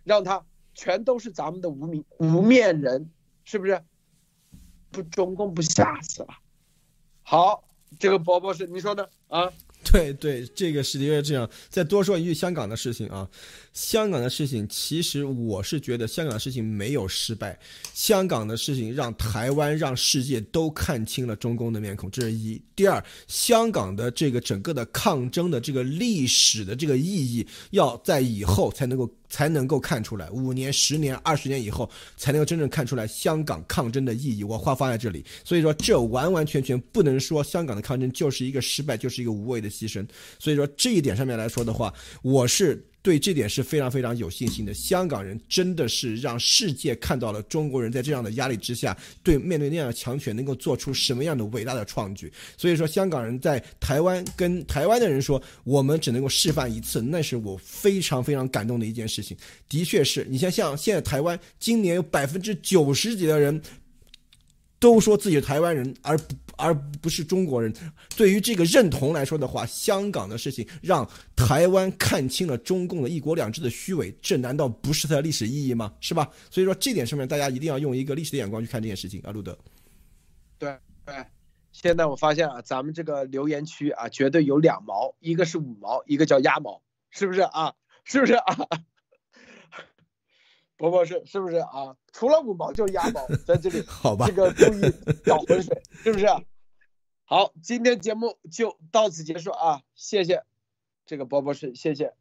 [0.04, 0.42] 让他
[0.74, 3.10] 全都是咱们的无名无面人。
[3.44, 3.80] 是不是？
[4.90, 6.28] 不，中共不吓死了？
[7.22, 7.64] 好，
[7.98, 9.52] 这个伯伯是你说的啊？
[9.92, 11.48] 对对，这个是的确这样。
[11.68, 13.28] 再多说一句香港的事情啊，
[13.74, 17.58] 香港的事情，其实我是觉得香港的事情没有失败。
[17.92, 22.58] 香港的事情让台湾、让世界都看清了中共的面孔，这是一。
[22.74, 29.12] 第二，香港的这个整个的抗争的这个历史的这个意义，要在以后才能够。
[29.26, 34.44] 才能够看出来，五年、十年、二十年以后，才能够真正看出来香港抗争的意义。
[34.44, 40.06] 我话放在这里，所以说这完完全全不能说香港的抗争就是一个失败，就是一个无谓的牺牲。
[40.38, 41.92] 所以说这一点上面来说的话，
[42.22, 42.86] 我是。
[43.04, 44.72] 对这点是非常非常有信心的。
[44.72, 52.32] 香港人真的是让世界看到了中国人在这样的压力之下，对面对那样的强权能够做出什么样的伟大的创举。
[52.56, 59.36] 所以说，香港人在台湾跟台湾的人说，我们只能够示范一次，那是我非常非常感动的一件事情。
[59.68, 63.60] 的确是你像像现在台湾今年有百分之九十几的人。
[64.80, 67.72] 都说自己是台湾人，而不而不是中国人。
[68.16, 75.92] 对于这个认同来说的话，香港的事情让台湾看清了中共的一国两制的虚伪，这难道不是它的历史意义吗？
[76.00, 76.28] 是吧？
[76.50, 79.56] 所以说这点上面，大家一定要用一个历史的眼光去看这件事情啊，路德。
[80.58, 81.14] 对对，
[81.72, 87.72] 现在我发现啊，咱们这个留言区啊，绝对有两毛，一个是五毛，一个叫鸭毛，是不是啊？
[88.04, 88.56] 是不是啊？
[90.84, 91.96] 伯伯是是不是啊？
[92.12, 94.80] 除了五毛就是鸭毛， 在这里，好吧，这个注意
[95.24, 96.26] 搅浑水， 是不是？
[97.24, 99.80] 好，今天节目就到此结束啊！
[99.94, 100.44] 谢谢
[101.06, 102.12] 这个伯伯是，谢谢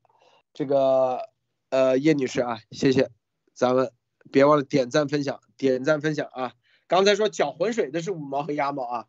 [0.53, 1.29] 这个
[1.71, 3.09] 呃叶女士啊，谢谢，
[3.53, 3.91] 咱们
[4.31, 6.53] 别忘了点赞分享，点赞分享啊！
[6.87, 9.07] 刚才说搅浑水的是五毛和鸭毛啊，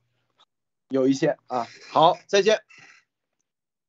[0.89, 2.59] 有一些啊，好，再见。